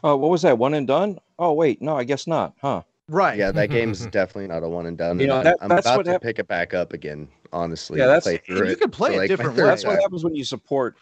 [0.03, 0.57] Oh, what was that?
[0.57, 1.19] One and done?
[1.39, 2.81] Oh, wait, no, I guess not, huh?
[3.07, 3.37] Right.
[3.37, 5.19] Yeah, that game's definitely not a one and done.
[5.19, 6.93] You and know, I'm- that- I'm that's about what to hap- pick it back up
[6.93, 7.27] again.
[7.53, 9.71] Honestly, Yeah, that's- play and you can play for, it like, different third ways.
[9.71, 10.95] That's what happens when you support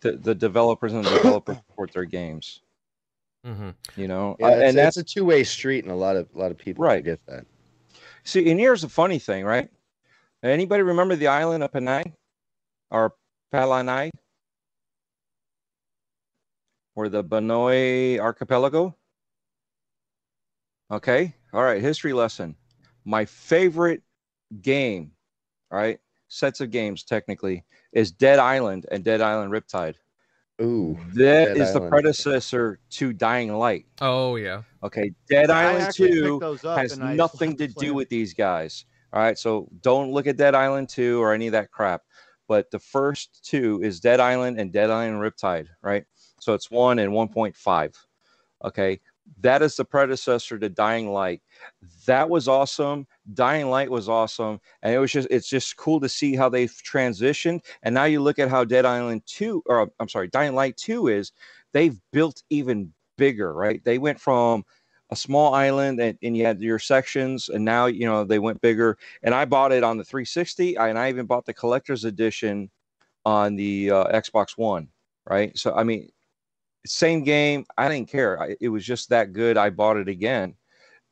[0.00, 2.60] the, the developers and the developers support their games.
[3.44, 6.28] hmm You know, Yeah, Uh, and that's a two way street, and a lot of
[6.34, 6.98] a lot of people Right.
[6.98, 7.46] forget that.
[8.24, 8.50] see.
[8.50, 9.70] And here's the funny thing, right?
[10.42, 12.02] Anybody remember the island of Panay
[12.90, 13.14] or
[13.54, 14.10] Palanai,
[16.96, 18.94] or the Banoi Archipelago?
[20.90, 21.80] Okay, all right.
[21.82, 22.56] History lesson.
[23.04, 24.02] My favorite
[24.62, 25.12] game,
[25.70, 25.98] all right,
[26.28, 29.94] sets of games technically is Dead Island and Dead Island Riptide.
[30.60, 31.90] Ooh, That Dead is the Island.
[31.90, 33.86] predecessor to Dying Light.
[34.00, 34.62] Oh yeah.
[34.82, 37.86] Okay, Dead I Island actually picked 2 those up has and I nothing to do
[37.88, 37.94] them.
[37.94, 38.84] with these guys.
[39.12, 42.02] All right, so don't look at Dead Island 2 or any of that crap.
[42.46, 46.04] But the first two is Dead Island and Dead Island Riptide, right?
[46.40, 47.94] So it's 1 and 1.5.
[48.64, 49.00] Okay,
[49.40, 51.42] that is the predecessor to Dying Light.
[52.06, 53.06] That was awesome.
[53.34, 56.70] Dying Light was awesome, and it was just it's just cool to see how they've
[56.70, 57.60] transitioned.
[57.82, 61.08] And now you look at how Dead Island 2 or I'm sorry, Dying Light 2
[61.08, 61.32] is
[61.72, 63.84] they've built even bigger, right?
[63.84, 64.64] They went from
[65.10, 68.60] a small island and, and you had your sections and now you know they went
[68.60, 72.70] bigger and i bought it on the 360 and i even bought the collector's edition
[73.24, 74.88] on the uh, xbox one
[75.26, 76.10] right so i mean
[76.86, 77.66] same game.
[77.76, 78.40] I didn't care.
[78.40, 79.56] I, it was just that good.
[79.56, 80.54] I bought it again.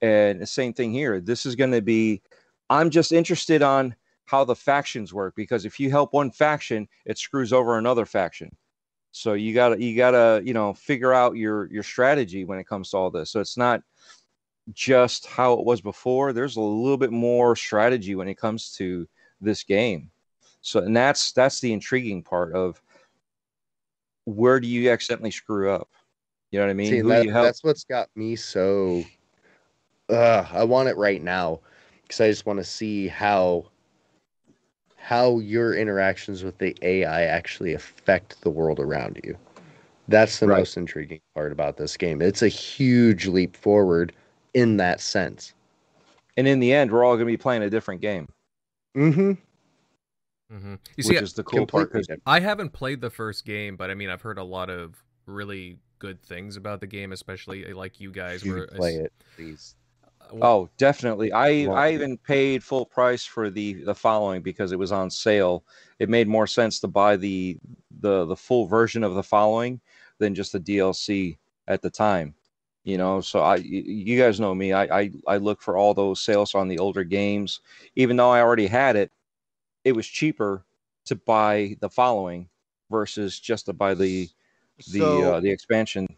[0.01, 1.21] And the same thing here.
[1.21, 2.23] This is going to be
[2.69, 3.95] i'm just interested on
[4.25, 8.55] how the factions work because if you help one faction it screws over another faction.
[9.13, 12.91] So you gotta you gotta you know figure out your your strategy when it comes
[12.91, 13.31] to all this.
[13.31, 13.83] So it's not
[14.75, 16.33] just how it was before.
[16.33, 19.09] There's a little bit more strategy when it comes to
[19.41, 20.11] this game.
[20.61, 22.83] So, and that's that's the intriguing part of
[24.27, 25.89] where do you accidentally screw up?
[26.53, 26.91] You know what I mean?
[26.91, 27.45] See, Who that- do you help?
[27.45, 29.05] that's what's got me so.
[30.09, 31.61] Uh, I want it right now
[32.03, 33.67] because I just want to see how
[34.97, 39.37] how your interactions with the AI actually affect the world around you.
[40.09, 40.59] That's the Right.
[40.59, 42.21] most intriguing part about this game.
[42.21, 44.13] It's a huge leap forward
[44.55, 45.55] in that sense.
[46.37, 48.29] And in the end, we're all going to be playing a different game,
[48.97, 49.33] Mm-hmm.
[50.51, 51.91] Hmm You which see, is the cool part.
[51.91, 54.71] Completely 'cause- I haven't played the first game, but I mean, I've heard a lot
[54.71, 58.97] of really good things about the game, especially uh, like you guys You were play
[58.97, 59.75] it, please.
[60.43, 61.33] Oh, definitely.
[61.33, 65.65] I I even paid full price for the the following because it was on sale.
[65.99, 67.59] It made more sense to buy the
[68.01, 69.81] the the full version of the following
[70.19, 72.35] than just the DLC at the time.
[72.85, 74.73] You know, so I you guys know me.
[74.73, 77.61] I I, I look for all those sales on the older games,
[77.95, 79.13] even though I already had it.
[79.87, 80.65] It was cheaper
[81.05, 82.49] to buy the following
[82.91, 84.29] versus just to buy the
[84.89, 86.09] the so uh, the expansion.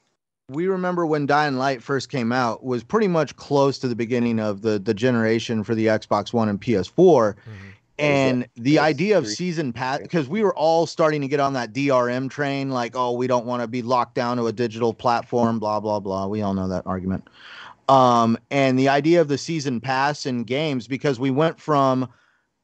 [0.49, 4.41] we remember when Dying Light first came out was pretty much close to the beginning
[4.41, 7.35] of the the generation for the Xbox One and PS4.
[7.35, 7.35] Mhm.
[7.99, 11.53] And the Yes, idea of season pass, because we were all starting to get on
[11.55, 14.95] that DRM train, like, oh, we don't want to be locked down to a digital
[14.95, 16.27] platform, blah, blah, blah.
[16.29, 17.29] We all know that argument.
[17.89, 22.09] Um, and the idea of the season pass in games, because we went from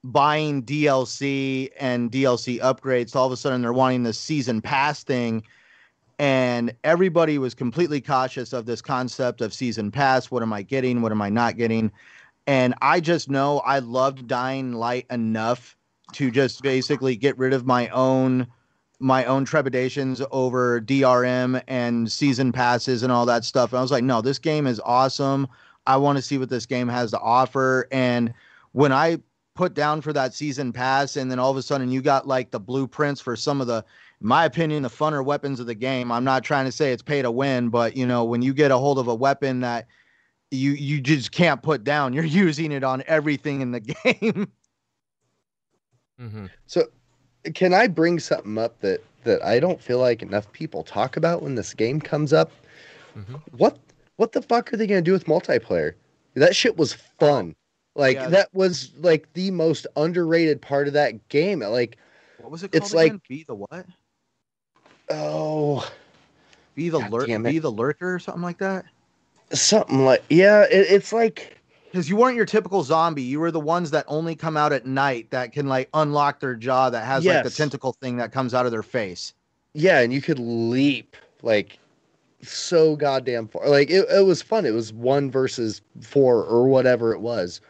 [0.04, 5.42] buying DLC and DLC upgrades all of a sudden they're wanting this season pass thing.
[6.18, 10.30] And everybody was completely cautious of this concept of season pass.
[10.30, 11.02] What am I getting?
[11.02, 11.90] What am I not getting?
[12.46, 15.74] And I just know I loved Dying Light enough
[16.12, 18.46] to just basically get rid of my own
[19.00, 23.72] my own trepidations over DRM and season passes and all that stuff.
[23.72, 25.48] And I was like, no, this game is awesome.
[25.86, 27.88] I want to see what this game has to offer.
[27.90, 28.32] And
[28.72, 29.18] when I
[29.54, 32.50] put down for that season pass, and then all of a sudden you got like
[32.50, 33.84] the blueprints for some of the,
[34.20, 36.10] in my opinion, the funner weapons of the game.
[36.10, 38.70] I'm not trying to say it's pay to win, but you know, when you get
[38.70, 39.86] a hold of a weapon that
[40.50, 44.48] you you just can't put down, you're using it on everything in the game.
[46.20, 46.50] Mhm.
[46.66, 46.84] So,
[47.54, 51.42] can I bring something up that that I don't feel like enough people talk about
[51.42, 52.50] when this game comes up?
[53.16, 53.40] Mhm.
[53.52, 53.78] What
[54.16, 55.94] what the fuck are they gonna do with multiplayer?
[56.34, 57.54] That shit was fun.
[57.94, 58.28] Like Yeah.
[58.28, 61.60] that was like the most underrated part of that game.
[61.60, 61.96] Like,
[62.38, 62.82] What was it called?
[62.82, 63.86] It's called like- Be the what?
[65.10, 65.88] oh,
[66.74, 67.26] Be the lurk.
[67.26, 68.84] Be the lurker or something like that.
[69.52, 70.62] something like yeah.
[70.62, 71.58] It, it's like
[71.90, 73.22] Because you weren't your typical zombie.
[73.22, 76.56] You were the ones that only come out at night that can like unlock their
[76.56, 79.34] jaw that has like the tentacle thing that comes out of their face.
[79.74, 81.78] yeah, and you could leap like
[82.42, 83.68] so goddamn far.
[83.68, 84.66] Like it, it was fun.
[84.66, 87.60] It was one versus four or whatever it was.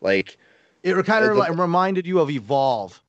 [0.00, 0.36] Like
[0.82, 3.00] It kind Uh, of the- like reminded you of Evolve.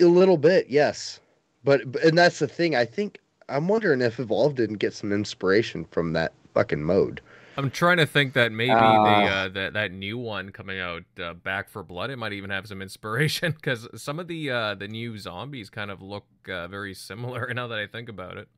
[0.00, 1.20] A little bit, yes.
[1.64, 2.74] But but- and that's the thing.
[2.76, 7.20] I think I'm wondering if Evolve didn't get some inspiration from that fucking mode.
[7.58, 9.24] I'm trying to think that maybe the Ah.
[9.44, 12.66] uh, that that new one coming out, uh, Back 4 Blood, it might even have
[12.66, 16.94] some inspiration because some of the uh, the new zombies kind of look uh, very
[16.94, 17.50] similar.
[17.54, 18.48] Now that I think about it.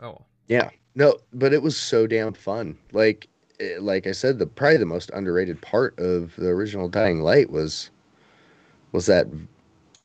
[0.00, 2.76] Oh, yeah, No, but it was so damn fun.
[2.92, 3.28] Like
[3.80, 7.90] like I said, the probably the most underrated part of the original Dying Light was
[8.92, 9.26] was that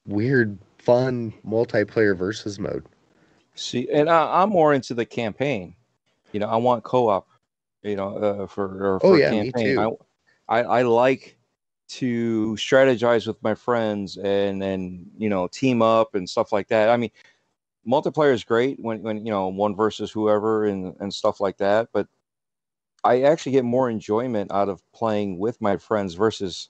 [0.05, 2.85] weird, fun multiplayer versus mode.
[3.55, 5.75] See, and I, I'm more into the campaign.
[6.31, 7.27] You know, I want co-op.
[7.83, 9.77] You know, uh, for or Oh, for yeah, me campaign.
[9.77, 9.97] too.
[10.47, 11.37] I, I I like
[11.89, 16.89] to strategize with my friends and and you know team up and stuff like that.
[16.89, 17.11] I mean,
[17.87, 21.89] multiplayer is great when when you know one versus whoever and and stuff like that.
[21.93, 22.07] But
[23.03, 26.69] I actually get more enjoyment out of playing with my friends versus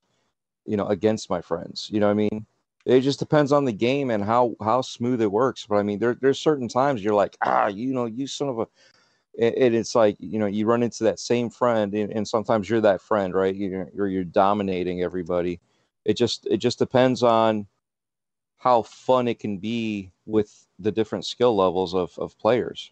[0.66, 1.90] you know against my friends.
[1.92, 2.46] You know what I mean?
[2.86, 5.66] It just depends on the game and how how smooth it works.
[5.68, 8.60] But I mean, there there's certain times you're like, ah, you know, you son of
[8.60, 8.68] a,
[9.40, 12.82] and it's like you know you run into that same friend, and, and sometimes you're
[12.82, 13.56] that friend, right?
[13.56, 15.60] You're you're, you're dominating everybody.
[16.06, 17.68] It just it just depends on
[18.58, 22.92] how fun it can be with the different skill levels of of players.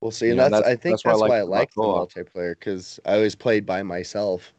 [0.00, 0.28] We'll see.
[0.28, 1.88] You And that's, that's- I think that's why I that's like why I like the
[1.88, 4.52] multiplayer because I always played by myself.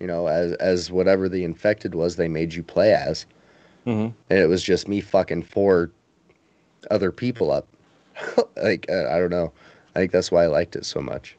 [0.00, 3.24] You know, as as whatever the infected was, they made you play as.
[3.86, 4.16] Mm-hmm.
[4.30, 5.90] and it was just me fucking four
[6.90, 7.68] other people up.
[8.56, 9.52] like uh, I don't know.
[9.94, 11.36] I think that's why I liked it so much.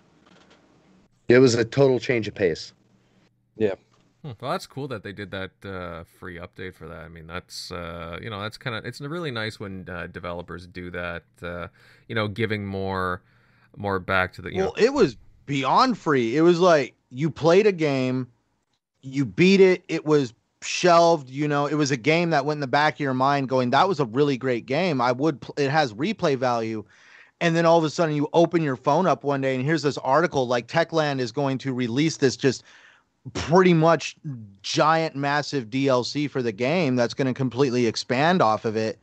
[1.30, 2.74] It was a total change of pace.
[4.24, 7.02] Hmm, Well, that's cool that they did that uh, free update for that.
[7.04, 10.66] I mean, that's uh, you know, that's kind of it's really nice when uh, developers
[10.68, 11.24] do that.
[11.42, 11.68] Uh,
[12.08, 13.22] you know, giving more
[13.78, 16.36] more back to the you Well, it was beyond free.
[16.36, 18.28] It was like you played a game,
[19.02, 19.84] you beat it.
[19.88, 21.30] It was shelved.
[21.30, 23.70] You know, it was a game that went in the back of your mind, going,
[23.70, 25.02] "That was a really great game.
[25.02, 25.42] I would.
[25.42, 26.84] Pl- it has replay value."
[27.40, 29.84] And then all of a sudden, you open your phone up one day, and here's
[29.84, 32.64] this article like Techland is going to release this just
[33.34, 34.16] pretty much
[34.64, 39.00] giant, massive DLC for the game that's going to completely expand off of it.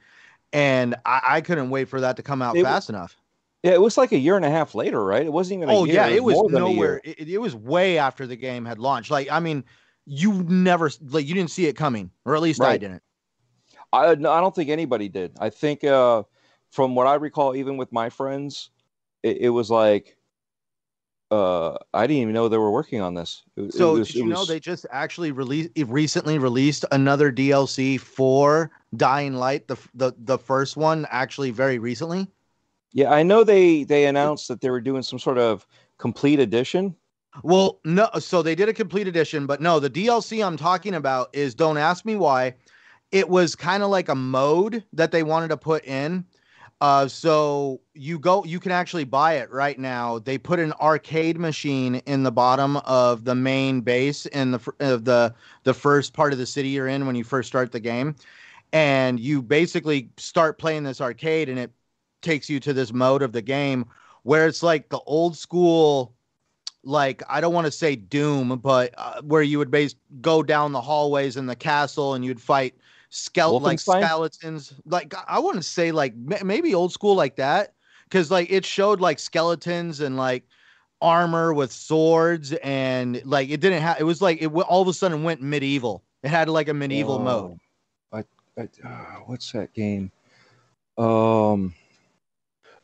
[0.52, 3.16] And I, I couldn't wait for that to come out It- fast enough.
[3.64, 5.24] Yeah, it was like a year and a half later, right?
[5.24, 5.70] It wasn't even.
[5.70, 7.00] A Oh year, yeah, it was than a nowhere.
[7.02, 9.10] It, it was way after the game had launched.
[9.10, 9.64] Like I mean,
[10.04, 13.02] you never like you didn't see it coming, or at least I didn't.
[13.90, 15.32] I no, I don't think anybody did.
[15.40, 16.24] I think uh,
[16.72, 18.68] from what I recall, even with my friends,
[19.22, 20.18] it, it was like
[21.30, 23.44] uh, I didn't even know they were working on this.
[23.56, 27.32] It, it So was- did it you know they just actually released recently released another
[27.32, 32.28] DLC for Dying Light, the the the first one actually very recently.
[32.94, 35.66] Yeah, I know they they announced that they were doing some sort of
[35.98, 36.94] complete edition.
[37.42, 41.30] Well, no, so they did a complete edition, but no, the DLC I'm talking about
[41.32, 42.54] is don't ask me why.
[43.10, 46.24] It was kind of like a mode that they wanted to put in.
[46.80, 50.20] Uh, so you go, you can actually buy it right now.
[50.20, 55.04] They put an arcade machine in the bottom of the main base in the of
[55.04, 55.34] the
[55.64, 58.14] the first part of the city you're in when you first start the game,
[58.72, 61.72] and you basically start playing this arcade, and it
[62.24, 63.86] takes you to this mode of the game
[64.24, 66.14] where it's like the old school
[66.82, 70.72] like I don't want to say Doom, but uh, where you would base go down
[70.72, 72.74] the hallways in the castle and you'd fight
[73.10, 74.74] skeleton like skeletons.
[74.84, 77.74] Like I want to say like ma- maybe old school like that
[78.04, 80.44] because like it showed like skeletons and like
[81.00, 84.88] armor with swords and like it didn't have it was like it w- all of
[84.88, 86.02] a sudden went medieval.
[86.22, 87.58] It had like a medieval mode.
[88.12, 88.24] I,
[88.58, 90.10] I, uh, what's that game?
[90.96, 91.74] Um,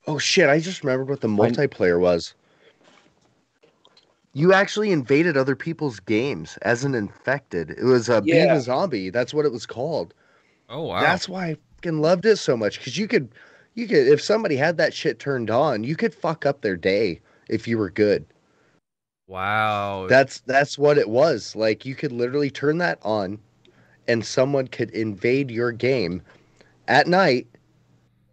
[0.06, 0.48] Oh shit!
[0.48, 2.34] I just remembered what the multiplayer was.
[4.32, 7.70] You actually invaded other people's games as an infected.
[7.70, 9.10] It was a being a zombie.
[9.10, 10.14] That's what it was called.
[10.68, 11.00] Oh wow.
[11.00, 13.30] That's why I fucking loved it so much because you could,
[13.74, 17.20] you could if somebody had that shit turned on, you could fuck up their day
[17.48, 18.24] if you were good.
[19.26, 20.06] wow.
[20.08, 21.54] That's that's what it was.
[21.56, 23.38] Like you could literally turn that on,
[24.08, 26.22] and someone could invade your game
[26.88, 27.46] at night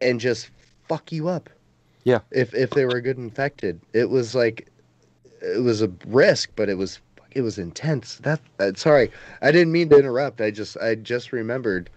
[0.01, 0.49] and just
[0.87, 1.49] fuck you up.
[2.07, 2.19] Yeah.
[2.31, 4.69] If if they were good infected, it was like
[5.41, 7.01] it was a risk, but it was
[7.31, 8.15] it was intense.
[8.19, 9.11] That, that sorry,
[9.41, 10.39] I didn't mean to interrupt.
[10.39, 11.89] I just I just remembered.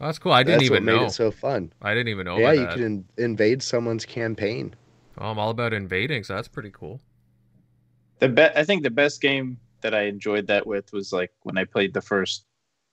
[0.00, 0.30] Oh, That's cool.
[0.30, 1.72] I didn't That's even what made it so fun.
[1.82, 2.74] I didn't even know yeah, about you that.
[2.74, 4.72] could in, invade someone's campaign.
[5.18, 7.00] Oh, I'm all about invading, so that's pretty cool.
[8.20, 11.58] The be- I think the best game that I enjoyed that with was like when
[11.58, 12.44] I played the first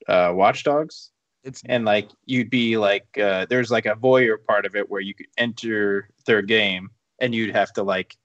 [0.08, 1.12] uh, Watch Dogs,
[1.48, 5.00] It's and like you'd be like, uh, there's like a voyeur part of it where
[5.00, 8.18] you could enter their game and you'd have to like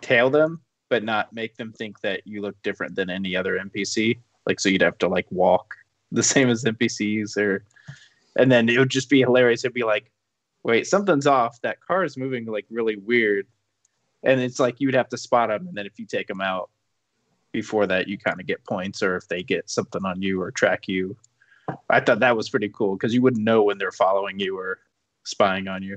[0.00, 0.60] tail them,
[0.90, 4.18] but not make them think that you look different than any other NPC.
[4.44, 5.72] Like, so you'd have to like walk
[6.10, 7.64] the same as NPCs, or
[8.36, 9.64] and then it would just be hilarious.
[9.64, 10.10] It'd be like,
[10.64, 11.60] wait, something's off.
[11.60, 13.46] That car is moving like really weird,
[14.24, 16.70] and it's like you'd have to spot them, and then if you take them out
[17.52, 20.50] before that, you kind of get points, or if they get something on you or
[20.50, 21.16] track you.
[21.90, 24.78] I thought that was pretty cool because you wouldn't know when they're following you or
[25.24, 25.96] spying on you.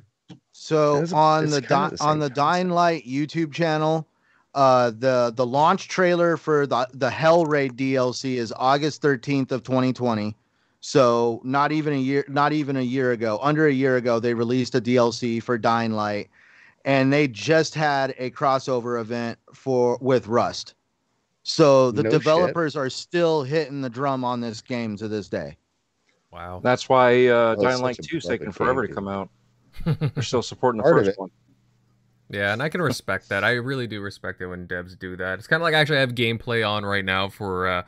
[0.52, 2.36] So It's- on the Di- the on the concept.
[2.36, 4.08] Dying Light YouTube channel,
[4.56, 9.94] uh, the the launch trailer for the the Hellraid DLC is August thirteenth of twenty
[9.94, 10.36] twenty.
[10.80, 14.34] So not even a year, not even a year ago, under a year ago, they
[14.34, 16.30] released a DLC for Dying Light,
[16.86, 20.76] and they just had a crossover event for with Rust.
[21.50, 22.20] So the No shit.
[22.20, 25.56] developers are still hitting the drum on this game to this day.
[26.30, 26.60] Wow.
[26.62, 29.30] that's why uh, it's Dying Light a 2 is taking forever to come out.
[29.86, 31.32] They're still supporting the first one.
[32.30, 33.46] Yeah, and I can respect that.
[33.46, 35.40] I really do respect it when devs do that.
[35.40, 37.84] It's kind of like actually I have gameplay on right now for uh,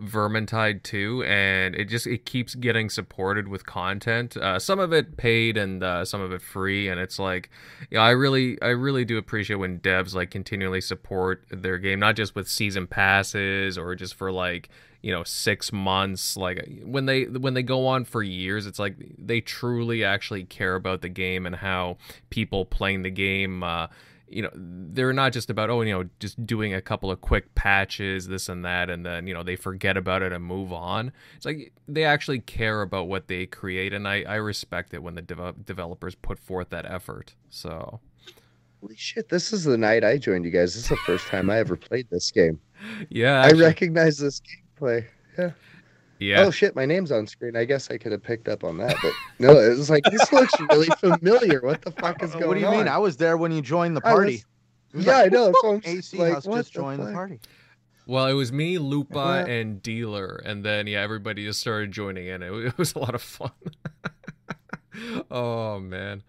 [0.00, 4.36] Vermintide 2, and it just it keeps getting supported with content.
[4.36, 7.50] Uh, some of it paid and uh, some of it free, and it's like,
[7.90, 12.16] yeah, I really I really do appreciate when devs like continually support their game, not
[12.16, 14.68] just with season passes or just for like
[15.02, 18.96] you know six months like when they when they go on for years it's like
[19.16, 21.96] they truly actually care about the game and how
[22.30, 23.86] people playing the game uh
[24.30, 27.54] you know they're not just about oh you know just doing a couple of quick
[27.54, 31.12] patches this and that and then you know they forget about it and move on
[31.36, 35.14] it's like they actually care about what they create and i i respect it when
[35.14, 38.00] the dev- developers put forth that effort so
[38.80, 39.28] Holy shit!
[39.28, 40.74] This is the night I joined you guys.
[40.74, 42.60] This is the first time I ever played this game.
[43.10, 45.04] yeah I recognize this gameplay.
[45.36, 45.50] Yeah.
[46.18, 46.74] Yeah Oh shit!
[46.76, 47.56] My name's on screen.
[47.56, 49.52] I guess I could have picked up on that, but no.
[49.58, 51.60] It was like this looks really familiar.
[51.62, 52.48] What the fuck is going on?
[52.48, 52.88] What do you mean?
[52.88, 54.44] I was there when you joined the party.
[54.92, 55.52] It was Yeah, like, I know.
[55.60, 57.14] So I'm just AC like, House just the joined the fuck?
[57.14, 57.40] party.
[58.06, 59.52] Well, it was me, Lupa, Yeah.
[59.52, 62.42] and Dealer, and then yeah, everybody just started joining in.
[62.42, 63.50] It, it was a lot of fun.
[65.30, 66.22] oh man.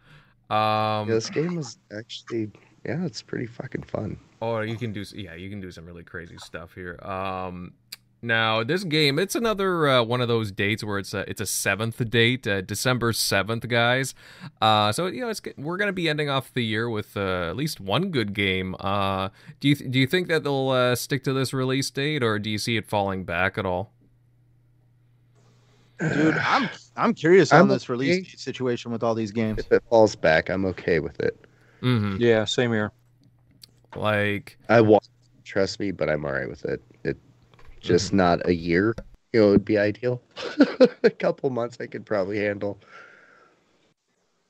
[0.50, 2.52] Um, Yeah, this game was actually,
[2.86, 4.20] yeah, it's pretty fucking fun.
[4.42, 7.00] Oh, you can do yeah, you can do some really crazy stuff here.
[7.02, 7.74] Um,
[8.22, 11.46] now this game, it's another uh, one of those dates where it's a it's a
[11.46, 14.14] seventh date, uh, December seventh, guys.
[14.62, 17.56] Uh, so you know it's we're gonna be ending off the year with uh, at
[17.56, 18.76] least one good game.
[18.80, 19.30] Uh,
[19.60, 22.40] do you th- do you think that they'll uh, stick to this release date, or
[22.40, 23.92] do you see it falling back at all?
[26.00, 27.94] Dude, I'm I'm curious on I'm this okay.
[27.94, 29.60] release date situation with all these games.
[29.60, 31.46] If it falls back, I'm okay with it.
[31.82, 32.18] Mm-hmm.
[32.20, 32.92] Yeah, same here.
[33.96, 35.08] Like I want,
[35.46, 36.82] trust me, but I'm all right with it.
[37.04, 37.18] It
[37.80, 38.18] just mm-hmm.
[38.18, 38.96] not a year.
[39.34, 40.22] You know, it would be ideal.
[41.04, 42.80] a couple months, I could probably handle.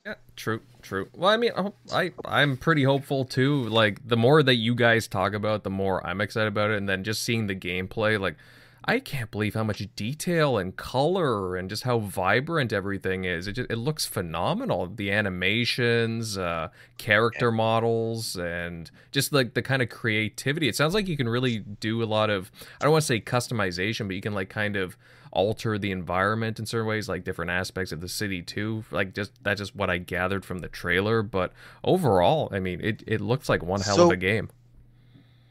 [0.06, 1.08] Yeah, true, true.
[1.14, 1.52] Well, I mean,
[1.92, 3.64] I- I'm pretty hopeful too.
[3.64, 6.88] Like the more that you guys talk about, the more I'm excited about it, and
[6.88, 8.36] then just seeing the gameplay, like
[8.84, 13.46] I can't believe how much detail and color and just how vibrant everything is.
[13.46, 14.86] It just it looks phenomenal.
[14.86, 20.68] The animations, uh, character models, and just like the kind of creativity.
[20.68, 22.50] It sounds like you can really do a lot of
[22.80, 24.96] I don't want to say customization, but you can like kind of
[25.32, 28.84] alter the environment in certain ways, like different aspects of the city too.
[28.90, 31.22] Like just that's just what I gathered from the trailer.
[31.22, 31.52] But
[31.84, 34.50] overall, I mean, it it looks like one hell of a game.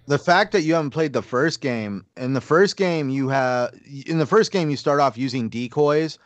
[0.09, 3.71] The fact that you haven't played the first game in the first game you have
[4.07, 6.17] in the first game you start off using decoys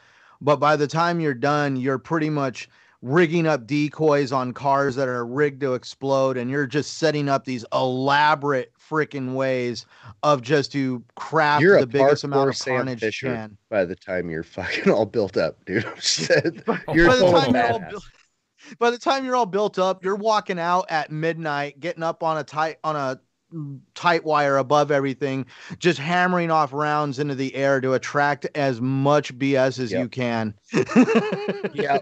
[0.41, 2.69] but by the time you're done you're pretty much
[3.01, 7.43] rigging up decoys on cars that are rigged to explode and you're just setting up
[7.43, 9.85] these elaborate freaking ways
[10.23, 13.35] of just to craft You're the biggest amount of Sam carnage you Fisher.
[13.35, 17.41] can By the time you're fucking all built up, dude, Said, you're by the full
[17.41, 17.89] time you're all badass.
[17.89, 18.03] built,
[18.79, 22.37] by the time you're all built up, you're walking out at midnight, getting up on
[22.37, 23.19] a tight on a
[23.95, 25.45] tight wire above everything,
[25.79, 30.01] just hammering off rounds into the air to attract as much BS as Yep.
[30.01, 30.53] you can.
[31.73, 31.99] yeah,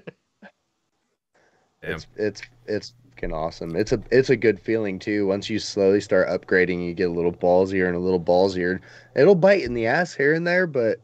[1.82, 1.96] Damn.
[1.96, 3.76] it's it's it's fucking awesome.
[3.76, 5.28] It's a it's a good feeling too.
[5.28, 8.80] Once you slowly start upgrading, you get a little ballsier and a little ballsier.
[9.16, 11.00] It'll bite in the ass here and there, but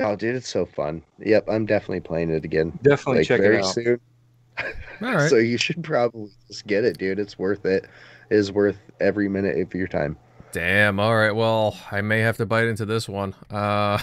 [0.00, 1.02] oh, dude, it's so fun.
[1.18, 2.78] Yep, I'm definitely playing it again.
[2.82, 3.74] Definitely like check very it out.
[3.74, 4.00] soon.
[5.02, 5.28] All right.
[5.30, 7.20] So you should probably just get it, dude.
[7.20, 7.86] It's worth it.
[8.30, 10.16] It is worth every minute of your time.
[10.52, 10.98] Damn.
[10.98, 11.32] All right.
[11.34, 13.34] Well, I may have to bite into this one.
[13.50, 13.98] Uh,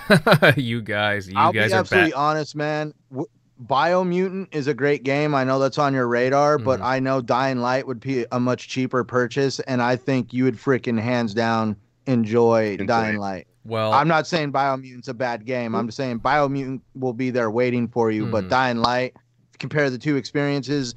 [0.58, 2.18] you guys, you I'll guys be are absolutely bad.
[2.18, 2.94] honest, man.
[3.12, 3.28] W-
[3.66, 5.34] Biomutant is a great game.
[5.34, 6.86] I know that's on your radar, but Mhm.
[6.86, 10.56] I know Dying Light would be a much cheaper purchase, and I think you would
[10.58, 11.76] freaking hands down
[12.06, 13.18] enjoy Enjoy Dying.
[13.18, 13.48] Light.
[13.64, 15.74] Well, I'm not saying Biomutant's a bad game.
[15.74, 18.26] I'm just saying Biomutant will be there waiting for you.
[18.28, 18.50] But Mhm.
[18.50, 19.16] Dying Light,
[19.58, 20.94] compare the two experiences,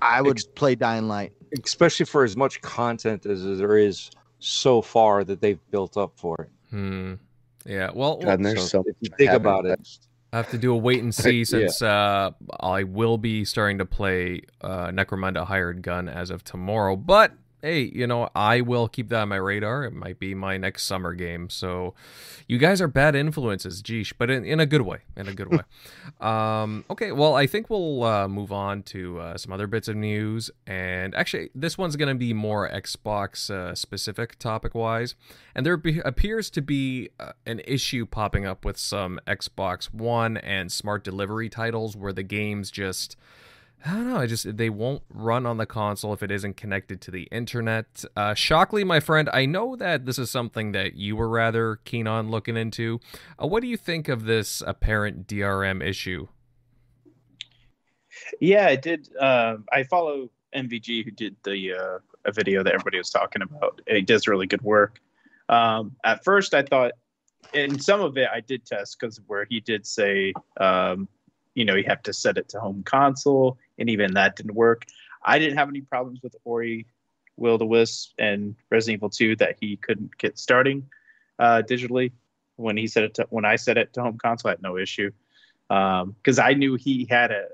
[0.00, 1.32] I would Ex- play Dying Light.
[1.64, 6.36] Especially for as much content as there is so far that they've built up for
[6.40, 6.50] it.
[6.70, 7.14] hmm.
[7.66, 7.90] Yeah.
[7.92, 9.80] Well, God, and there's so, if you think about it.
[10.32, 11.44] I have to do a wait and see Yeah.
[11.44, 12.30] since uh,
[12.60, 16.96] I will be starting to play uh, Necromunda Hired Gun as of tomorrow.
[16.96, 19.84] But hey, you know, I will keep that on my radar.
[19.84, 21.50] It might be my next summer game.
[21.50, 21.94] So
[22.46, 25.00] you guys are bad influences, geesh, but in, in a good way.
[25.16, 25.60] In a good way.
[26.20, 29.96] um, okay, well, I think we'll uh, move on to uh, some other bits of
[29.96, 30.50] news.
[30.66, 35.14] And actually, this one's going to be more Xbox uh, specific topic wise.
[35.54, 40.36] And there be- appears to be uh, an issue popping up with some Xbox One
[40.36, 43.16] and smart delivery titles where the games just.
[43.86, 44.16] I don't know.
[44.16, 48.04] I just they won't run on the console if it isn't connected to the internet.
[48.16, 52.06] Uh, Shockley, my friend, I know that this is something that you were rather keen
[52.06, 53.00] on looking into.
[53.40, 56.26] Uh, what do you think of this apparent DRM issue?
[58.40, 59.08] Yeah, I did.
[59.20, 61.98] Um, I follow MVG, who did the uh,
[62.28, 63.80] a video that everybody was talking about.
[63.86, 65.00] And he does really good work.
[65.48, 66.92] Um, at first, I thought,
[67.54, 71.08] and some of it I did test because where he did say, um,
[71.54, 74.84] you know, you have to set it to home console, and even that didn't work.
[75.24, 76.86] I didn't have any problems with Ori,
[77.36, 80.88] Will the Wisp, and Resident Evil 2 that he couldn't get starting
[81.38, 82.12] uh, digitally.
[82.56, 84.76] When he set it to, when I said it to home console, I had no
[84.76, 85.10] issue
[85.68, 87.44] because I knew he had a,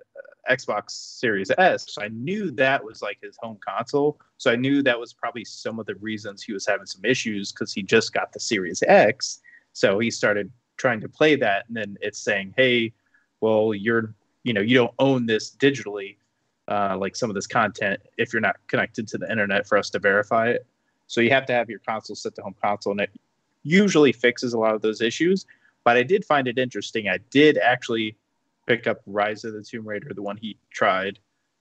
[0.51, 1.87] Xbox Series S.
[1.89, 4.21] So I knew that was like his home console.
[4.37, 7.53] So I knew that was probably some of the reasons he was having some issues
[7.53, 9.41] because he just got the Series X.
[9.73, 12.93] So he started trying to play that, and then it's saying, "Hey,
[13.41, 14.15] well, you're
[14.45, 16.17] you know you don't own this digitally,
[16.69, 19.91] uh, like some of this content if you're not connected to the internet for us
[19.91, 20.67] to verify it.
[21.07, 23.11] So you have to have your console set to home console, and it
[23.63, 25.47] usually fixes a lot of those issues.
[25.83, 27.09] But I did find it interesting.
[27.09, 28.17] I did actually
[28.67, 31.19] pick up Rise of the Tomb Raider, the one he tried,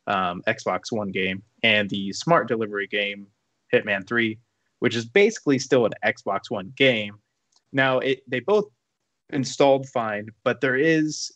[0.08, 3.28] um, Xbox One game, and the smart delivery game
[3.74, 4.38] Hitman 3,
[4.80, 7.16] which is basically still an Xbox One game.
[7.72, 8.66] Now, it they both
[9.30, 11.34] installed fine, but there is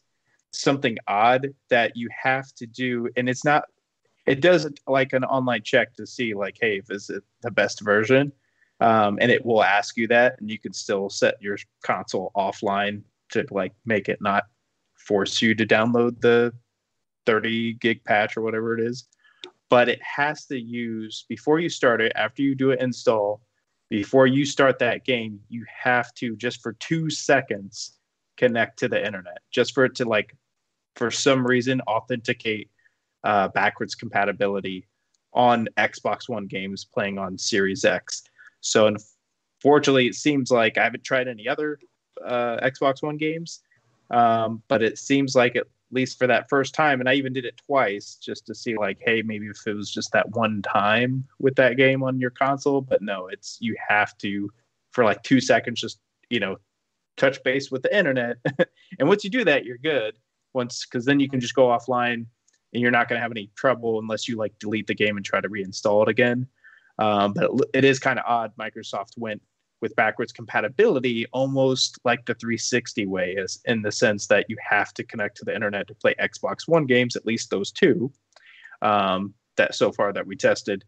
[0.58, 3.66] something odd that you have to do, and it's not.
[4.26, 8.34] It does like an online check to see like, hey, is it the best version?
[8.82, 13.02] Um, and it will ask you that, and you can still set your console offline
[13.30, 14.44] to like make it not
[14.96, 16.54] force you to download the
[17.26, 19.08] 30 gig patch or whatever it is.
[19.70, 23.42] But it has to use before you start it, after you do it install,
[23.90, 27.98] before you start that game, you have to just for two seconds
[28.38, 30.36] connect to the internet, just for it to like,
[30.98, 32.70] for some reason, authenticate
[33.24, 34.88] uh, backwards compatibility
[35.34, 38.24] on Xbox One games playing on Series X.
[38.62, 41.80] So, unfortunately, it seems like I haven't tried any other
[42.26, 43.62] uh, Xbox One games,
[44.10, 47.46] um, but it seems like at least for that first time, and I even did
[47.46, 51.26] it twice just to see like, hey, maybe if it was just that one time
[51.40, 52.82] with that game on your console.
[52.82, 54.50] But no, it's you have to
[54.92, 56.00] for like two seconds just
[56.30, 56.58] you know
[57.18, 58.38] touch base with the internet,
[59.00, 60.16] and once you do that, you're good.
[60.58, 62.26] Once because then you can just go offline
[62.74, 65.26] and you're not going to have any trouble unless you like delete the game and
[65.26, 66.46] try to reinstall it again.
[67.00, 68.52] Um, but it, it is kind of odd.
[68.58, 69.42] Microsoft went
[69.82, 74.94] with backwards compatibility almost like the 360 way is in the sense that you have
[74.94, 78.12] to connect to the internet to play xbox one games at least those two
[78.82, 80.84] um, that so far that we tested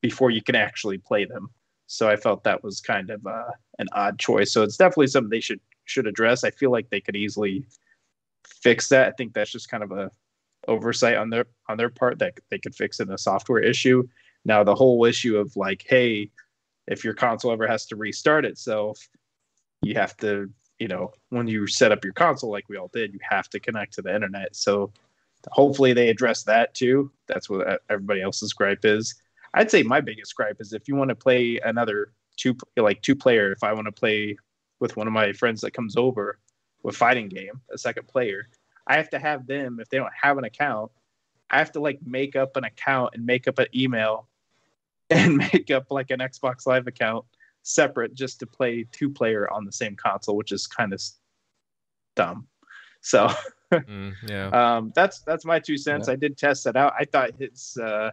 [0.00, 1.50] before you can actually play them
[1.86, 5.30] so i felt that was kind of uh, an odd choice so it's definitely something
[5.30, 7.64] they should should address i feel like they could easily
[8.46, 10.10] fix that i think that's just kind of a
[10.68, 14.06] oversight on their on their part that they could fix in a software issue
[14.44, 16.30] now the whole issue of like hey
[16.90, 19.08] if your console ever has to restart itself,
[19.80, 23.14] you have to, you know, when you set up your console like we all did,
[23.14, 24.54] you have to connect to the internet.
[24.54, 24.92] So
[25.50, 27.10] hopefully they address that too.
[27.28, 29.14] That's what everybody else's gripe is.
[29.54, 33.16] I'd say my biggest gripe is if you want to play another two like two
[33.16, 34.36] player, if I want to play
[34.80, 36.38] with one of my friends that comes over
[36.82, 38.48] with fighting game, a second player,
[38.86, 40.90] I have to have them if they don't have an account,
[41.50, 44.28] I have to like make up an account and make up an email
[45.10, 47.24] and make up like an Xbox Live account
[47.62, 51.02] separate just to play two player on the same console, which is kind of
[52.14, 52.46] dumb.
[53.00, 53.28] So
[53.72, 56.06] mm, yeah, um, that's that's my two cents.
[56.06, 56.12] Yeah.
[56.14, 56.92] I did test that out.
[56.98, 58.10] I thought it's uh,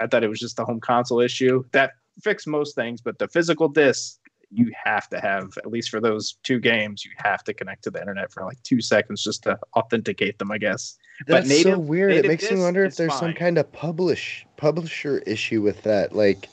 [0.00, 3.28] I thought it was just the home console issue that fixed most things, but the
[3.28, 4.18] physical disc
[4.54, 7.90] you have to have at least for those two games you have to connect to
[7.90, 10.96] the internet for like two seconds just to authenticate them i guess.
[11.26, 12.12] That's but native, so weird.
[12.12, 13.20] It makes me wonder if there's fine.
[13.20, 16.48] some kind of publish publisher issue with that like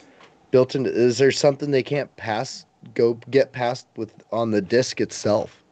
[0.51, 5.01] built into is there something they can't pass go get past with on the disc
[5.01, 5.63] itself?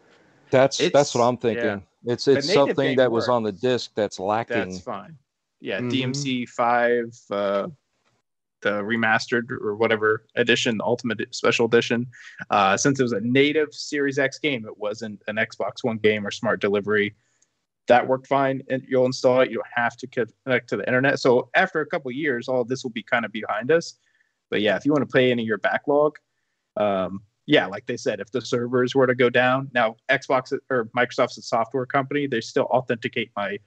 [0.49, 1.65] That's it's, that's what i'm thinking.
[1.65, 1.79] Yeah.
[2.05, 4.57] it's it's something that was on the disc that's lacking.
[4.57, 5.15] That's fine.
[5.61, 6.11] Yeah mm-hmm.
[6.11, 7.67] dmc5 uh
[8.61, 12.07] the remastered or whatever edition, ultimate special edition.
[12.49, 16.25] Uh, since it was a native Series X game, it wasn't an Xbox One game
[16.25, 17.15] or smart delivery.
[17.87, 19.49] That worked fine, and you'll install it.
[19.49, 21.19] You don't have to connect to the internet.
[21.19, 23.95] So after a couple years, all this will be kind of behind us.
[24.49, 26.17] But yeah, if you want to play any of your backlog,
[26.77, 30.85] um, yeah, like they said, if the servers were to go down, now Xbox or
[30.95, 33.57] Microsoft's a software company, they still authenticate my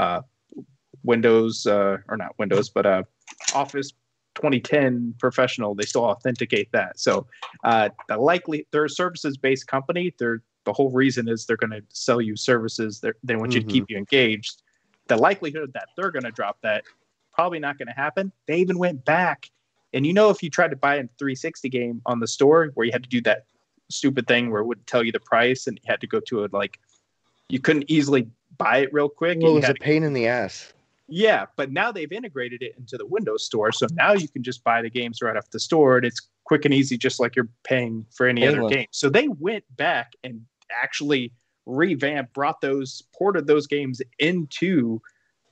[0.00, 0.22] uh,
[1.02, 3.02] Windows uh, or not Windows, but uh,
[3.54, 3.92] Office
[4.36, 6.98] 2010 professional, they still authenticate that.
[6.98, 7.26] So
[7.64, 10.14] uh, the likely they're a services based company.
[10.18, 13.00] They're the whole reason is they're going to sell you services.
[13.00, 13.68] They're, they want you mm-hmm.
[13.68, 14.62] to keep you engaged.
[15.08, 16.84] The likelihood that they're going to drop that
[17.32, 18.32] probably not going to happen.
[18.46, 19.50] They even went back,
[19.92, 22.86] and you know if you tried to buy a 360 game on the store where
[22.86, 23.44] you had to do that
[23.88, 26.42] stupid thing where it would tell you the price and you had to go to
[26.42, 26.80] it like
[27.48, 28.26] you couldn't easily
[28.58, 29.38] buy it real quick.
[29.40, 30.72] Well, it was a pain in the ass.
[31.08, 34.64] Yeah, but now they've integrated it into the Windows Store, so now you can just
[34.64, 37.48] buy the games right off the store, and it's quick and easy, just like you're
[37.64, 38.86] paying for any other game.
[38.90, 41.32] So they went back and actually
[41.66, 45.00] revamped, brought those, ported those games into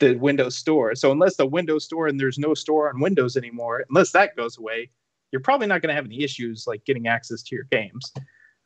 [0.00, 0.94] the Windows Store.
[0.94, 4.58] So unless the Windows Store and there's no store on Windows anymore, unless that goes
[4.58, 4.90] away,
[5.30, 8.12] you're probably not going to have any issues like getting access to your games.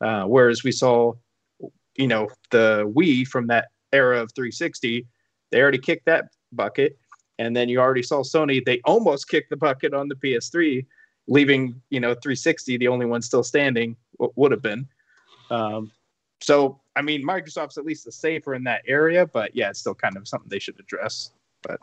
[0.00, 1.12] Uh, whereas we saw,
[1.96, 5.06] you know, the Wii from that era of 360,
[5.50, 6.98] they already kicked that bucket.
[7.38, 10.84] And then you already saw Sony, they almost kicked the bucket on the PS3,
[11.28, 14.88] leaving, you know, 360, the only one still standing, would have been.
[15.50, 15.92] Um,
[16.40, 19.94] so, I mean, Microsoft's at least the safer in that area, but yeah, it's still
[19.94, 21.30] kind of something they should address.
[21.62, 21.80] But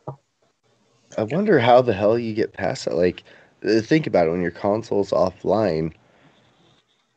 [1.18, 2.96] I wonder how the hell you get past that.
[2.96, 3.24] Like,
[3.66, 5.94] uh, think about it when your console's offline.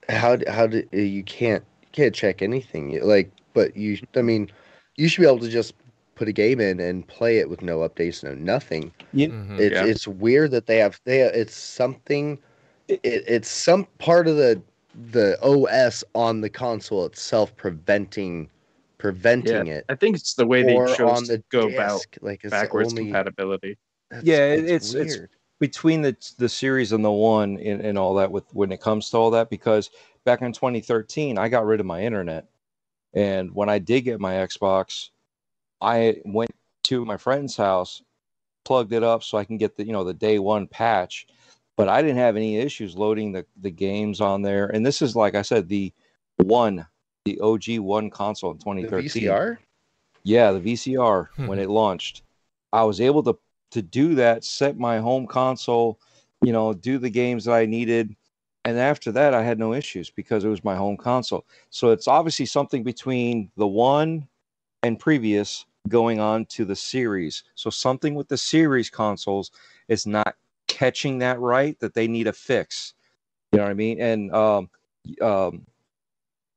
[0.09, 4.51] How how do you can't you can't check anything like, but you I mean,
[4.97, 5.75] you should be able to just
[6.19, 8.93] put a game in and play it with no updates, no nothing.
[9.12, 9.28] Yeah.
[9.28, 9.85] Mm-hmm, it's yeah.
[9.85, 12.39] it's weird that they have they it's something
[12.89, 14.61] it, it's some part of the
[15.12, 18.51] the OS on the console itself preventing
[18.99, 19.85] preventing it.
[19.89, 22.51] I think it's the way they or chose on to the go about like it's
[22.51, 23.78] backwards only, compatibility.
[24.11, 25.28] that's- Yeah, it- that's it's- it's-
[25.61, 29.11] between the the series and the one and, and all that with when it comes
[29.11, 29.90] to all that because
[30.24, 32.47] back in 2013 I got rid of my internet
[33.12, 35.09] and when I did get my Xbox
[35.81, 36.51] I went
[36.85, 38.03] to my friend's house
[38.65, 41.27] plugged it up so I can get the you know the day one patch
[41.77, 45.17] but I didn't have any issues loading the the games on there and this is
[45.17, 45.93] like I said the
[46.37, 46.87] one
[47.25, 49.59] the OG one console in the 2013 VCR.
[50.23, 51.63] yeah, the VCR when Mhm.
[51.63, 52.23] it launched.
[52.73, 53.39] I was able to
[53.71, 56.01] to do that, set my home console,
[56.43, 58.17] you know, do the games that I needed.
[58.65, 61.45] And after that, I had no issues because it was my home console.
[61.69, 64.27] So it's obviously something between the one
[64.83, 67.45] and previous going on to the series.
[67.55, 69.51] So something with the series consoles
[69.89, 70.37] is not
[70.67, 72.95] catching that right that they need a fix.
[73.53, 74.01] You know what I mean?
[74.01, 74.71] And um,
[75.23, 75.67] um,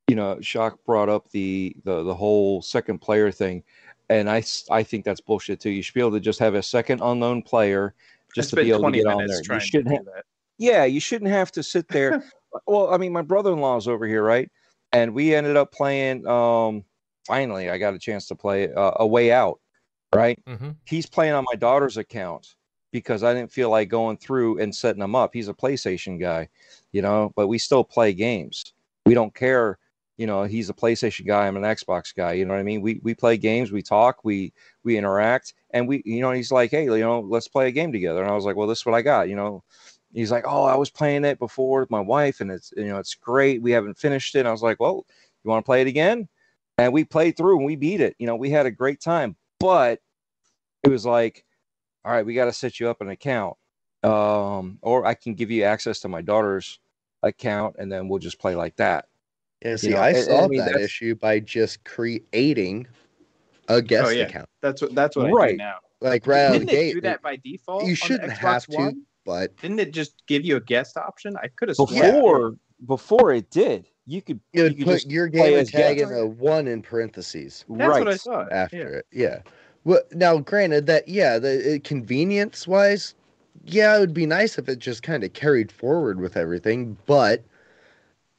[0.08, 3.64] you know, Shock brought up the the the whole second player thing,
[4.10, 5.70] and I I think that's bullshit too.
[5.70, 7.94] You should be able to just have a second unknown player
[8.36, 9.42] just to be able to get on there.
[9.50, 10.26] You shouldn't have, that.
[10.58, 12.24] yeah, you shouldn't have to sit there.
[12.68, 14.52] well, I mean, my brother-in-law's over here, right?
[14.92, 16.28] And we ended up playing.
[16.28, 16.84] Um,
[17.26, 19.60] finally, I got a chance to play uh, a way out,
[20.14, 20.40] right?
[20.48, 20.72] Mm-hmm.
[20.86, 22.56] He's playing on my daughter's account
[22.92, 25.32] because I didn't feel like going through and setting him up.
[25.34, 26.50] He's a PlayStation guy,
[26.92, 28.74] you know, but we still play games.
[29.06, 29.78] We don't care,
[30.18, 32.82] you know, he's a PlayStation guy, I'm an Xbox guy, you know what I mean?
[32.82, 34.54] We we play games, we talk, we
[34.84, 37.92] we interact, and we you know, he's like, "Hey, you know, let's play a game
[37.92, 39.64] together." And I was like, "Well, this is what I got," you know.
[40.14, 43.00] He's like, "Oh, I was playing it before with my wife and it's you know,
[43.00, 43.62] it's great.
[43.62, 45.06] We haven't finished it." And I was like, "Well,
[45.44, 46.28] you want to play it again?"
[46.86, 48.16] And we played through and we beat it.
[48.20, 49.36] You know, we had a great time.
[49.60, 50.00] But
[50.84, 51.46] it was like
[52.04, 53.56] all right, we got to set you up an account.
[54.04, 56.80] Um, or I can give you access to my daughter's
[57.22, 59.06] account and then we'll just play like that.
[59.64, 62.88] Yeah, see, know, I and- and solved I mean, that that's- issue by just creating
[63.68, 64.24] a guest Oh, yeah.
[64.24, 64.50] account.
[64.62, 65.58] That's what that's what I do Right.
[65.58, 65.76] now.
[66.02, 67.86] Like right out of the Didn't it gate, do that by default?
[67.86, 69.06] you shouldn't Xbox have to, One?
[69.24, 71.38] but Didn't it just give you a guest option?
[71.38, 71.92] I could have sworn.
[71.92, 72.56] Before
[72.88, 76.12] before it did, you could you you could put just your play gamer tag guest.
[76.12, 78.06] in a one in parentheses That's right.
[78.06, 78.52] what I thought.
[78.52, 78.84] after yeah.
[78.84, 79.06] it.
[79.12, 79.40] Yeah.
[79.84, 83.16] Well, now, granted that yeah, the convenience wise,
[83.64, 87.44] yeah, it would be nice if it just kind of carried forward with everything, but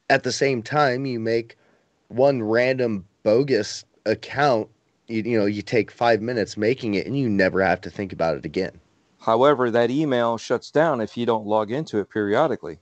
[0.09, 1.57] at the same time, you make
[2.07, 4.69] one random bogus account.
[5.07, 8.13] You, you know, you take five minutes making it, and you never have to think
[8.13, 8.79] about it again.
[9.19, 12.79] However, that email shuts down if you don't log into it periodically.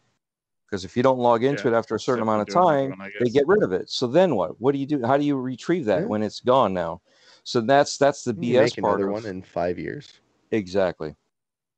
[0.71, 2.65] Because if you don't log into Yeah, it after a certain amount of for doing
[2.65, 3.89] time, everyone, they get rid of it.
[3.89, 4.59] So then what?
[4.61, 5.05] What do you do?
[5.05, 6.07] How do you retrieve that Yeah.
[6.07, 7.01] when it's gone now?
[7.43, 10.21] So that's that's the You BS make part another of one in five years.
[10.51, 11.15] exactly.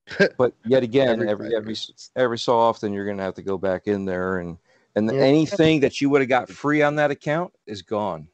[0.37, 1.75] But yet again, every five every
[2.15, 4.57] every so often you're gonna have to go back in there and
[4.95, 5.17] and Yeah.
[5.17, 8.27] anything that you would have got free on that account is gone.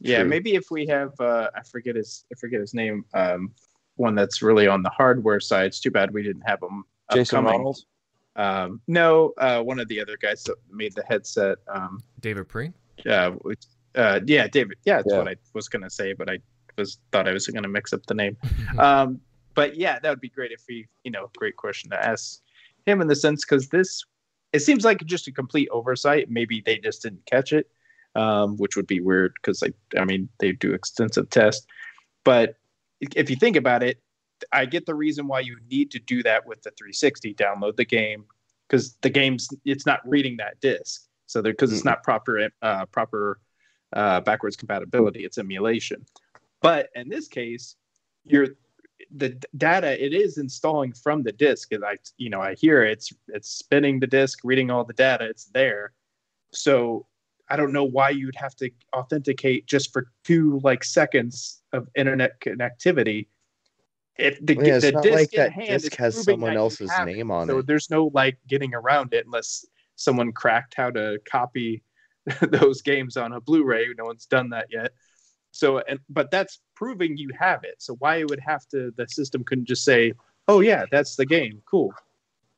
[0.00, 0.30] Yeah, True.
[0.30, 3.52] maybe if we have uh I forget his I forget his name, um
[3.96, 5.66] one that's really on the hardware side.
[5.66, 7.74] It's too bad we didn't have him Jason upcoming.
[8.36, 8.70] Ronald.
[8.70, 11.58] Um no, uh one of the other guys that made the headset.
[11.68, 12.74] Um David Preen.
[13.08, 13.32] uh,
[13.94, 14.78] uh yeah, David.
[14.84, 15.18] Yeah, that's Yeah.
[15.18, 16.38] what I was gonna say, but I
[16.76, 18.36] was thought I was gonna mix up the name.
[18.78, 19.20] um
[19.54, 22.40] but yeah, that would be great if we, you know, great question to ask
[22.84, 24.04] him in the sense because this
[24.52, 26.30] it seems like just a complete oversight.
[26.30, 27.68] Maybe they just didn't catch it,
[28.14, 31.66] um, which would be weird because I, I mean, they do extensive tests.
[32.22, 32.56] But
[33.00, 34.00] if you think about it,
[34.52, 37.34] I get the reason why you need to do that with the 360.
[37.34, 38.24] Download the game
[38.68, 41.86] because the game's it's not reading that disc, so because it's Mm-mm.
[41.86, 43.40] not proper uh, proper
[43.92, 45.24] uh, backwards compatibility.
[45.24, 46.04] It's emulation.
[46.60, 47.76] But in this case,
[48.24, 48.48] you're
[49.14, 53.12] the data it is installing from the disk and i you know i hear it's
[53.28, 55.92] it's spinning the disk reading all the data it's there
[56.50, 57.06] so
[57.50, 62.40] i don't know why you'd have to authenticate just for two like seconds of internet
[62.40, 63.26] connectivity
[64.18, 66.90] if the, Yeah, it's the not disk like in that hand disc has someone else's
[66.90, 67.66] have name on so it.
[67.66, 69.66] there's no like getting around it unless
[69.96, 71.82] someone cracked how to copy
[72.48, 74.92] those games on a blu-ray no one's done that yet
[75.52, 79.06] so and but that's proving you have it so why it would have to the
[79.08, 80.12] system couldn't just say
[80.48, 81.92] oh yeah that's the game cool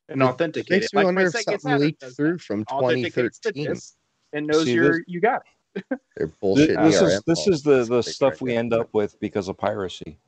[0.08, 2.42] and authenticate Makes it me Like wonder if something leaked through that.
[2.42, 3.78] from Authenticates 2013.
[4.32, 5.42] and knows See, you're this- you got
[5.74, 5.84] it
[6.16, 6.80] They're bullshit.
[6.80, 9.58] this is this is the the stuff try we to end up with because of
[9.58, 10.18] piracy.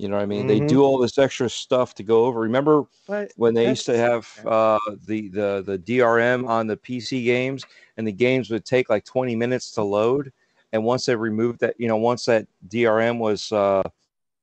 [0.00, 0.46] You know what I mean?
[0.46, 0.68] They Mhm.
[0.68, 2.40] do all this extra stuff to go over.
[2.40, 7.22] Remember but when they used to have uh, the the the DRM on the PC
[7.22, 7.66] games,
[7.98, 10.32] and the games would take like 20 minutes to load,
[10.72, 13.82] and once they removed that, you know, once that DRM was uh,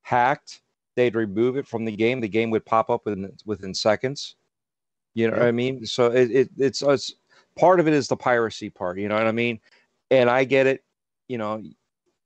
[0.03, 0.61] hacked,
[0.95, 2.19] they'd remove it from the game.
[2.21, 4.35] The game would pop up within within seconds.
[5.15, 5.87] You know what I mean?
[5.87, 7.15] So it, it it's it's
[7.55, 8.99] part of it is the piracy part.
[8.99, 9.59] You know what I mean?
[10.11, 10.83] And I get it.
[11.27, 11.63] You know,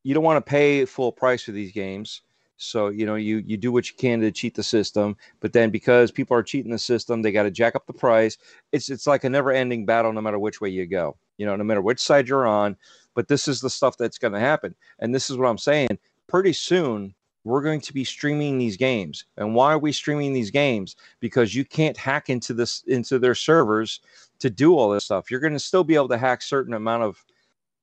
[0.03, 2.23] you don't want to pay full price for these games.
[2.61, 5.71] So you know you you do what you can to cheat the system, but then
[5.71, 8.37] because people are cheating the system, they got to jack up the price.
[8.71, 11.17] It's it's like a never-ending battle, no matter which way you go.
[11.37, 12.77] You know, no matter which side you're on.
[13.15, 15.97] But this is the stuff that's going to happen, and this is what I'm saying.
[16.27, 17.13] Pretty soon,
[17.43, 19.25] we're going to be streaming these games.
[19.37, 20.95] And why are we streaming these games?
[21.19, 23.99] Because you can't hack into this into their servers
[24.39, 25.31] to do all this stuff.
[25.31, 27.25] You're going to still be able to hack certain amount of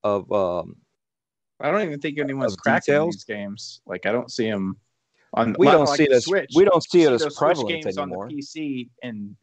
[0.05, 0.77] of um,
[1.61, 3.15] I don't even think anyone's cracking details?
[3.17, 3.81] these games.
[3.87, 4.77] Like I don't see them
[5.35, 5.57] on.
[5.59, 6.53] we don't like see it as Switch.
[6.55, 8.25] we don't see it as prevalent games anymore.
[8.25, 9.37] on the PC, and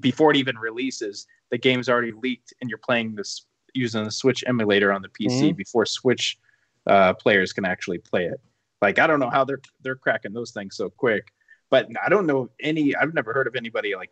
[0.00, 4.44] before it even releases, the game's already leaked, and you're playing this using the Switch
[4.46, 5.56] emulator on the PC Mm-hmm.
[5.56, 6.38] before Switch
[6.86, 8.40] uh, players can actually play it.
[8.82, 11.32] Like I don't know how they're they're cracking those things so quick,
[11.70, 12.94] but I don't know any.
[12.96, 14.10] I've never heard of anybody like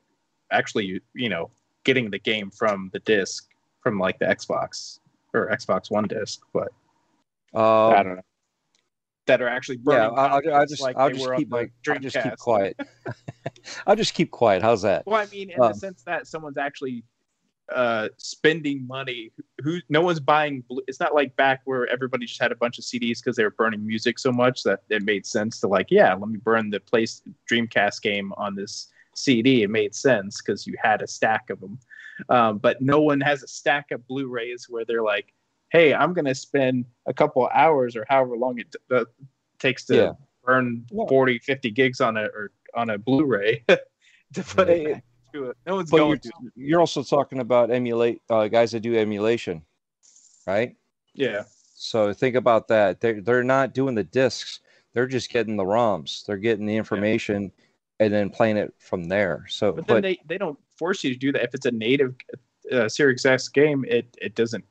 [0.51, 1.51] actually you know
[1.85, 3.49] getting the game from the disc
[3.83, 4.99] from like the Xbox
[5.35, 6.69] or Xbox One disc, but.
[7.55, 7.59] I
[7.99, 8.23] Um, don't know.
[9.27, 12.17] That are actually burning I'll, I'll, I'll just like I'll just keep my I'll just
[12.23, 12.81] keep quiet.
[13.87, 14.63] I'll just keep quiet.
[14.63, 15.05] How's that?
[15.07, 17.05] Well, I mean, in Um, the sense that someone's actually
[17.71, 19.31] uh, spending money.
[19.63, 20.65] Who no one's buying.
[20.87, 23.51] It's not like back where everybody just had a bunch of CDs because they were
[23.51, 26.81] burning music so much that it made sense to like, yeah, let me burn the
[26.81, 27.21] place
[27.51, 29.63] Dreamcast game on this CD.
[29.63, 31.79] It made sense because you had a stack of them.
[32.31, 35.35] Um, but no one has a stack of Blu-rays where they're like,
[35.71, 39.05] hey, I'm going to spend a couple of hours or however long it uh,
[39.59, 40.13] takes to Yeah.
[40.45, 41.07] burn Yeah.
[41.09, 44.95] 40, 50 gigs on a or on a Blu-ray to put it Yeah.
[44.95, 45.05] back
[45.35, 45.57] to it.
[45.67, 46.33] No one's But going you're, to.
[46.57, 49.63] you're also talking about emulate uh, guys that do emulation,
[50.47, 50.77] right?
[51.15, 51.45] Yeah.
[51.75, 53.01] So think about that.
[53.01, 54.61] They're they're not doing the discs.
[54.95, 56.25] They're just getting the ROMs.
[56.27, 57.53] They're getting the information
[58.01, 59.45] and then playing it from there.
[59.49, 61.43] So, But but, then they, they don't force you to do that.
[61.45, 62.15] If it's a native
[62.73, 64.65] uh, Series X game, it, it doesn't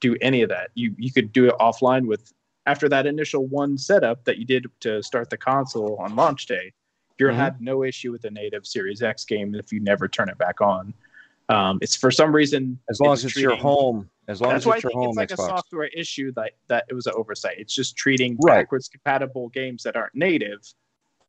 [0.00, 0.70] do any of that.
[0.74, 2.32] You you could do it offline with
[2.66, 6.72] after that initial one setup that you did to start the console on launch day.
[7.18, 7.34] You Mhm.
[7.34, 10.60] had no issue with a native Series X game if you never turn it back
[10.60, 10.92] on.
[11.48, 14.64] Um, it's for some reason as long as it's it's your home, as long That's
[14.64, 16.94] as why I it's your think home it's like a software issue that that it
[16.94, 17.54] was an oversight.
[17.58, 18.58] It's just treating Right.
[18.62, 20.60] backwards compatible games that aren't native,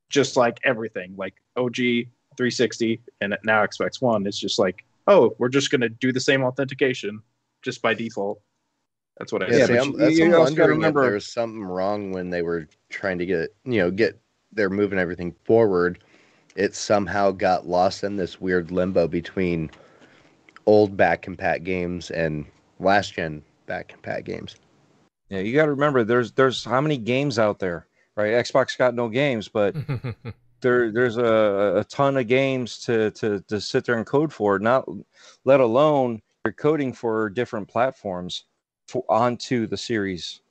[0.09, 4.25] just like everything, like OG 360 and now Xbox One.
[4.27, 7.21] It's just like, oh, we're just gonna do the same authentication
[7.61, 8.41] just by default.
[9.19, 11.01] That's what I Yeah, Yeah, see, but I'm, you- that's, you I'm also wondering remember-
[11.01, 14.19] if there was something wrong when they were trying to get, you know, get
[14.53, 15.99] they're moving everything forward.
[16.55, 19.69] It somehow got lost in this weird limbo between
[20.65, 22.45] old back compat games and
[22.79, 24.55] last gen back compat games.
[25.29, 27.85] Yeah, you got to remember there's there's how many games out there,
[28.15, 28.31] right?
[28.33, 29.75] Xbox got no games, but
[30.61, 34.57] there there's a, a ton of games to, to to sit there and code for.
[34.57, 34.87] Not
[35.45, 38.45] let alone you're coding for different platforms
[38.87, 40.41] for onto the series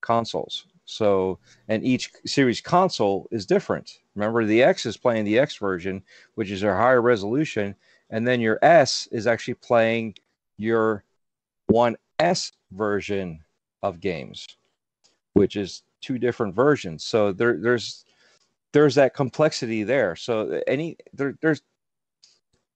[0.00, 0.66] consoles.
[0.84, 1.38] So
[1.68, 3.98] and each series console is different.
[4.14, 6.02] Remember, the X is playing the X version,
[6.34, 7.74] which is a higher resolution,
[8.10, 10.14] and then your S is actually playing
[10.58, 11.04] your
[11.66, 13.40] One S version
[13.82, 14.46] of games,
[15.32, 17.04] which is two different versions.
[17.04, 18.04] So there, there's
[18.72, 20.16] there's that complexity there.
[20.16, 21.62] So any there, there's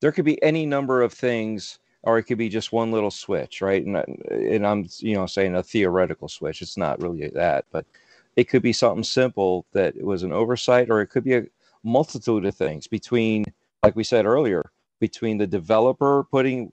[0.01, 3.61] there could be any number of things, or it could be just one little switch,
[3.61, 3.85] right?
[3.85, 3.97] And
[4.31, 6.63] and I'm you know saying a theoretical switch.
[6.63, 7.85] It's not really that, but
[8.37, 11.47] it could be something simple that it was an oversight, or it could be a
[11.83, 13.45] multitude of things between,
[13.83, 14.71] like we said earlier,
[15.01, 16.73] between the developer putting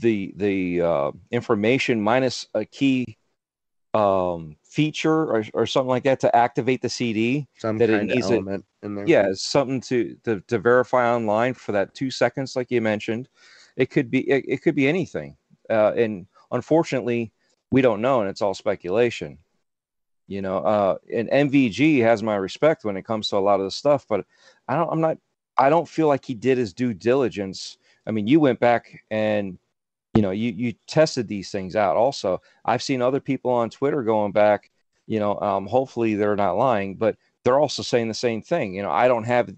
[0.00, 3.16] the the uh, information minus a key
[3.94, 7.46] um, feature or, or something like that to activate the CD.
[7.58, 9.06] Some That it kind of needs it- element in there.
[9.06, 13.28] Yeah, something to, to to verify online for that two seconds, like you mentioned.
[13.76, 15.36] It could be it, it could be anything,
[15.68, 17.32] uh, and unfortunately,
[17.70, 19.38] we don't know, and it's all speculation.
[20.26, 23.66] You know, uh, and MVG has my respect when it comes to a lot of
[23.66, 24.24] the stuff, but
[24.68, 24.90] I don't.
[24.90, 25.18] I'm not.
[25.58, 27.78] I don't feel like he did his due diligence.
[28.06, 29.58] I mean, you went back and
[30.14, 31.96] you know you you tested these things out.
[31.96, 34.70] Also, I've seen other people on Twitter going back.
[35.06, 38.74] You know, um, hopefully they're not lying, but they're also saying the same thing.
[38.74, 39.54] You know, I don't have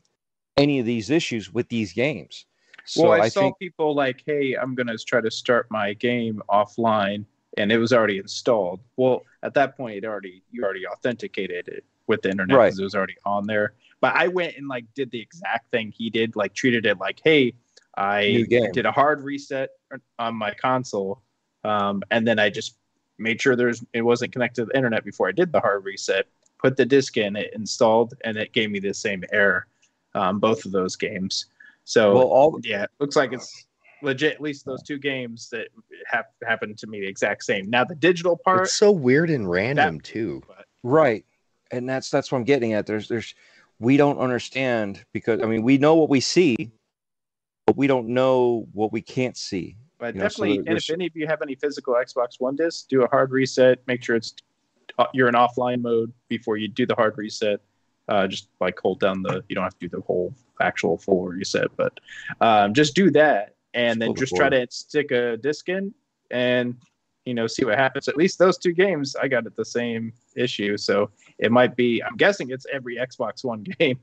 [0.56, 2.45] any of these issues with these games.
[2.86, 5.92] So well, I, I, saw think people like, "Hey, I'm gonna try to start my
[5.94, 7.24] game offline,"
[7.56, 8.80] and it was already installed.
[8.96, 12.66] Well, at that point, it already you already authenticated it with the internet Right.
[12.66, 13.74] because it was already on there.
[14.00, 17.20] But I went and like did the exact thing he did, like treated it like,
[17.22, 17.54] "Hey,
[17.96, 19.70] I did a hard reset
[20.18, 21.22] on my console,
[21.64, 22.76] um, and then I just
[23.18, 26.26] made sure there's it wasn't connected to the internet before I did the hard reset.
[26.58, 29.66] Put the disk in, it installed, and it gave me the same error.
[30.14, 31.46] Um, both of those games.
[31.86, 33.66] So Well, all yeah, looks like it's
[34.02, 34.34] legit.
[34.34, 35.68] At least those two games that
[36.06, 37.70] have happened to me the exact same.
[37.70, 40.42] Now the digital part, It's so weird and random too.
[40.82, 41.24] right,
[41.70, 42.86] and that's that's what I'm getting at.
[42.86, 43.36] There's there's
[43.78, 46.72] we don't understand because I mean we know what we see,
[47.66, 49.76] but we don't know what we can't see.
[50.00, 50.68] but you know, so definitely.
[50.68, 53.78] and if any of you have any physical Xbox One discs, do a hard reset.
[53.86, 54.34] Make sure it's
[54.98, 57.60] uh, you're in offline mode before you do the hard reset.
[58.08, 59.42] Uh, just like hold down the.
[59.48, 61.98] You don't have to do the whole actual full reset, but
[62.40, 65.92] um, just do that, and then Pull the just try to stick a disc in
[66.30, 66.76] and
[67.24, 68.06] you know see what happens.
[68.08, 72.00] At least those two games, I got it the same issue, so it might be.
[72.02, 73.98] I'm guessing it's every Xbox One game.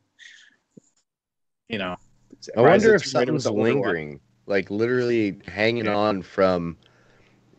[1.69, 1.95] You know,
[2.57, 3.63] I wonder if of was something's the one.
[3.63, 5.95] lingering, like literally hanging Yeah.
[5.95, 6.77] on from,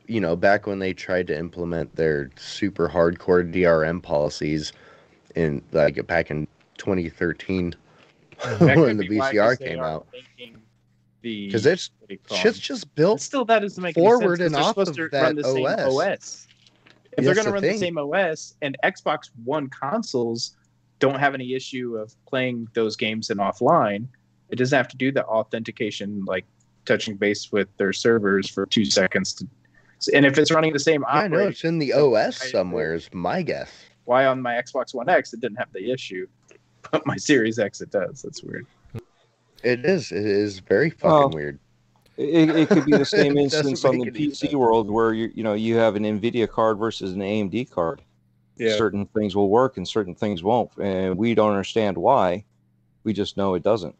[0.06, 4.72] you know, back when they tried to implement their super hardcore DRM policies
[5.34, 6.46] in like back in
[6.78, 7.74] 2013
[8.58, 10.06] when the be why, 'cause VCR came out.
[11.22, 13.20] because it's what do you call shit's just built.
[13.20, 15.44] still, that doesn't make forward any sense, and off supposed of to run that the
[15.44, 15.80] same OS.
[15.80, 16.48] OS.
[17.16, 17.72] If they're going to the run thing.
[17.72, 20.56] the same OS, and Xbox One consoles
[20.98, 24.06] don't have any issue of playing those games in offline,
[24.50, 26.44] it doesn't have to do the authentication like
[26.84, 29.34] touching base with their servers for two seconds.
[29.34, 29.46] To,
[30.12, 32.94] and if it's running the same I know it's in the OS somewhere.
[32.94, 33.70] Is my guess.
[34.04, 36.26] Why on my Xbox One X it didn't have the issue,
[36.90, 38.22] but my Series X it does.
[38.22, 38.66] That's weird.
[39.62, 40.12] It is.
[40.12, 41.28] It is very fucking Oh.
[41.28, 41.58] weird.
[42.16, 44.54] It, it could be the same instance on the PC sense.
[44.54, 48.02] world where you you know you have an Nvidia card versus an AMD card.
[48.56, 48.76] Yeah.
[48.76, 52.44] Certain things will work and certain things won't, and we don't understand why.
[53.02, 53.96] We just know it doesn't.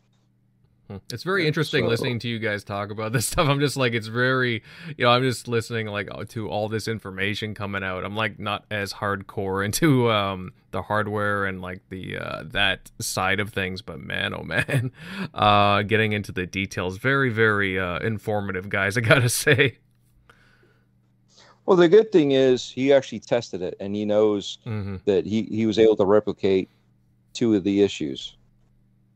[1.11, 3.48] It's very interesting so- listening to you guys talk about this stuff.
[3.48, 4.62] I'm just like, it's very,
[4.98, 8.05] you know, I'm just listening like uh, to all this information coming out.
[8.05, 13.40] I'm like not as hardcore into um the hardware and like the uh that side
[13.40, 14.93] of things, but man, oh man,
[15.32, 18.97] uh getting into the details, very very uh informative, guys.
[18.98, 19.78] I gotta say.
[21.66, 25.44] Well, the good thing is he actually tested it, and he knows hmm that he
[25.44, 26.69] he was able to replicate
[27.32, 28.36] two of the issues.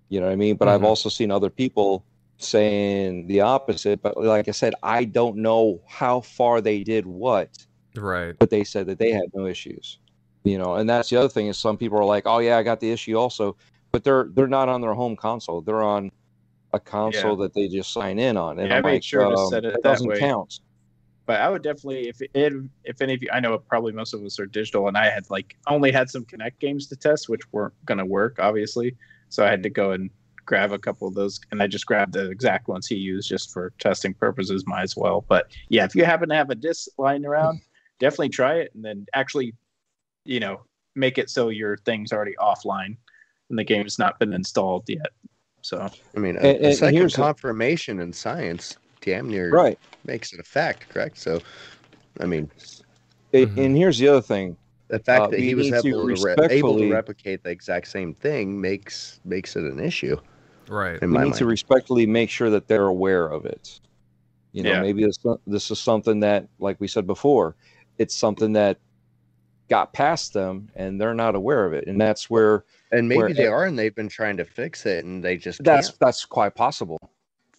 [0.09, 0.57] You know what I mean?
[0.57, 0.85] But I've Mhm.
[0.85, 2.05] also seen other people
[2.39, 4.03] saying the opposite.
[4.03, 7.51] But like I said, I don't know how far they did what,
[7.97, 8.35] Right.
[8.39, 9.99] but they said that they had no issues.
[10.45, 12.63] You know, and that's the other thing is some people are like, "Oh yeah, I
[12.63, 13.57] got the issue also,"
[13.93, 15.61] but they're they're not on their home console.
[15.61, 16.11] They're on
[16.73, 19.25] a console that they just sign in on, and Yeah, I I'm made like, sure
[19.29, 20.19] to um, set it that that doesn't way.
[20.21, 20.61] count.
[21.27, 22.31] but I would definitely if it,
[22.85, 25.25] if any of you I know probably most of us are digital and I had
[25.31, 28.97] like only had some Kinect games to test which weren't gonna work obviously
[29.29, 30.11] so I had to go and
[30.47, 33.53] grab a couple of those and I just grabbed the exact ones he used just
[33.53, 36.89] for testing purposes might as well but yeah if you happen to have a disc
[36.97, 37.61] lying around
[37.99, 39.55] definitely try it and then actually
[40.25, 40.63] you know
[40.97, 42.97] make it so your thing's already offline
[43.51, 45.11] and the game's not been installed yet
[45.61, 45.87] so
[46.17, 49.79] I mean, a, And- a and second here's the- confirmation in science damn near Right.
[50.07, 51.19] makes it a fact, correct?
[51.19, 51.41] So,
[52.21, 52.51] I mean,
[53.33, 53.65] It- Mhm.
[53.67, 54.57] And here's the other thing.
[54.89, 57.51] The fact Uh, that he was need to able to, re- able to replicate the
[57.51, 60.17] exact same thing makes makes it an issue
[60.69, 61.01] Right.
[61.03, 61.39] in we my need mind.
[61.39, 63.81] to respectfully make sure that they're aware of it.
[64.53, 64.81] You know, Yeah.
[64.83, 67.55] maybe this this is something that, like we said before,
[67.99, 68.79] it's something that
[69.69, 73.35] got past them and they're not aware of it, and that's where and maybe where-
[73.35, 76.01] they are, and they've been trying to fix it, and they just that's can't.
[76.01, 76.99] that's quite possible.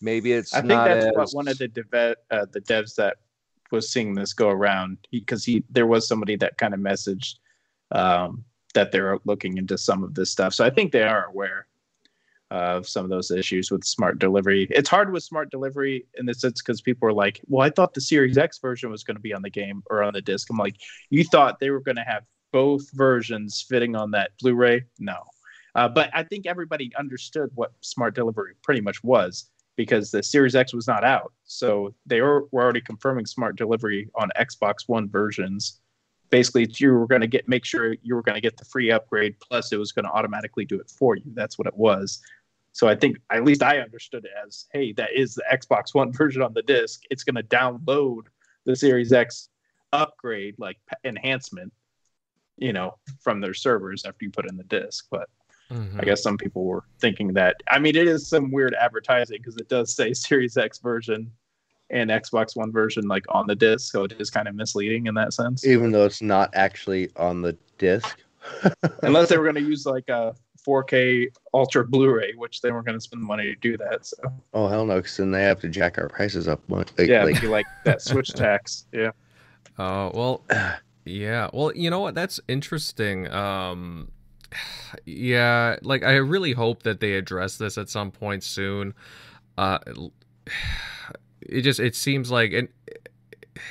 [0.02, 2.96] Maybe it's I think not that's as, what one of the deve- uh, the devs
[2.96, 3.18] that
[3.72, 7.36] was seeing this go around because he, there was somebody that kind of messaged
[7.92, 8.44] um,
[8.74, 10.54] that they're looking into some of this stuff.
[10.54, 11.68] So I think they are aware
[12.52, 14.68] of some of those issues with smart delivery.
[14.72, 17.94] It's hard with smart delivery in the sense because people are like, "Well, I thought
[17.94, 20.50] the Series X version was going to be on the game or on the disc."
[20.50, 20.78] I'm like,
[21.10, 25.18] "You thought they were going to have both versions fitting on that Blu-ray?" No.
[25.76, 29.50] Uh, but I think everybody understood what smart delivery pretty much was
[29.80, 31.32] because the Series X was not out.
[31.46, 35.80] So they were, were already confirming smart delivery on Xbox One versions.
[36.32, 38.92] Basically, you were going to get make sure you were going to get the free
[38.92, 41.24] upgrade, plus it was going to automatically do it for you.
[41.34, 42.20] That's what it was.
[42.74, 46.12] So I think at least I understood it as, hey, that is the Xbox One
[46.22, 47.04] version on the disc.
[47.10, 48.24] It's going to download
[48.66, 49.48] the Series X
[49.94, 51.72] upgrade, like enhancement,
[52.58, 55.08] you know, from their servers after you put in the disc.
[55.10, 55.30] But
[55.72, 56.00] Mhm.
[56.02, 57.58] I guess some people were thinking that.
[57.68, 61.32] I mean, it is some weird advertising because it does say Series X version
[61.92, 65.14] and Xbox One version like on the disc, so it is kind of misleading in
[65.16, 65.66] that sense.
[65.66, 68.20] even though it's not actually on the disc.
[69.04, 70.34] Unless they were going to use like a
[70.68, 74.06] 4K Ultra Blu-ray, which they weren't going to spend the money to do that.
[74.06, 74.18] So
[74.54, 74.98] Oh hell no!
[74.98, 76.62] Because then they have to jack our prices up.
[76.70, 78.86] Like, like- yeah, like, like that Switch tax.
[78.92, 79.12] Yeah,
[79.78, 80.44] Oh well,
[81.06, 81.50] yeah.
[81.54, 82.14] Well, you know what?
[82.16, 83.28] That's interesting.
[83.32, 84.12] Um,
[85.06, 88.94] yeah, like I really hope that they address this at some point soon.
[89.58, 89.80] uh,
[91.42, 92.72] it just it seems like it,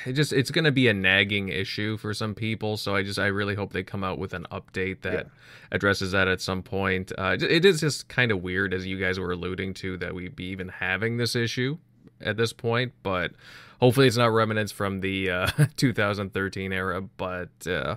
[0.05, 2.77] it just it's going to be a nagging issue for some people.
[2.77, 5.27] So I just I really hope they come out with an update that
[5.71, 7.11] addresses that at some point.
[7.17, 10.27] Uh, it is just kind of weird, as you guys were alluding to, that we
[10.29, 11.77] be even having this issue
[12.21, 13.31] at this point, but
[13.79, 15.47] hopefully it's not remnants from the uh,
[15.77, 17.01] 2013 era.
[17.01, 17.95] But uh,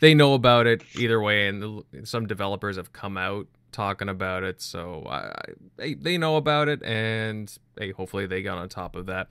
[0.00, 4.60] they know about it either way, and some developers have come out talking about it,
[4.60, 5.32] so I,
[5.76, 9.28] they they know about it, and hey, hopefully they got on top of that.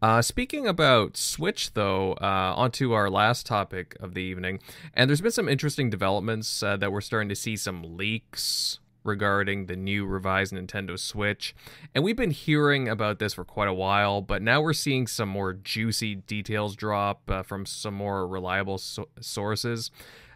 [0.00, 4.60] Uh, speaking about Switch, though, uh, onto our last topic of the evening,
[4.94, 8.78] and there's been some interesting developments uh, that we're starting to see some leaks
[9.08, 11.54] regarding the new revised Nintendo Switch.
[11.94, 15.28] And we've been hearing about this for quite a while, but now we're seeing some
[15.28, 19.90] more juicy details drop uh, from some more reliable so- sources.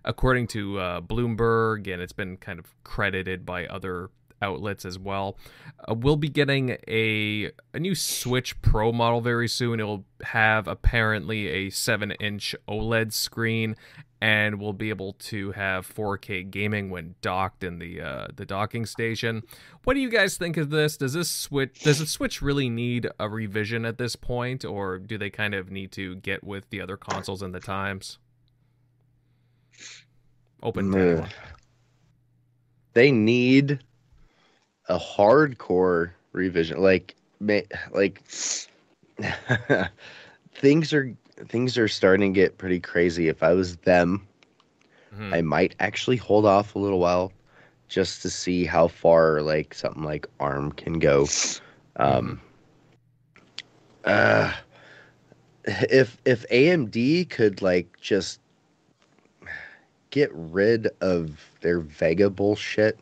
[0.04, 4.10] According to uh, Bloomberg, and it's been kind of credited by other
[4.42, 5.38] outlets as well.
[5.88, 9.78] Uh, we'll be getting a a new Switch Pro model very soon.
[9.80, 13.76] It'll have apparently a 7-inch OLED screen
[14.22, 18.86] and we'll be able to have 4K gaming when docked in the uh, the docking
[18.86, 19.42] station.
[19.82, 20.96] What do you guys think of this?
[20.96, 25.18] Does this switch does the Switch really need a revision at this point or do
[25.18, 28.20] they kind of need to get with the other consoles in the times?
[30.62, 31.28] Open anyone.
[32.92, 33.80] they need
[34.88, 37.16] a hardcore revision like
[37.90, 38.22] like
[40.54, 41.12] things are
[41.48, 43.28] things are starting to get pretty crazy.
[43.28, 44.26] If i was them
[45.14, 45.34] Mhm.
[45.34, 47.32] i might actually hold off a little while
[47.88, 51.26] just to see how far like something like arm can go.
[51.96, 52.40] Um
[54.04, 54.52] uh
[55.66, 58.40] if if amd could like just
[60.10, 62.98] get rid of their vega bullshit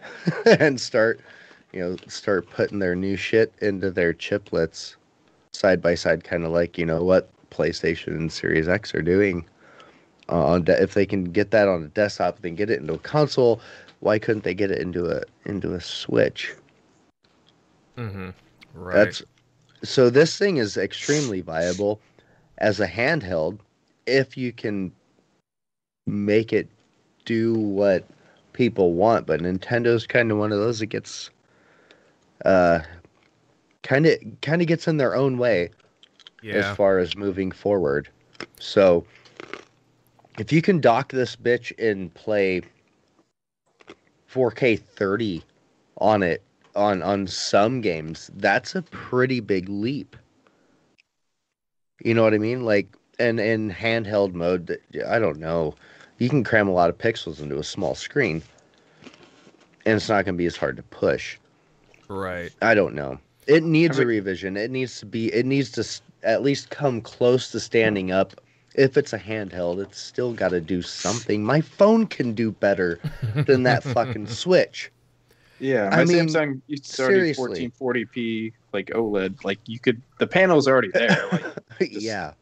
[0.46, 1.20] and start
[1.72, 4.96] you know start putting their new shit into their chiplets
[5.52, 9.44] side by side kind of like you know what playstation and series x are doing
[10.28, 12.94] uh, on de- if they can get that on a desktop then get it into
[12.94, 13.60] a console
[14.00, 16.54] why couldn't they get it into a into a switch
[17.96, 18.32] Mhm.
[18.74, 18.94] Right.
[18.94, 19.22] that's
[19.82, 22.00] so this thing is extremely viable
[22.58, 23.58] as a handheld
[24.06, 24.92] if you can
[26.06, 26.68] make it
[27.24, 28.04] do what
[28.52, 31.30] people want, but Nintendo's kind of one of those that gets
[32.44, 32.80] uh
[33.82, 35.70] kind of kind of gets in their own way
[36.42, 36.54] yeah.
[36.54, 38.08] as far as moving forward.
[38.60, 39.04] So
[40.38, 42.62] if you can dock this bitch and play
[44.32, 45.42] 4K 30
[45.98, 46.42] on it
[46.76, 50.16] on on some games, that's a pretty big leap.
[52.04, 52.64] You know what I mean?
[52.64, 52.86] Like
[53.18, 54.78] and in handheld mode,
[55.08, 55.74] I don't know.
[56.18, 58.42] You can cram a lot of pixels into a small screen,
[59.86, 61.38] and it's not going to be as hard to push.
[62.08, 62.52] Right.
[62.62, 63.18] I don't know.
[63.46, 64.56] It needs I a mean- revision.
[64.56, 65.32] It needs to be.
[65.32, 68.40] It needs to s- at least come close to standing up.
[68.74, 71.42] If it's a handheld, it's still got to do something.
[71.42, 73.00] My phone can do better
[73.46, 74.90] than that fucking Switch.
[75.58, 77.72] Yeah, I my mean, Samsung it's already seriously.
[77.80, 79.44] 1440p like OLED.
[79.44, 81.28] Like you could, the panel's already there.
[81.32, 81.44] Like
[81.80, 82.32] Just- yeah,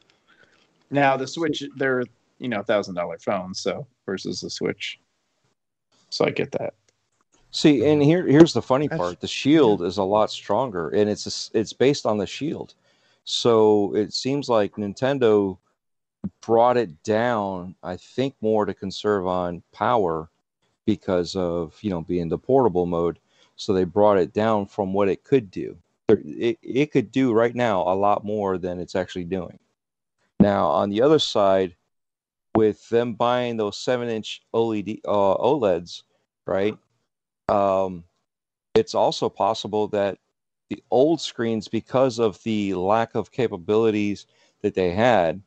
[0.90, 2.05] now the Switch, they're
[2.39, 4.98] you know thousand dollar phones, so versus the Switch.
[6.11, 6.74] So I get that.
[7.51, 11.27] See, and here here's the funny part: the shield is a lot stronger, and it's
[11.27, 12.74] a s it's based on the shield.
[13.27, 15.59] So it seems like Nintendo
[16.40, 17.74] brought it down.
[17.82, 20.31] I think more to conserve on power
[20.86, 23.19] because of you know being the portable mode.
[23.57, 25.77] So they brought it down from what it could do.
[26.09, 29.59] It it could do right now a lot more than it's actually doing.
[30.40, 31.77] Now on the other side,
[32.55, 36.03] with them buying those seven inch OLED uh, OLEDs,
[36.47, 36.78] right?
[37.48, 38.05] um,
[38.74, 40.19] it's also possible that
[40.68, 44.26] the old screens, because of the lack of capabilities
[44.62, 45.43] that they had,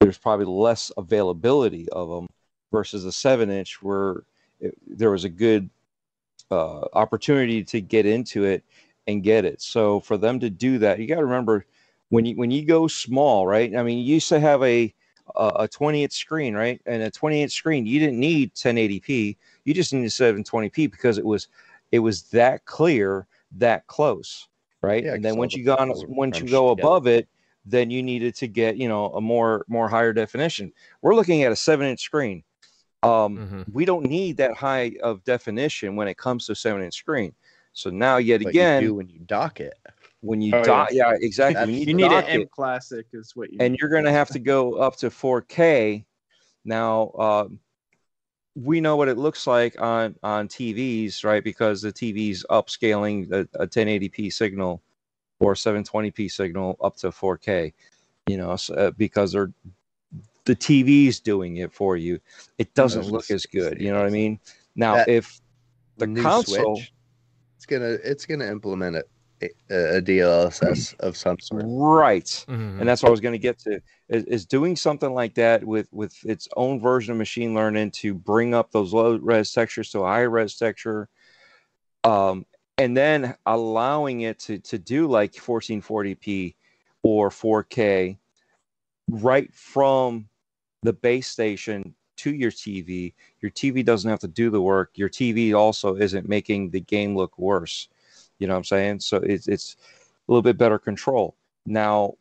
[0.00, 2.26] there's probably less availability of them
[2.72, 4.22] versus a seven inch where
[4.60, 5.68] it, there was a good
[6.50, 8.64] uh, opportunity to get into it
[9.06, 9.60] and get it.
[9.60, 11.66] So for them to do that, you got to remember
[12.08, 13.74] when you when you go small, right?
[13.76, 14.92] I mean, you used to have a
[15.36, 16.80] a a 20 inch screen, right?
[16.86, 21.24] And a 20 inch screen, you didn't need 1080p you just needed 720p because it
[21.24, 21.48] was
[21.92, 23.26] it was that clear
[23.56, 24.48] that close
[24.82, 26.86] right Yeah, and then once all you go on once you crunched go together.
[26.86, 27.28] above it
[27.66, 30.72] then you needed to get you know a more more higher definition
[31.02, 32.42] we're looking at a seven inch screen
[33.02, 33.72] um Mhm.
[33.72, 37.34] we don't need that high of definition when it comes to seven inch screen
[37.72, 39.74] so now yet but again you do when you dock it.
[40.22, 43.34] when you Oh, dock yeah, exactly when You, you, need an M it, Classic, is
[43.34, 43.58] what you.
[43.60, 43.80] and need.
[43.80, 46.04] you're going to have to go up to 4K.
[46.64, 47.58] Now, um,
[48.62, 51.42] we know what it looks like on on TVs, right?
[51.42, 54.82] Because the TV's upscaling a, a 1080p signal
[55.38, 57.72] or 720p signal up to 4K.
[58.26, 59.52] You know, so, uh, because they're
[60.44, 62.20] the TV's doing it for you.
[62.58, 63.80] It doesn't look as good.
[63.80, 64.38] You know what I mean?
[64.76, 65.40] Now, if
[65.96, 66.92] the console, Switch,
[67.56, 69.04] it's gonna it's gonna implement a,
[69.42, 71.64] a, a DLSS of some sort.
[71.66, 72.80] right, Mhm.
[72.80, 75.64] and that's what I was going to get to is, is doing something like that
[75.64, 79.90] with with its own version of machine learning to bring up those low res textures
[79.90, 81.08] to a high res texture
[82.04, 82.46] um,
[82.78, 86.54] and then allowing it to to do like 1440p
[87.02, 88.18] or 4k
[89.10, 90.28] right from
[90.82, 95.08] the base station to your TV your TV doesn't have to do the work your
[95.08, 97.88] TV also isn't making the game look worse
[98.40, 99.76] you know what I'm saying so it's it's
[100.28, 101.36] a little bit better control
[101.66, 102.14] now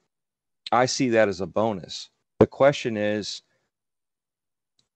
[0.72, 2.10] I see that as a bonus.
[2.40, 3.42] The question is,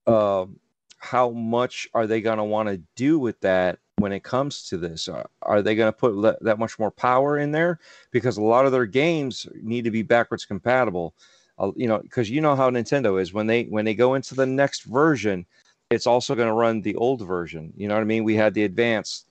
[0.06, 0.58] um,
[0.98, 4.76] how much are they going to want to do with that when it comes to
[4.78, 5.08] this?
[5.08, 7.78] Are, are they going to put le- that much more power in there?
[8.10, 11.14] Because a lot of their games need to be backwards compatible.
[11.58, 14.34] Uh, you know, because you know how Nintendo is when they when they go into
[14.34, 15.46] the next version,
[15.90, 17.72] it's also going to run the old version.
[17.76, 18.24] You know what I mean?
[18.24, 19.26] We had the advanced.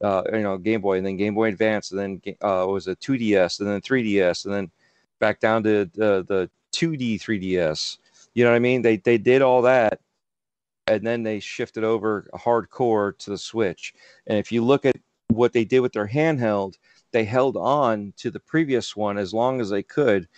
[0.00, 3.00] Uh, you know, Game Boy, and then Game Boy Advance, and then uh, was it
[3.00, 4.70] 2DS, and then 3DS, and then
[5.18, 7.98] back down to the the 2D 3DS.
[8.34, 8.82] You know what I mean?
[8.82, 10.00] They they did all that,
[10.86, 13.94] and then they shifted over hardcore to the Switch.
[14.26, 14.96] And if you look at
[15.28, 16.78] what they did with their handheld,
[17.12, 20.28] they held on to the previous one as long as they could,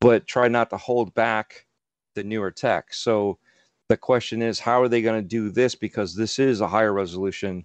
[0.00, 1.66] but try not to hold back
[2.14, 2.92] the newer tech.
[2.92, 3.38] So
[3.88, 5.74] the question is, how are they going to do this?
[5.74, 7.64] Because this is a higher resolution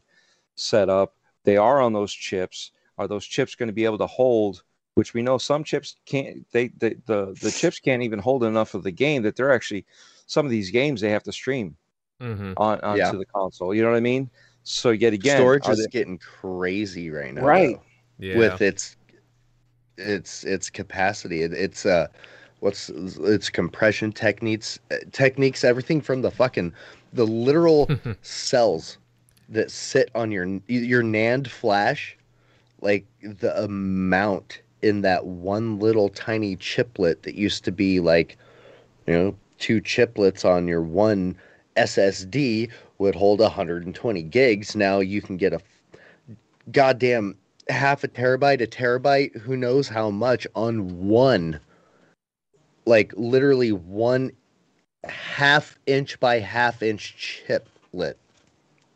[0.58, 1.16] setup.
[1.44, 2.72] They are on those chips.
[2.98, 4.64] Are those chips going to be able to hold
[4.96, 8.74] which we know some chips can't they, they the the chips can't even hold enough
[8.74, 9.86] of the game that they're actually
[10.26, 11.76] some of these games they have to stream
[12.20, 12.56] Mhm.
[12.58, 13.12] on onto Yeah.
[13.12, 14.28] the console you know what i mean
[14.64, 17.44] so yet again Storage are is they- getting crazy right now.
[17.46, 17.76] Right.
[17.76, 18.38] though, Yeah.
[18.40, 18.98] With its
[19.98, 22.08] its its capacity, it, it's uh,
[22.60, 26.74] what's its compression techniques, uh, techniques, everything from the fucking
[27.14, 27.88] the literal
[28.24, 28.98] cells
[29.50, 32.18] that sit on your your NAND flash,
[32.82, 38.38] like the amount in that one little tiny chiplet that used to be like,
[39.06, 41.36] you know, two chiplets on your one
[41.76, 42.70] SSD
[43.00, 44.76] would hold 120 gigs.
[44.76, 45.60] Now you can get a
[46.72, 47.36] goddamn
[47.70, 51.60] half a terabyte, a terabyte, who knows how much on one,
[52.86, 54.32] like literally one
[55.06, 58.18] half inch by half inch chiplet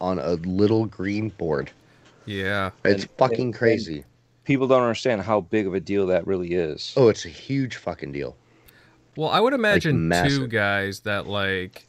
[0.02, 1.72] on a little green board.
[2.26, 2.72] yeah.
[2.84, 4.04] It's And- fucking and- crazy.
[4.44, 7.76] people don't understand how big of a deal that really is Oh, it's a huge
[7.78, 8.36] fucking deal.
[9.16, 10.50] Well, I would imagine too, massive.
[10.50, 11.88] guys, that like,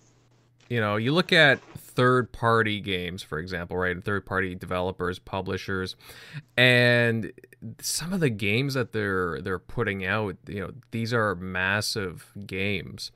[0.69, 4.03] you know, you look at third-party games, for example, right?
[4.03, 5.95] Third-party developers, publishers,
[6.57, 7.31] and
[7.81, 13.13] some of the games that they're they're putting out, you know, these are massive games,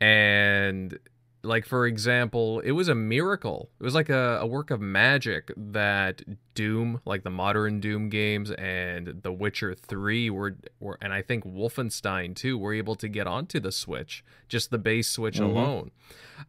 [0.00, 0.98] and
[1.44, 3.68] like for example, it was a miracle.
[3.80, 6.22] It was like a, a work of magic that
[6.54, 11.44] Doom, like the modern Doom games, and The Witcher Three were, were and I think
[11.44, 15.44] Wolfenstein too, were able to get onto the Switch, just the base Switch Mhm.
[15.44, 15.90] alone.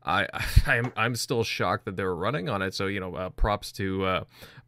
[0.05, 0.27] I,
[0.67, 2.73] I'm I'm still shocked that they were running on it.
[2.73, 4.23] So you know, uh, props to uh,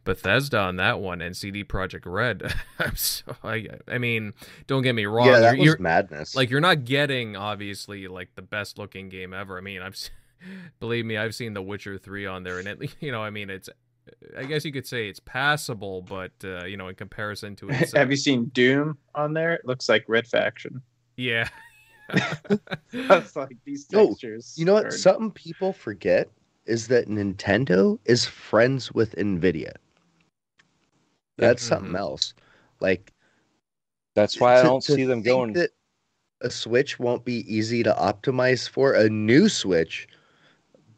[0.05, 2.53] Bethesda on that one and CD Projekt Red.
[2.79, 4.33] I'm so I, I mean,
[4.67, 5.27] don't get me wrong.
[5.27, 6.35] yeah, that you're- was you're- madness.
[6.35, 9.57] like you're not getting obviously like the best looking game ever.
[9.57, 9.97] I mean, I've
[10.79, 13.49] believe me, I've seen The Witcher 3 on there and it you know, I mean,
[13.49, 13.67] it's
[14.37, 17.93] I guess you could say it's passable, but uh, you know, in comparison to its
[17.93, 19.53] uh, Have you seen Doom on there?
[19.55, 20.81] It looks like Red Faction.
[21.17, 21.49] yeah.
[22.91, 24.53] That's like these No, textures.
[24.57, 24.85] you know what?
[24.85, 26.29] are- Something people forget
[26.67, 29.73] is that Nintendo is friends with Nvidia.
[31.37, 31.99] That's something Mhm.
[31.99, 32.33] else.
[32.79, 33.11] Like
[34.15, 35.71] that's why i don't to see them think going that
[36.41, 40.07] a switch won't be easy to optimize for a new switch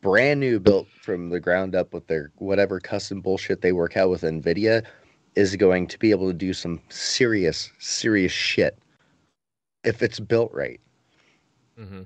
[0.02, 4.10] brand new built from the ground up with their whatever custom bullshit they work out
[4.10, 4.86] with nvidia
[5.36, 8.78] is going to be able to do some serious serious shit
[9.84, 10.80] if it's built right
[11.80, 12.02] Mm-hmm.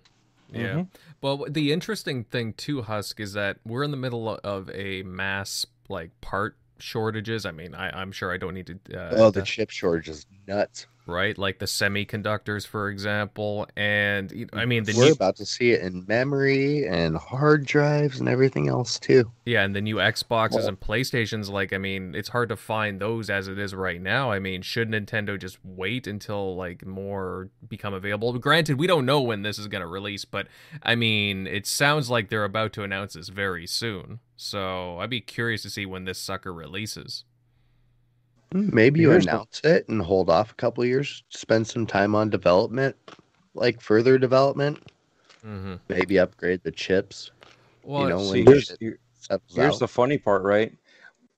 [0.53, 0.75] Yeah.
[0.75, 0.87] Mhm.
[1.21, 5.65] Well, the interesting thing too, Husk, is that we're in the middle of a mass
[5.87, 7.45] like part shortages.
[7.45, 8.97] I mean, I, I'm sure I don't need to.
[8.97, 11.37] Uh, oh the chip shortage is nuts right?
[11.37, 13.67] Like the semiconductors, for example.
[13.75, 17.17] And you know, I mean, the We're new, about to see it in memory and
[17.17, 19.31] hard drives and everything else too.
[19.45, 21.49] yeah, and the new Xboxes and PlayStations.
[21.49, 24.31] Like, I mean, it's hard to find those as it is right now.
[24.31, 28.31] I mean, should Nintendo just wait until like more become available?
[28.39, 30.47] Granted, we don't know when this is going to release, but
[30.83, 34.19] I mean, it sounds like they're about to announce this very soon.
[34.37, 37.25] So I'd be curious to see when this sucker releases.
[38.53, 41.85] Maybe you Here's the- announce it and hold off a couple of years, spend some
[41.85, 42.95] time on development,
[43.53, 44.79] like further development.
[45.45, 45.75] Mm-hmm.
[45.87, 47.31] Maybe upgrade the chips.
[47.83, 50.73] Well, know, See, when here's, shit here- settles here's the funny part, right?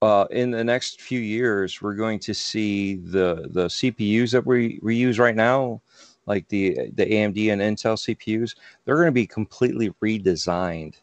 [0.01, 4.77] Uh, in the next few years, we're going to see the the CPUs that we,
[4.81, 5.81] we use right now,
[6.25, 10.95] like the the AMD and Intel CPUs, they're going to be completely redesigned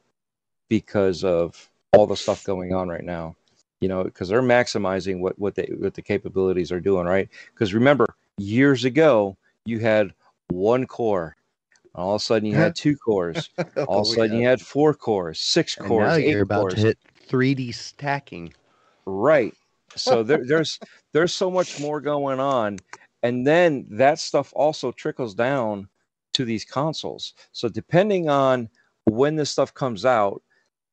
[0.68, 3.34] because of all the stuff going on right now.
[3.80, 7.28] You know, because they're maximizing what what they what the capabilities are doing, right?
[7.54, 8.06] Because remember,
[8.38, 10.12] years ago you had
[10.50, 11.36] one core,
[11.94, 14.60] all of a sudden you had two cores, oh, all of a sudden you had
[14.60, 16.74] four cores, six Oh, And cores, now you're about cores.
[16.74, 16.98] to hit
[17.28, 18.52] 3D stacking.
[19.06, 19.54] Right.
[19.96, 20.78] So there, there's
[21.12, 22.78] there's so much more going on,
[23.24, 25.88] and then that stuff also trickles down
[26.34, 27.34] to these consoles.
[27.50, 28.68] So depending on
[29.06, 30.42] when this stuff comes out,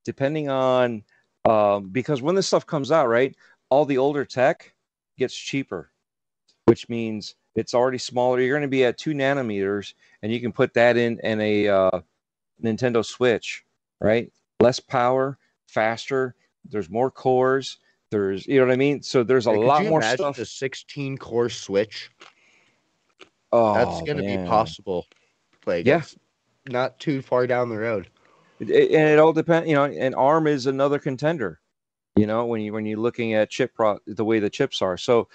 [0.04, 1.04] depending on
[1.48, 3.36] um, because when this stuff comes out, right,
[3.70, 4.74] all the older tech
[5.18, 5.90] gets cheaper,
[6.66, 8.40] which means it's already smaller.
[8.40, 11.68] You're going to be at two nanometers, and you can put that in in a
[11.68, 12.02] uh,
[12.62, 13.64] Nintendo Switch,
[14.02, 14.32] right?
[14.60, 15.38] Less power,
[15.68, 16.36] faster.
[16.70, 17.78] There's more cores.
[18.10, 19.02] There's, you know what I mean.
[19.02, 20.40] So there's a lot you more imagine stuff.
[20.40, 22.10] A 16 core Switch.
[23.52, 25.06] Oh, That's going to be possible.
[25.66, 26.04] Like, Yeah.
[26.68, 28.10] not too far down the road.
[28.60, 29.86] It- it- and it all depends, you know.
[29.86, 31.60] And ARM is another contender.
[32.16, 34.98] You know, when you when you're looking at chip pro, the way the chips are.
[34.98, 35.28] So,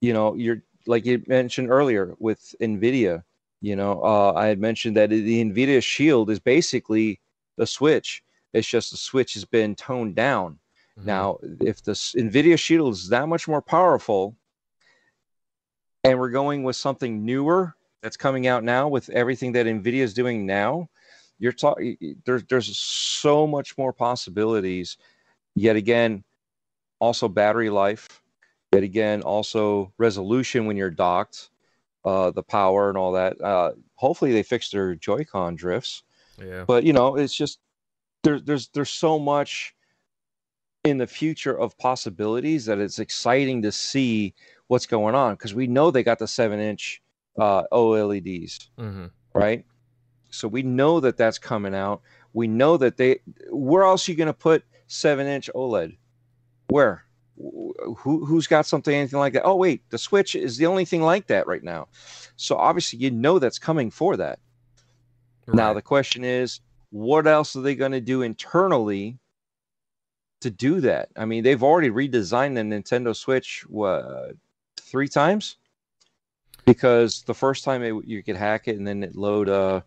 [0.00, 3.22] you know, you're like you mentioned earlier with Nvidia.
[3.60, 7.20] You know, uh, I had mentioned that the Nvidia Shield is basically
[7.56, 8.22] the Switch.
[8.52, 10.58] It's just the Switch has been toned down.
[10.98, 11.04] Mhm.
[11.04, 14.36] Now, if the Nvidia Shield is that much more powerful,
[16.04, 20.14] and we're going with something newer that's coming out now with everything that Nvidia is
[20.14, 20.88] doing now,
[21.38, 21.96] you're talking.
[22.24, 24.96] There's there's so much more possibilities.
[25.54, 26.24] Yet again,
[27.00, 28.22] also battery life.
[28.72, 31.50] Yet again, also resolution when you're docked,
[32.04, 33.40] uh, the power and all that.
[33.40, 36.02] Uh, hopefully, they fix their Joy-Con drifts
[36.44, 36.64] yeah.
[36.66, 37.58] but you know it's just
[38.22, 39.74] there's there's there's so much
[40.84, 44.34] in the future of possibilities that it's exciting to see
[44.68, 47.02] what's going on because we know they got the seven inch
[47.38, 49.06] uh, OLEDs, Mm-hmm.
[49.34, 49.64] right?
[50.30, 52.02] So we know that that's coming out.
[52.32, 53.20] We know that they.
[53.50, 55.96] Where else are you going to put seven inch OLED?
[56.68, 57.04] Where?
[57.36, 59.44] Who who's got something anything like that?
[59.44, 61.88] Oh wait, the Switch is the only thing like that right now.
[62.36, 64.40] So obviously you know that's coming for that.
[65.46, 66.60] Now the question is,
[66.90, 69.18] what else are they going to do internally
[70.40, 71.08] to do that?
[71.16, 74.34] I mean, they've already redesigned the Nintendo Switch what
[74.76, 75.56] three times
[76.64, 79.80] because the first time it, you could hack it and then it load uh,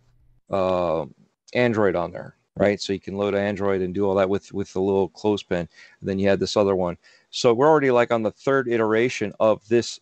[0.51, 1.05] uh,
[1.53, 2.81] Android on there, right?
[2.81, 5.67] So you can load Android and do all that with with the little clothespin.
[5.99, 6.97] And then you had this other one.
[7.29, 9.99] So we're already like on the third iteration of this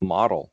[0.00, 0.52] model,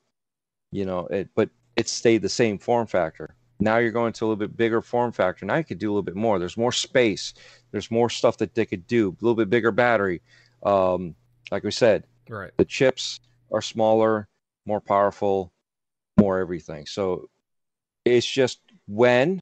[0.71, 1.07] you know.
[1.07, 3.35] It, but it stayed the same form factor.
[3.59, 5.45] Now you're going to a little bit bigger form factor.
[5.45, 6.37] Now you could do a little bit more.
[6.37, 7.33] There's more space.
[7.71, 9.09] There's more stuff that they could do.
[9.09, 10.21] A little bit bigger battery.
[10.63, 11.15] Um,
[11.51, 12.51] like we said, right.
[12.57, 13.19] the chips
[13.51, 14.27] are smaller,
[14.65, 15.51] more powerful,
[16.19, 16.85] more everything.
[16.85, 17.29] So
[18.05, 19.41] it's just when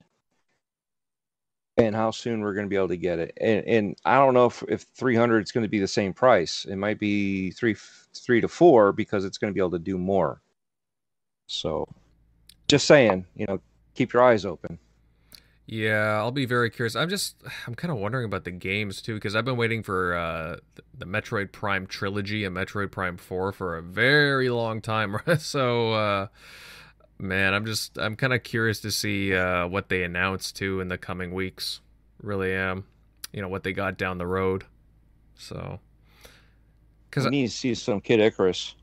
[1.77, 3.38] and how soon we're going to be able to get it.
[3.39, 6.65] And, and I don't know if, if 300 is going to be the same price.
[6.65, 7.76] It might be three,
[8.13, 10.41] three to four because it's going to be able to do more.
[11.47, 11.88] So
[12.67, 13.59] just saying, you know,
[13.93, 14.80] keep your eyes open.
[15.67, 16.95] Yeah, I'll be very curious.
[16.95, 20.15] I'm just, I'm kind of wondering about the games too, because I've been waiting for
[20.15, 20.57] uh,
[20.97, 25.17] the Metroid Prime trilogy and Metroid Prime 4 for a very long time.
[25.39, 26.27] so, uh,
[27.19, 30.87] man, I'm just, I'm kind of curious to see uh, what they announce too in
[30.87, 31.81] the coming weeks.
[32.21, 32.85] Really am.
[33.31, 34.65] You know, what they got down the road.
[35.35, 35.79] So,
[37.09, 38.75] because I need to see some Kid Icarus.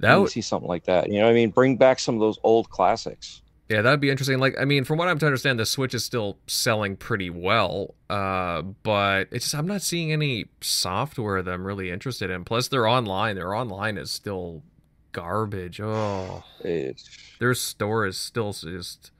[0.00, 1.08] that would, see something like that.
[1.08, 1.50] You know what I mean?
[1.50, 3.42] Bring back some of those old classics.
[3.68, 4.40] Yeah, that'd be interesting.
[4.40, 7.94] Like, I mean, from what I'm to understand, the Switch is still selling pretty well,
[8.08, 12.42] uh, but it's just I'm not seeing any software that I'm really interested in.
[12.42, 13.36] Plus, they're online.
[13.36, 14.64] Their online is still
[15.12, 15.80] garbage.
[15.80, 17.08] Oh, It's,
[17.38, 19.12] their store is still just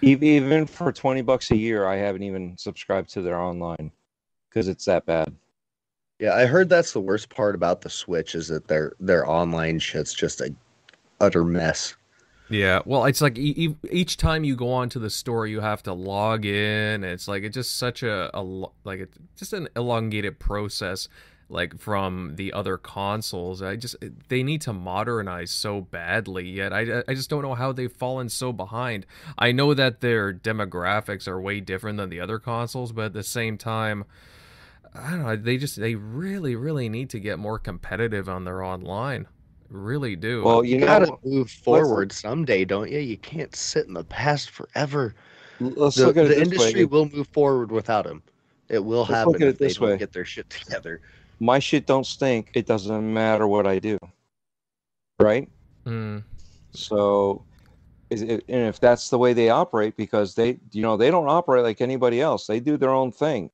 [0.00, 3.90] even for 20 bucks a year, I haven't even subscribed to their online
[4.48, 5.34] because it's that bad.
[6.18, 9.78] Yeah, I heard that's the worst part about the Switch is that their their online
[9.78, 10.52] shit's just a
[11.20, 11.94] utter mess.
[12.50, 15.92] Yeah, well, it's like e- each time you go onto the store, you have to
[15.92, 17.04] log in.
[17.04, 18.42] It's like it's just such a, a
[18.84, 21.08] like it's just an elongated process,
[21.48, 23.62] like from the other consoles.
[23.62, 23.96] I just
[24.28, 26.48] they need to modernize so badly.
[26.48, 29.06] Yet I I just don't know how they've fallen so behind.
[29.38, 33.22] I know that their demographics are way different than the other consoles, but at the
[33.24, 34.04] same time.
[34.94, 35.36] I don't know.
[35.36, 39.26] They just they really really need to get more competitive on their online.
[39.70, 40.44] Really do.
[40.44, 42.98] Well, you You gotta move forward someday, don't you?
[43.00, 45.14] You can't sit in the past forever.
[45.60, 46.86] let's The, look at it the industry way.
[46.86, 48.22] will move forward without him.
[48.68, 51.00] It will Let's happen look at if it they this don't get their shit together.
[51.40, 52.50] My shit don't stink.
[52.54, 53.98] It doesn't matter what I do.
[55.20, 55.48] Right?
[55.86, 56.22] Mm,
[56.72, 57.44] So,
[58.10, 61.28] is it, and if that's the way they operate, because they, you know, they don't
[61.28, 62.46] operate like anybody else.
[62.46, 63.50] They do their own thing,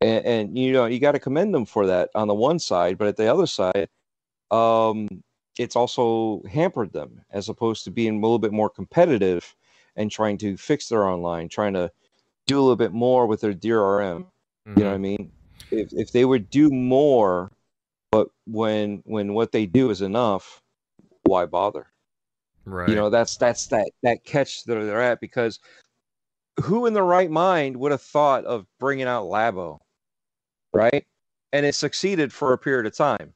[0.00, 2.98] and, and you know, you got to commend them for that on the one side,
[2.98, 3.88] but at the other side,
[4.50, 5.08] um,
[5.58, 9.54] it's also hampered them as opposed to being a little bit more competitive
[9.96, 11.90] and trying to fix their online, trying to
[12.46, 14.26] do a little bit more with their DRM.
[14.76, 15.30] You know what I mean?
[15.70, 17.50] If if they would do more,
[18.10, 20.60] but when when what they do is enough,
[21.24, 21.86] why bother?
[22.64, 22.88] Right.
[22.88, 25.58] You know, that's that's that that catch that they're at because
[26.62, 29.80] who in the right mind would have thought of bringing out Labo,
[30.72, 31.04] right?
[31.52, 33.34] And it succeeded for a period of time.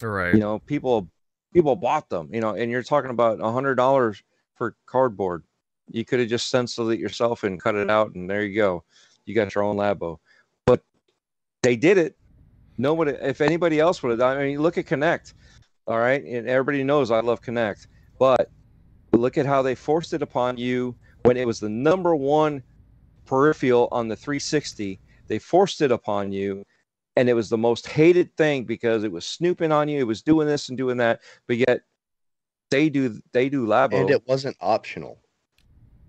[0.00, 0.34] right.
[0.34, 1.08] You know, people
[1.52, 2.30] people bought them.
[2.32, 4.22] You know, and you're talking about a hundred dollars
[4.56, 5.44] for cardboard.
[5.88, 8.84] You could have just stenciled it yourself and cut it out, and there you go.
[9.24, 10.18] You got your own Labo.
[11.66, 12.14] They did it.
[12.78, 15.34] Nobody, if anybody else would have done, I mean, look at Kinect.
[15.88, 17.88] All right, and everybody knows I love Kinect,
[18.20, 18.52] but
[19.12, 20.94] look at how they forced it upon you
[21.24, 22.62] when it was the number one
[23.24, 25.00] peripheral on the 360.
[25.26, 26.62] They forced it upon you,
[27.16, 29.98] and it was the most hated thing because it was snooping on you.
[29.98, 31.80] It was doing this and doing that, but yet
[32.70, 35.18] they do they do Labo And it wasn't optional.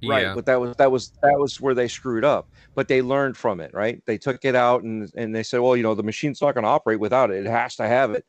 [0.04, 0.34] Right Yeah.
[0.36, 3.60] but that was that was that was where they screwed up but they learned from
[3.60, 6.42] it right they took it out and and they said well you know the machine's
[6.42, 8.26] not going to operate without it it has to have it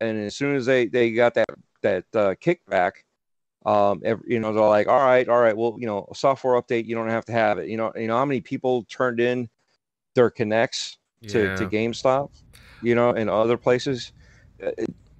[0.00, 1.48] and as soon as they they got that
[1.82, 2.92] that uh, kickback
[3.64, 6.60] um every, you know they're like all right all right well you know a software
[6.60, 9.18] update you don't have to have it you know you know how many people turned
[9.18, 9.48] in
[10.14, 10.96] their Kinects
[11.28, 11.70] to, to Yeah.
[11.70, 12.30] GameStop,
[12.80, 14.12] you know, and other places.
[14.62, 14.72] Uh,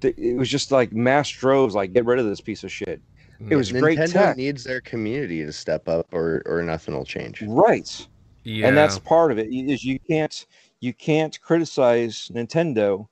[0.03, 3.01] It, it was just like mass droves, like get rid of this piece of shit.
[3.49, 7.05] It was great Nintendo tech, needs their community to step up, or or nothing will
[7.05, 7.43] change.
[7.43, 8.07] right?
[8.45, 8.69] Yeah.
[8.69, 10.47] and that's part of it is you can't
[10.81, 13.07] you can't criticize Nintendo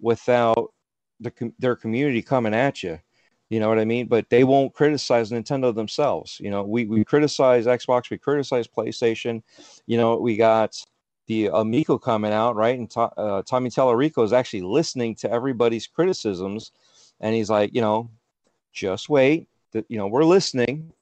[0.00, 0.72] without
[1.20, 2.98] the their community coming at you.
[3.48, 4.06] You know what I mean?
[4.06, 6.38] But they won't criticize Nintendo themselves.
[6.40, 9.42] You know, we we criticize Xbox, we criticize PlayStation.
[9.86, 10.76] You know, we got
[11.26, 12.78] the Amico coming out, right?
[12.78, 16.72] And to, uh, Tommy Tallarico is actually listening to everybody's criticisms,
[17.20, 18.10] and he's like, you know,
[18.72, 19.48] just wait.
[19.72, 20.92] That you know, we're listening,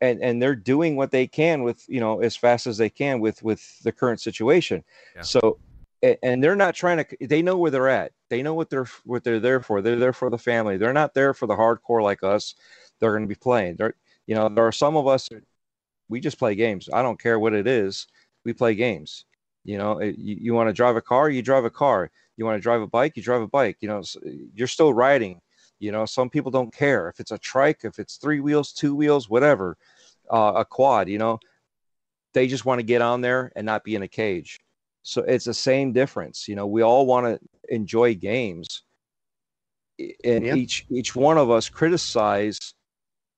[0.00, 3.20] and and they're doing what they can with you know as fast as they can
[3.20, 4.84] with with the current situation.
[5.16, 5.22] Yeah.
[5.22, 5.58] So,
[6.22, 7.26] and they're not trying to.
[7.26, 8.12] They know where they're at.
[8.30, 9.82] They know what they're what they're there for.
[9.82, 10.76] They're there for the family.
[10.76, 12.54] They're not there for the hardcore like us.
[13.00, 13.76] They're going to be playing.
[13.76, 13.94] They're
[14.26, 15.28] you know there are some of us.
[16.08, 16.88] We just play games.
[16.92, 18.06] I don't care what it is.
[18.44, 19.24] We play games.
[19.64, 22.10] You know, it- you, you want to drive a car, you drive a car.
[22.36, 23.78] You want to drive a bike, you drive a bike.
[23.80, 24.02] You know,
[24.54, 25.40] you're still riding.
[25.78, 28.94] You know, some people don't care if it's a trike, if it's three wheels, two
[28.94, 29.76] wheels, whatever,
[30.30, 31.08] uh, a quad.
[31.08, 31.38] You know,
[32.34, 34.58] they just want to get on there and not be in a cage.
[35.02, 36.48] So it's the same difference.
[36.48, 37.40] You know, we all want to
[37.74, 38.82] enjoy games,
[40.24, 40.54] and Yeah.
[40.54, 42.58] each each one of us criticize,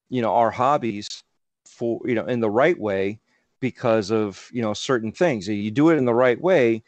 [0.08, 1.08] you know, our hobbies
[1.68, 3.20] for you know in the right way
[3.60, 5.46] because of you know certain things.
[5.46, 6.82] You do it in the right way,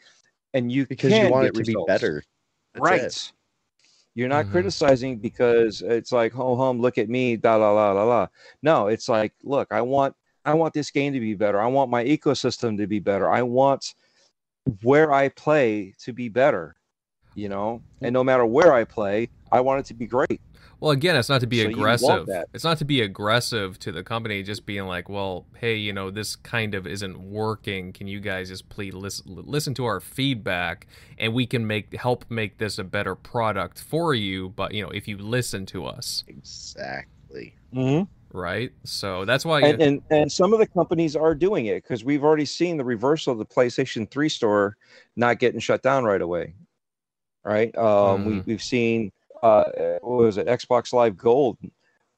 [0.53, 2.23] and you Because you want it to be better.
[2.73, 3.01] That's right?
[3.01, 3.31] it.
[4.15, 4.51] You're not Mhm.
[4.51, 8.27] criticizing because it's like, oh, hum, look at me, da la la la la.
[8.61, 10.15] No, it's like, look, I want,
[10.45, 11.59] I want this game to be better.
[11.59, 13.29] I want my ecosystem to be better.
[13.29, 13.95] I want
[14.81, 16.75] where I play to be better.
[17.35, 20.39] You know, and no matter where I play, I want it to be great.
[20.83, 22.27] Well, again, it's not to be So aggressive.
[22.53, 26.11] It's not to be aggressive to the company, just being like, well, hey, you know,
[26.11, 27.93] this kind of isn't working.
[27.93, 30.87] Can you guys just please listen, listen to our feedback,
[31.17, 34.49] and we can make help make this a better product for you.
[34.49, 37.55] But you know, if you listen to us, Exactly.
[37.73, 38.37] Mm-hmm.
[38.37, 38.73] right?
[38.83, 39.61] So that's why.
[39.61, 42.83] and, and and some of the companies are doing it because we've already seen the
[42.83, 44.75] reversal of the PlayStation 3 store
[45.15, 46.55] not getting shut down right away.
[47.45, 47.73] Right?
[47.77, 48.45] Um, we Mhm.
[48.47, 49.13] we've seen
[49.43, 51.57] uh, what was it, Xbox Live Gold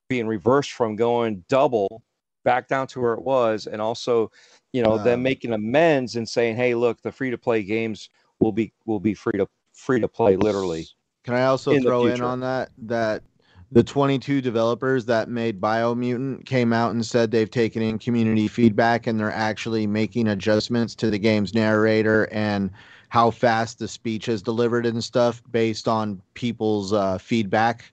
[0.07, 2.03] being reversed from going double
[2.43, 4.31] back down to where it was, and also,
[4.71, 8.09] you know, them Um, making amends and saying, "Hey, look, the free to play games
[8.39, 10.87] will be will be free to free to play literally."
[11.23, 13.23] Can I also in throw in on that that
[13.71, 19.07] the 22 developers that made Biomutant came out and said they've taken in community feedback
[19.07, 22.69] and they're actually making adjustments to the game's narrator and
[23.09, 27.91] how fast the speech is delivered and stuff based on people's uh, feedback.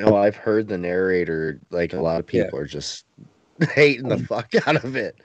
[0.00, 1.60] Oh, I've heard the narrator.
[1.70, 2.44] Like a lot of Yeah.
[2.44, 3.04] people are just
[3.74, 5.16] hating the fuck out of it.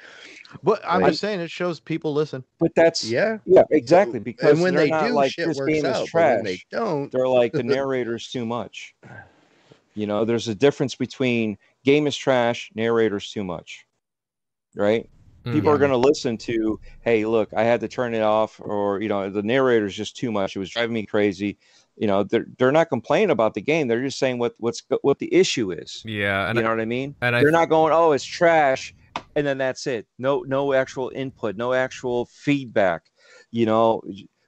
[0.63, 2.43] But I'm Like- just saying it shows people listen.
[2.59, 4.19] But that's Yeah, yeah, exactly.
[4.19, 6.03] Because and when they're they not do, like shit this works game out.
[6.03, 6.43] is trash.
[6.43, 8.95] they don't, they're like the narrator's too much.
[9.93, 13.85] You know, there's a difference between game is trash, narrator's too much.
[14.75, 15.09] Right?
[15.47, 18.59] Mm, people are going to listen to, hey, look, I had to turn it off,
[18.59, 20.55] or you know, the narrator's just too much.
[20.55, 21.57] It was driving me crazy.
[21.95, 23.87] You know, they're they're not complaining about the game.
[23.87, 26.03] They're just saying what what's what the issue is.
[26.05, 27.15] Yeah, and you know I, what I mean?
[27.21, 28.93] and they're not going, oh, it's trash,
[29.35, 30.05] and then that's it.
[30.19, 33.11] No, no actual input, no actual feedback.
[33.51, 34.01] You know,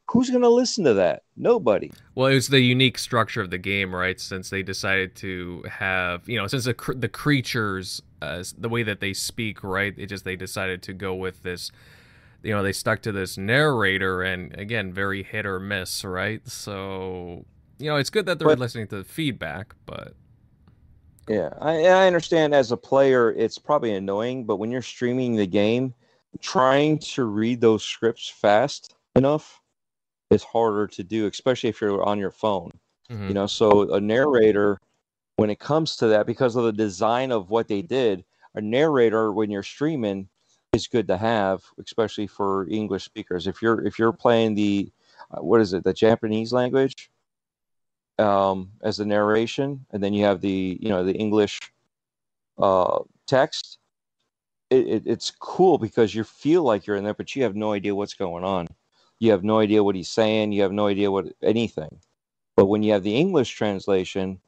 [0.10, 1.24] who's going to listen to that?
[1.38, 1.92] Nobody.
[2.16, 4.20] Well, it was the unique structure of the game, right?
[4.20, 9.00] Since they decided to have, you know, since the the creatures, uh, the way that
[9.00, 9.94] they speak, right?
[9.98, 11.72] It just they decided to go with this,
[12.44, 16.48] you know, they stuck to this narrator, and again, very hit or miss, right?
[16.48, 17.46] So,
[17.78, 20.14] you know, it's good that they're But- listening to the feedback, but
[21.28, 25.46] Yeah, I, I understand as a player, it's probably annoying, but when you're streaming the
[25.46, 25.94] game,
[26.41, 29.62] trying to read those scripts fast enough
[30.32, 32.72] is harder to do, especially if you're on your phone.
[33.12, 33.28] mhm.
[33.28, 34.80] You know, so a narrator,
[35.40, 38.26] when it comes to that, because of the design of what they did,
[38.56, 40.28] a narrator when you're streaming
[40.74, 43.48] is good to have, especially for English speakers.
[43.48, 44.91] If you're if you're playing the
[45.32, 47.10] uh, what is it, the Japanese language,
[48.18, 51.57] um, as the narration, and then you have the you know the English
[52.57, 53.78] uh, text.
[54.70, 57.72] It, it, it's cool because you feel like you're in there, but you have no
[57.72, 58.68] idea what's going on.
[59.20, 60.52] You have no idea what he's saying.
[60.52, 62.02] You have no idea what anything.
[62.57, 64.41] But when you have the English translation,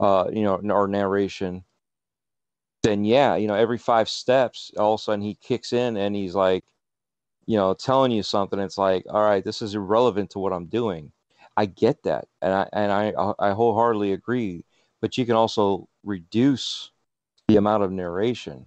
[0.00, 1.64] uh, you know, or narration,
[2.82, 6.16] then yeah, you know, every five steps, all of a sudden he kicks in and
[6.16, 6.64] he's like,
[7.46, 8.60] you know, telling you something.
[8.60, 11.12] It's like, all right, this is irrelevant to what I'm doing.
[11.56, 14.64] I get that, and I and I I wholeheartedly agree.
[15.00, 16.92] But you can also reduce
[17.48, 18.66] the amount of narration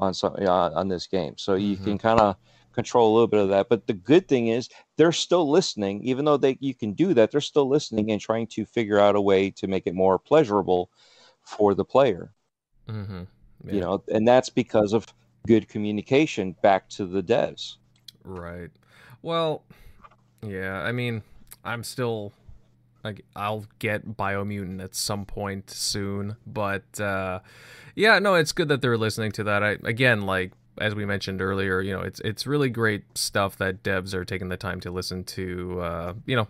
[0.00, 1.84] on some uh, on this game, so you Mhm.
[1.84, 2.36] can kind of
[2.72, 3.68] control a little bit of that.
[3.68, 7.30] But the good thing is they're still listening, even though they you can do that.
[7.30, 10.90] They're still listening and trying to figure out a way to make it more pleasurable
[11.42, 12.32] for the player.
[12.88, 13.26] Mhm.
[13.64, 15.06] You know, and that's because of
[15.46, 17.76] good communication back to the devs.
[18.24, 18.70] Right.
[19.22, 19.62] Well,
[20.42, 21.22] yeah, I mean,
[21.64, 22.32] I'm still
[23.04, 27.40] like I'll get Biomutant at some point soon, but uh
[27.94, 29.62] yeah, no, it's good that they're listening to that.
[29.62, 33.82] I again, like as we mentioned earlier, you know, it's it's really great stuff that
[33.82, 36.48] devs are taking the time to listen to uh, you know,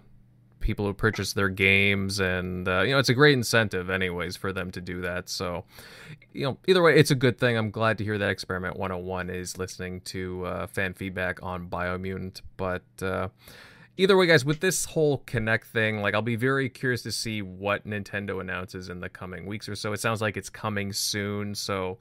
[0.63, 4.53] people who purchase their games and uh, you know, it's a great incentive anyways for
[4.53, 5.29] them to do that.
[5.29, 5.65] So,
[6.33, 7.59] you know, either way, it's a good thing.
[7.59, 12.41] I'm glad to hear that Experiment 101 is listening to uh, fan feedback on Biomutant.
[12.57, 13.29] But uh,
[13.99, 17.43] either way, guys, with this whole Connect thing, like I'll be very curious to see
[17.43, 19.93] what Nintendo announces in the coming weeks or so.
[19.93, 21.55] It sounds like it's coming soon.
[21.55, 21.99] So,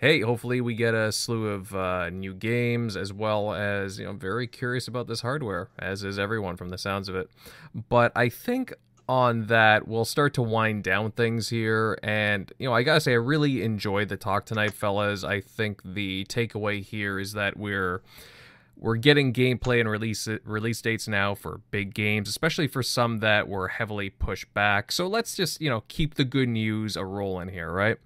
[0.00, 4.14] hey, hopefully we get a slew of uh, new games as well as, you know,
[4.14, 7.28] very curious about this hardware, as is everyone from the sounds of it.
[7.90, 8.72] But I think
[9.06, 11.98] on that, we'll start to wind down things here.
[12.02, 15.22] And, you know, I gotta say, I really enjoyed the talk tonight, fellas.
[15.22, 18.00] I think the takeaway here is that we're
[18.76, 23.48] we're getting gameplay and release release dates now for big games, especially for some that
[23.48, 24.90] were heavily pushed back.
[24.90, 27.98] So let's just, you know, keep the good news a rolling here, right?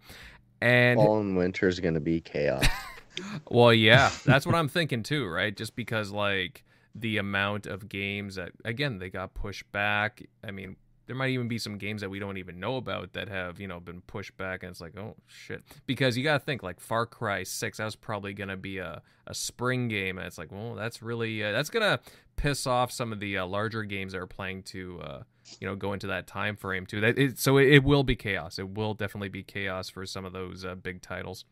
[0.60, 2.64] And fall and winter is going to be chaos.
[3.51, 5.55] well, yeah, that's what I'm thinking too, right?
[5.55, 6.64] Just because like
[6.94, 10.22] the amount of games that again they got pushed back.
[10.43, 10.76] I mean,
[11.06, 13.68] there might even be some games that we don't even know about that have you
[13.68, 15.62] know been pushed back, and it's like, oh shit.
[15.86, 19.02] Because you got to think like Far Cry Six, that was probably gonna be a
[19.26, 22.01] a spring game, and it's like, well, that's really uh, that's gonna
[22.36, 25.01] piss off some of the uh, larger games that are playing to.
[25.02, 25.22] Uh,
[25.60, 27.00] you know, go into that time frame too.
[27.00, 28.58] That it, so it, it will be chaos.
[28.58, 31.44] It will definitely be chaos for some of those uh, big titles.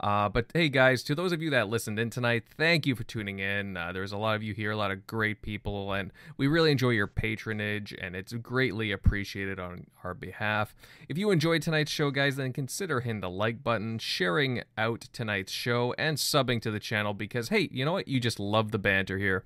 [0.00, 3.02] Uh, but hey, guys, to those of you that listened in tonight, thank you for
[3.02, 3.76] tuning in.
[3.76, 6.70] Uh, there's a lot of you here, a lot of great people, and we really
[6.70, 10.76] enjoy your patronage, and it's greatly appreciated on our behalf.
[11.08, 15.52] If you enjoyed tonight's show, guys, then consider hitting the like button, sharing out tonight's
[15.52, 18.06] show, and subbing to the channel because, hey, you know what?
[18.06, 19.44] You just love the banter here.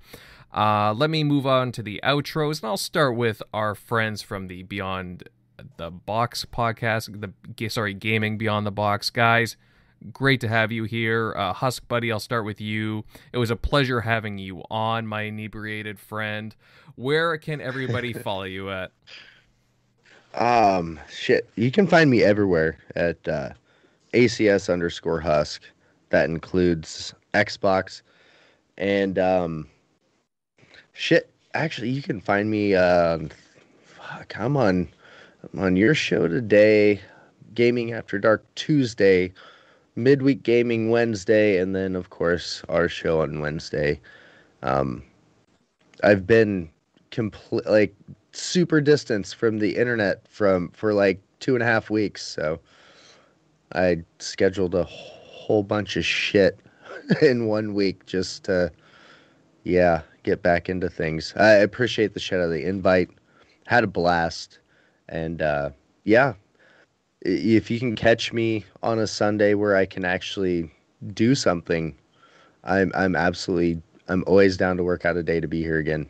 [0.55, 4.49] Uh, let me move on to the outros, and I'll start with our friends from
[4.49, 5.29] the Beyond
[5.77, 9.57] the Box podcast, the sorry, Gaming Beyond the Box guys
[10.11, 11.35] great to have you here.
[11.37, 13.05] Uh, Husk Buddy, I'll start with you.
[13.33, 16.55] It was a pleasure having you on, my inebriated friend.
[16.97, 18.93] Where can everybody follow you at?
[20.35, 21.49] Um, shit.
[21.57, 23.51] You can find me everywhere at uh,
[24.15, 25.63] ACS underscore Husk.
[26.11, 28.03] That includes Xbox
[28.79, 29.69] and um,
[30.93, 31.31] shit.
[31.55, 32.75] Actually, you can find me.
[32.75, 33.31] Um,
[33.85, 34.89] fuck, I'm on
[35.53, 37.01] I'm on your show today,
[37.55, 39.33] Gaming After Dark Tuesday,
[39.97, 44.01] midweek gaming Wednesday, and then of course our show on Wednesday.
[44.63, 45.03] Um,
[46.03, 46.71] I've been
[47.11, 47.95] complete like
[48.33, 52.61] super distance from the internet from for like two and a half weeks, so
[53.75, 56.59] I scheduled a whole bunch of shit
[57.23, 58.73] in one week just to
[59.65, 61.33] yeah get back into things.
[61.37, 63.11] I appreciate the shout out of the invite.
[63.67, 64.59] Had a blast,
[65.09, 65.71] and uh,
[66.05, 66.35] yeah,
[67.23, 70.71] if you can catch me on a Sunday where I can actually
[71.15, 71.97] do something,
[72.65, 76.09] I'm I'm absolutely I'm always down to work out a day to be here again.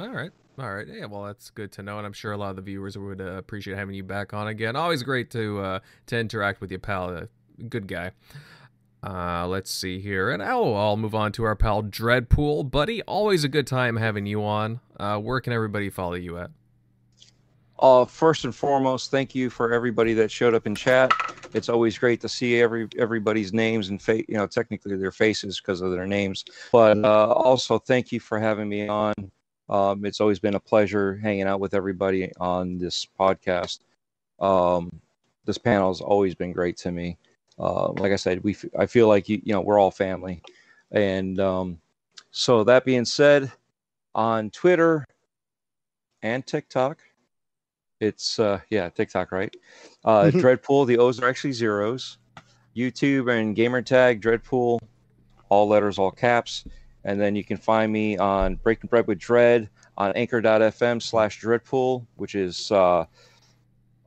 [0.00, 0.30] All right.
[0.58, 0.86] All right.
[0.86, 3.20] Yeah, well, that's good to know, and I'm sure a lot of the viewers would
[3.20, 4.74] uh, appreciate having you back on again.
[4.74, 7.14] Always great to uh, to interact with you, pal.
[7.14, 7.26] Uh,
[7.68, 8.12] good guy.
[9.06, 13.02] Uh, let's see here, and oh, I'll move on to our pal Dreadpool, buddy.
[13.02, 14.80] Always a good time having you on.
[14.98, 16.50] Uh, where can everybody follow you at?
[17.78, 21.12] Uh, first and foremost, thank you for everybody that showed up in chat.
[21.54, 25.60] It's always great to see every everybody's names and fa- you know technically their faces
[25.60, 26.44] because of their names.
[26.72, 29.14] But uh, also thank you for having me on.
[29.68, 33.80] Um, it's always been a pleasure hanging out with everybody on this podcast.
[34.40, 34.90] Um,
[35.44, 37.18] this panel has always been great to me.
[37.58, 40.42] Uh, like I said, we f- I feel like you you know we're all family,
[40.90, 41.78] and um,
[42.30, 43.50] so that being said,
[44.14, 45.04] on Twitter
[46.22, 46.98] and TikTok.
[48.00, 49.54] It's uh yeah, TikTok, right?
[50.04, 52.18] Uh Dreadpool, the O's are actually zeros.
[52.76, 54.78] YouTube and gamertag Dreadpool,
[55.48, 56.64] all letters, all caps.
[57.04, 62.04] And then you can find me on Breaking Bread with Dread on anchor.fm slash Dreadpool,
[62.16, 63.06] which is uh,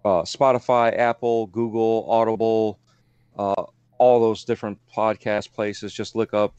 [0.03, 2.77] uh, Spotify, Apple, Google, Audible,
[3.37, 3.63] uh,
[3.97, 5.93] all those different podcast places.
[5.93, 6.53] Just look up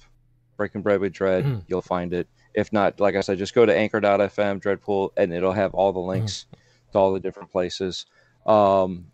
[0.57, 1.65] Breaking Bread with Dread, Mm.
[1.69, 2.29] you'll find it.
[2.55, 6.01] If not, like I said, just go to anchor.fm Dreadpool and it'll have all the
[6.01, 6.47] links
[6.93, 8.07] to all the different places.
[8.45, 9.07] Um,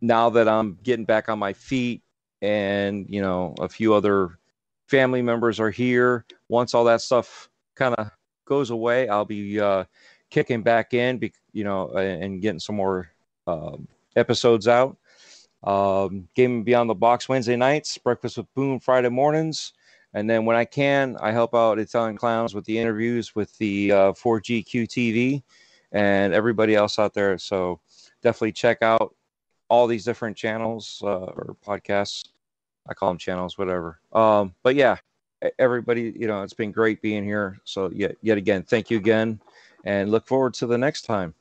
[0.00, 2.02] now that I'm getting back on my feet
[2.42, 4.38] and, you know, a few other
[4.88, 8.10] family members are here, once all that stuff kind of
[8.44, 9.84] goes away, I'll be uh,
[10.30, 13.10] kicking back in, be, you know, and, and getting some more
[13.46, 14.96] um, episodes out.
[15.66, 19.72] Um, Gaming Beyond the Box Wednesday nights, Breakfast with Boom Friday mornings.
[20.14, 23.92] And then when I can, I help out Italian Clowns with the interviews with the
[23.92, 25.42] uh, 4GQ TV
[25.92, 27.36] and everybody else out there.
[27.36, 27.80] So
[28.22, 29.14] definitely check out
[29.68, 32.28] all these different channels uh, or podcasts.
[32.88, 34.00] I call them channels, whatever.
[34.12, 34.96] Um, but yeah,
[35.58, 37.58] everybody, you know, it's been great being here.
[37.64, 39.40] So yet, yet again, thank you again,
[39.84, 41.34] and look forward to the next time.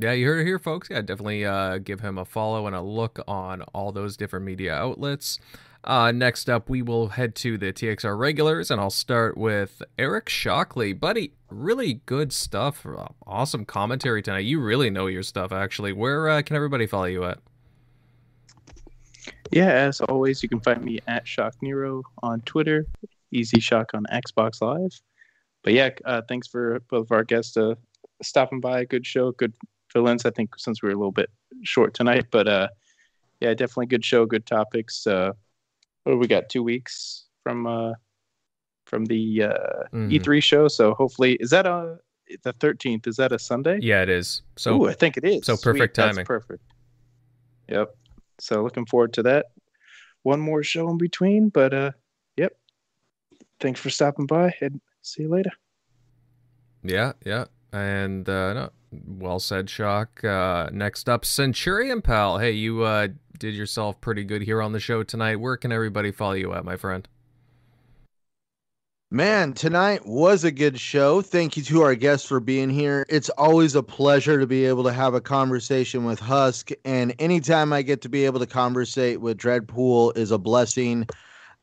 [0.00, 0.88] Yeah, you heard it here, folks.
[0.90, 4.72] Yeah, definitely uh, give him a follow and a look on all those different media
[4.72, 5.40] outlets.
[5.82, 10.28] Uh, next up, we will head to the TXR regulars, and I'll start with Eric
[10.28, 10.92] Shockley.
[10.92, 12.86] Buddy, really good stuff.
[13.26, 14.44] Awesome commentary tonight.
[14.44, 15.92] You really know your stuff, actually.
[15.92, 17.38] Where uh, can everybody follow you at?
[19.50, 22.86] Yeah, as always, you can find me at Shock Nero on Twitter,
[23.32, 25.00] Easy Shock on Xbox Live.
[25.64, 27.74] But yeah, uh, thanks for both of our guests uh,
[28.22, 28.84] stopping by.
[28.84, 29.52] Good show, good
[29.92, 30.24] fill-ins.
[30.24, 31.30] I think since we were a little bit
[31.62, 32.68] short tonight, but uh,
[33.40, 35.06] yeah, definitely good show, good topics.
[35.06, 35.32] Uh,
[36.04, 36.48] we got?
[36.48, 37.92] Two weeks from uh,
[38.86, 40.10] from the uh, Mhm.
[40.20, 40.68] E3 show.
[40.68, 41.98] So hopefully, is that a
[42.42, 43.06] the 13th?
[43.06, 43.78] Is that a Sunday?
[43.82, 44.42] Yeah, it is.
[44.56, 45.46] So Ooh, I think it is.
[45.46, 46.26] so perfect That's timing.
[46.26, 46.62] perfect.
[47.68, 47.94] Yep.
[48.38, 49.46] So looking forward to that.
[50.22, 51.92] One more show in between, but uh,
[52.36, 52.52] yep.
[53.60, 55.50] Thanks for stopping by, and see you later.
[56.82, 57.46] Yeah, yeah.
[57.72, 60.24] And uh no, well said, Shock.
[60.24, 62.38] Uh next up, Centurion Pal.
[62.38, 63.08] Hey, you uh
[63.38, 65.36] did yourself pretty good here on the show tonight.
[65.36, 67.08] Where can everybody follow you at, my friend?
[69.10, 71.22] Man, tonight was a good show.
[71.22, 73.06] Thank you to our guests for being here.
[73.08, 76.72] It's always a pleasure to be able to have a conversation with Husk.
[76.84, 81.06] And anytime I get to be able to conversate with Dreadpool is a blessing.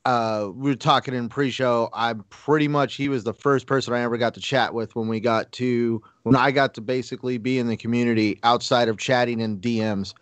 [0.06, 1.90] Uh, we were talking in pre-show.
[1.92, 5.08] I'm pretty much he was the first person I ever got to chat with when
[5.08, 9.40] we got to when I got to basically be in the community outside of chatting
[9.40, 10.14] in DMs.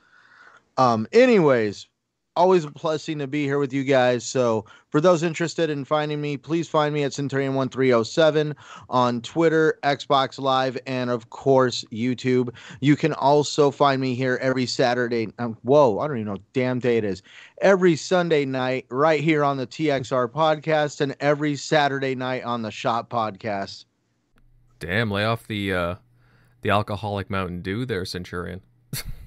[0.78, 1.88] Um, anyways,
[2.36, 4.24] always a blessing to be here with you guys.
[4.24, 8.56] So for those interested in finding me, please find me at Centurion1307
[8.90, 12.50] on Twitter, Xbox Live, and of course, YouTube.
[12.82, 15.30] You can also find me here every Saturday.
[15.40, 17.22] Um, whoa, I don't even know damn day it is.
[17.62, 22.72] Every Sunday night, right here on the TXR podcast, and every Saturday night on the
[22.72, 23.86] Shop podcast.
[24.80, 25.96] Damn, lay off the uh
[26.62, 28.62] the alcoholic Mountain Dew there, Centurion.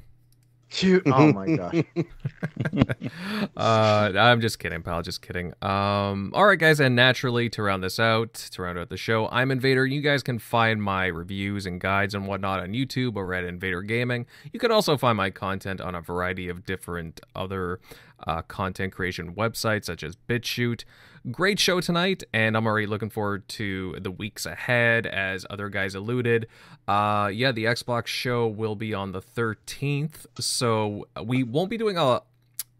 [0.68, 1.02] Shoot.
[1.16, 1.82] Oh my gosh.
[3.56, 5.02] uh, I'm just kidding, pal.
[5.02, 5.52] Just kidding.
[5.62, 9.28] Um, all right, guys, and naturally to round this out, to round out the show,
[9.28, 9.86] I'm Invader.
[9.86, 13.82] You guys can find my reviews and guides and whatnot on YouTube or at Invader
[13.82, 14.26] Gaming.
[14.52, 17.80] You can also find my content on a variety of different other
[18.26, 20.84] uh, content creation websites such as BitChute.
[21.32, 25.97] Great show tonight, and I'm already looking forward to the weeks ahead, as other guys
[25.97, 26.47] alluded.
[26.86, 31.98] Uh, yeah, the Xbox show will be on the 13th, so we won't be doing
[31.98, 32.23] a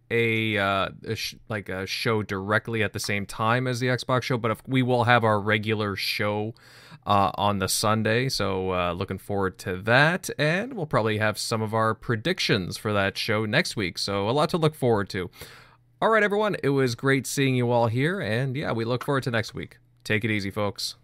[0.09, 4.23] a, uh, a sh- like a show directly at the same time as the Xbox
[4.23, 6.55] show, but if we will have our regular show
[7.05, 8.29] uh, on the Sunday.
[8.29, 12.93] So uh, looking forward to that, and we'll probably have some of our predictions for
[12.93, 13.99] that show next week.
[13.99, 15.31] So a lot to look forward to.
[15.99, 19.23] All right, everyone, it was great seeing you all here, and yeah, we look forward
[19.23, 19.79] to next week.
[20.05, 20.97] Take it easy, folks.